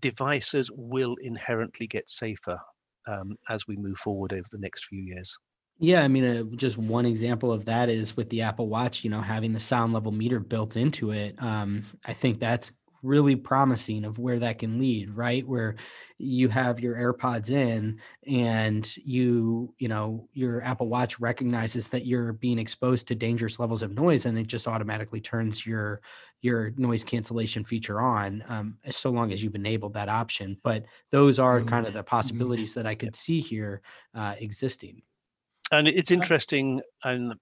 devices 0.00 0.70
will 0.72 1.16
inherently 1.22 1.86
get 1.86 2.10
safer 2.10 2.58
um, 3.06 3.36
as 3.48 3.66
we 3.66 3.76
move 3.76 3.98
forward 3.98 4.32
over 4.32 4.46
the 4.50 4.58
next 4.58 4.86
few 4.86 5.00
years. 5.00 5.36
Yeah, 5.78 6.02
I 6.02 6.08
mean, 6.08 6.24
uh, 6.24 6.42
just 6.56 6.78
one 6.78 7.06
example 7.06 7.52
of 7.52 7.64
that 7.64 7.88
is 7.88 8.16
with 8.16 8.30
the 8.30 8.42
Apple 8.42 8.68
Watch, 8.68 9.02
you 9.02 9.10
know, 9.10 9.20
having 9.20 9.52
the 9.52 9.60
sound 9.60 9.92
level 9.92 10.12
meter 10.12 10.38
built 10.38 10.76
into 10.76 11.12
it. 11.12 11.34
Um, 11.42 11.84
I 12.04 12.12
think 12.12 12.38
that's 12.38 12.72
really 13.02 13.36
promising 13.36 14.04
of 14.04 14.18
where 14.18 14.38
that 14.38 14.58
can 14.58 14.78
lead 14.78 15.10
right? 15.10 15.46
Where 15.46 15.76
you 16.18 16.48
have 16.48 16.80
your 16.80 16.94
airpods 16.94 17.50
in 17.50 18.00
and 18.26 18.96
you 18.96 19.74
you 19.78 19.88
know 19.88 20.28
your 20.32 20.62
apple 20.62 20.88
watch 20.88 21.18
recognizes 21.18 21.88
that 21.88 22.06
you're 22.06 22.32
being 22.32 22.58
exposed 22.58 23.08
to 23.08 23.14
dangerous 23.14 23.58
levels 23.58 23.82
of 23.82 23.92
noise 23.92 24.26
and 24.26 24.38
it 24.38 24.46
just 24.46 24.68
automatically 24.68 25.20
turns 25.20 25.66
your 25.66 26.00
your 26.40 26.72
noise 26.76 27.04
cancellation 27.04 27.64
feature 27.64 28.00
on 28.00 28.44
um, 28.48 28.76
so 28.90 29.10
long 29.10 29.32
as 29.32 29.42
you've 29.42 29.54
enabled 29.54 29.94
that 29.94 30.08
option. 30.08 30.56
But 30.62 30.84
those 31.10 31.38
are 31.38 31.60
mm-hmm. 31.60 31.68
kind 31.68 31.86
of 31.86 31.92
the 31.92 32.00
mm-hmm. 32.00 32.06
possibilities 32.06 32.74
that 32.74 32.86
i 32.86 32.94
could 32.94 33.16
see 33.16 33.40
here 33.40 33.80
uh, 34.14 34.34
existing. 34.38 35.02
And 35.70 35.88
it's 35.88 36.10
interesting 36.10 36.82
and 37.02 37.34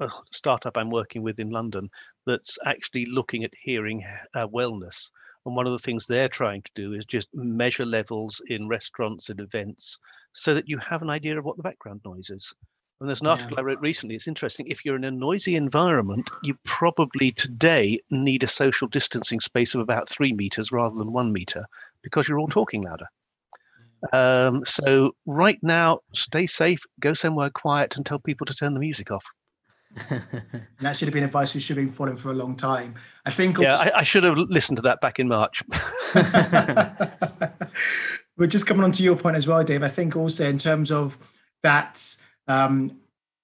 a 0.00 0.08
startup 0.32 0.76
I'm 0.76 0.90
working 0.90 1.22
with 1.22 1.40
in 1.40 1.50
London 1.50 1.90
that's 2.26 2.58
actually 2.64 3.06
looking 3.06 3.44
at 3.44 3.52
hearing 3.60 4.04
uh, 4.34 4.46
wellness. 4.46 5.10
And 5.46 5.54
one 5.54 5.66
of 5.66 5.72
the 5.72 5.78
things 5.78 6.06
they're 6.06 6.28
trying 6.28 6.62
to 6.62 6.70
do 6.74 6.94
is 6.94 7.04
just 7.04 7.28
measure 7.34 7.84
levels 7.84 8.40
in 8.48 8.68
restaurants 8.68 9.28
and 9.28 9.40
events 9.40 9.98
so 10.32 10.54
that 10.54 10.68
you 10.68 10.78
have 10.78 11.02
an 11.02 11.10
idea 11.10 11.38
of 11.38 11.44
what 11.44 11.56
the 11.56 11.62
background 11.62 12.00
noise 12.04 12.30
is. 12.30 12.54
And 13.00 13.08
there's 13.08 13.20
an 13.20 13.26
article 13.26 13.54
yeah. 13.54 13.60
I 13.60 13.64
wrote 13.64 13.80
recently. 13.80 14.14
It's 14.14 14.28
interesting. 14.28 14.68
If 14.68 14.84
you're 14.84 14.96
in 14.96 15.04
a 15.04 15.10
noisy 15.10 15.56
environment, 15.56 16.30
you 16.42 16.56
probably 16.64 17.32
today 17.32 18.00
need 18.10 18.44
a 18.44 18.48
social 18.48 18.88
distancing 18.88 19.40
space 19.40 19.74
of 19.74 19.80
about 19.80 20.08
three 20.08 20.32
meters 20.32 20.72
rather 20.72 20.96
than 20.96 21.12
one 21.12 21.32
meter 21.32 21.66
because 22.02 22.28
you're 22.28 22.38
all 22.38 22.48
talking 22.48 22.82
louder. 22.82 23.06
Um, 24.12 24.64
so 24.64 25.14
right 25.26 25.58
now, 25.62 26.00
stay 26.14 26.46
safe, 26.46 26.84
go 27.00 27.14
somewhere 27.14 27.50
quiet, 27.50 27.96
and 27.96 28.06
tell 28.06 28.18
people 28.18 28.46
to 28.46 28.54
turn 28.54 28.74
the 28.74 28.80
music 28.80 29.10
off. 29.10 29.24
that 30.80 30.96
should 30.96 31.08
have 31.08 31.14
been 31.14 31.24
advice 31.24 31.54
we 31.54 31.60
should 31.60 31.76
have 31.76 31.86
been 31.86 31.94
following 31.94 32.16
for 32.16 32.30
a 32.30 32.34
long 32.34 32.56
time. 32.56 32.94
I 33.26 33.30
think. 33.30 33.58
Yeah, 33.58 33.74
I, 33.74 33.98
I 33.98 34.02
should 34.02 34.24
have 34.24 34.36
listened 34.36 34.76
to 34.76 34.82
that 34.82 35.00
back 35.00 35.18
in 35.18 35.28
March. 35.28 35.62
But 38.36 38.50
just 38.50 38.66
coming 38.66 38.84
on 38.84 38.92
to 38.92 39.02
your 39.02 39.16
point 39.16 39.36
as 39.36 39.46
well, 39.46 39.62
Dave. 39.62 39.82
I 39.82 39.88
think 39.88 40.16
also 40.16 40.48
in 40.48 40.58
terms 40.58 40.90
of 40.90 41.16
that 41.62 42.16
um, 42.48 42.98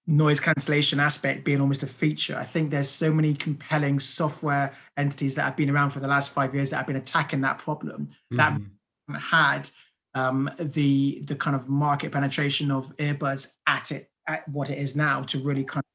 noise 0.07 0.41
cancellation 0.41 0.99
aspect 0.99 1.45
being 1.45 1.61
almost 1.61 1.83
a 1.83 1.87
feature. 1.87 2.37
I 2.37 2.45
think 2.45 2.71
there's 2.71 2.89
so 2.89 3.13
many 3.13 3.35
compelling 3.35 4.01
software 4.01 4.75
entities 4.97 5.35
that 5.37 5.43
have 5.43 5.57
been 5.57 5.71
around 5.71 5.93
for 5.93 6.01
the 6.01 6.09
last 6.09 6.33
five 6.33 6.55
years 6.55 6.71
that 6.71 6.79
have 6.79 6.87
been 6.87 6.97
attacking 6.97 7.41
that 7.43 7.59
problem 7.59 8.09
mm-hmm. 8.33 8.65
that 9.09 9.21
had 9.21 9.71
um, 10.15 10.51
the 10.59 11.23
the 11.27 11.37
kind 11.37 11.55
of 11.55 11.69
market 11.69 12.11
penetration 12.11 12.71
of 12.71 12.95
earbuds 12.97 13.53
at 13.69 13.93
it 13.93 14.11
at 14.27 14.47
what 14.49 14.71
it 14.71 14.79
is 14.79 14.97
now 14.97 15.23
to 15.23 15.39
really 15.39 15.65
kind 15.65 15.85
of 15.85 15.90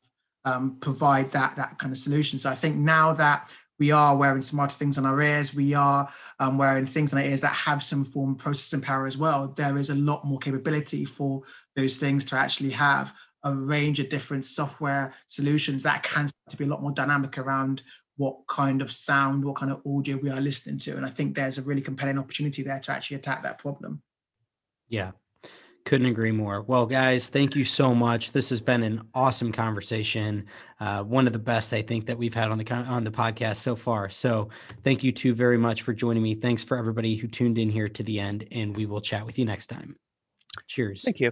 um, 0.45 0.77
provide 0.79 1.31
that 1.31 1.55
that 1.55 1.77
kind 1.79 1.91
of 1.91 1.97
solution. 1.97 2.39
So 2.39 2.49
I 2.49 2.55
think 2.55 2.75
now 2.75 3.13
that 3.13 3.49
we 3.77 3.91
are 3.91 4.15
wearing 4.15 4.41
smarter 4.41 4.75
things 4.75 4.97
on 4.97 5.05
our 5.05 5.21
ears, 5.21 5.53
we 5.53 5.73
are 5.73 6.07
um, 6.39 6.57
wearing 6.57 6.85
things 6.85 7.11
on 7.11 7.19
our 7.19 7.25
ears 7.25 7.41
that 7.41 7.53
have 7.53 7.83
some 7.83 8.05
form 8.05 8.31
of 8.31 8.37
processing 8.37 8.81
power 8.81 9.05
as 9.05 9.17
well. 9.17 9.49
There 9.49 9.77
is 9.77 9.89
a 9.89 9.95
lot 9.95 10.23
more 10.23 10.39
capability 10.39 11.03
for 11.03 11.43
those 11.75 11.97
things 11.97 12.23
to 12.25 12.37
actually 12.37 12.69
have 12.71 13.13
a 13.43 13.53
range 13.53 13.99
of 13.99 14.09
different 14.09 14.45
software 14.45 15.13
solutions 15.27 15.83
that 15.83 16.03
can 16.03 16.29
to 16.49 16.57
be 16.57 16.63
a 16.63 16.67
lot 16.67 16.81
more 16.81 16.91
dynamic 16.91 17.37
around 17.37 17.83
what 18.17 18.37
kind 18.47 18.81
of 18.81 18.91
sound, 18.91 19.43
what 19.43 19.57
kind 19.57 19.71
of 19.71 19.81
audio 19.85 20.17
we 20.17 20.29
are 20.29 20.39
listening 20.39 20.77
to. 20.79 20.95
And 20.95 21.05
I 21.05 21.09
think 21.09 21.35
there's 21.35 21.57
a 21.57 21.61
really 21.61 21.81
compelling 21.81 22.17
opportunity 22.17 22.63
there 22.63 22.79
to 22.79 22.91
actually 22.91 23.17
attack 23.17 23.43
that 23.43 23.57
problem. 23.57 24.01
Yeah. 24.87 25.11
Couldn't 25.85 26.07
agree 26.07 26.31
more. 26.31 26.63
Well, 26.63 26.87
guys, 26.87 27.29
thank 27.29 27.55
you 27.55 27.63
so 27.63 27.93
much. 27.93 28.31
This 28.31 28.49
has 28.49 28.59
been 28.59 28.81
an 28.81 29.07
awesome 29.13 29.51
conversation. 29.51 30.47
Uh, 30.79 31.03
one 31.03 31.27
of 31.27 31.33
the 31.33 31.39
best 31.39 31.73
I 31.73 31.83
think 31.83 32.07
that 32.07 32.17
we've 32.17 32.33
had 32.33 32.49
on 32.49 32.57
the 32.57 32.73
on 32.73 33.03
the 33.03 33.11
podcast 33.11 33.57
so 33.57 33.75
far. 33.75 34.09
So, 34.09 34.49
thank 34.83 35.03
you 35.03 35.11
two 35.11 35.35
very 35.35 35.59
much 35.59 35.83
for 35.83 35.93
joining 35.93 36.23
me. 36.23 36.33
Thanks 36.33 36.63
for 36.63 36.75
everybody 36.77 37.15
who 37.15 37.27
tuned 37.27 37.59
in 37.59 37.69
here 37.69 37.87
to 37.87 38.01
the 38.01 38.19
end, 38.19 38.47
and 38.51 38.75
we 38.75 38.87
will 38.87 39.01
chat 39.01 39.27
with 39.27 39.37
you 39.37 39.45
next 39.45 39.67
time. 39.67 39.95
Cheers. 40.67 41.03
Thank 41.03 41.19
you. 41.19 41.31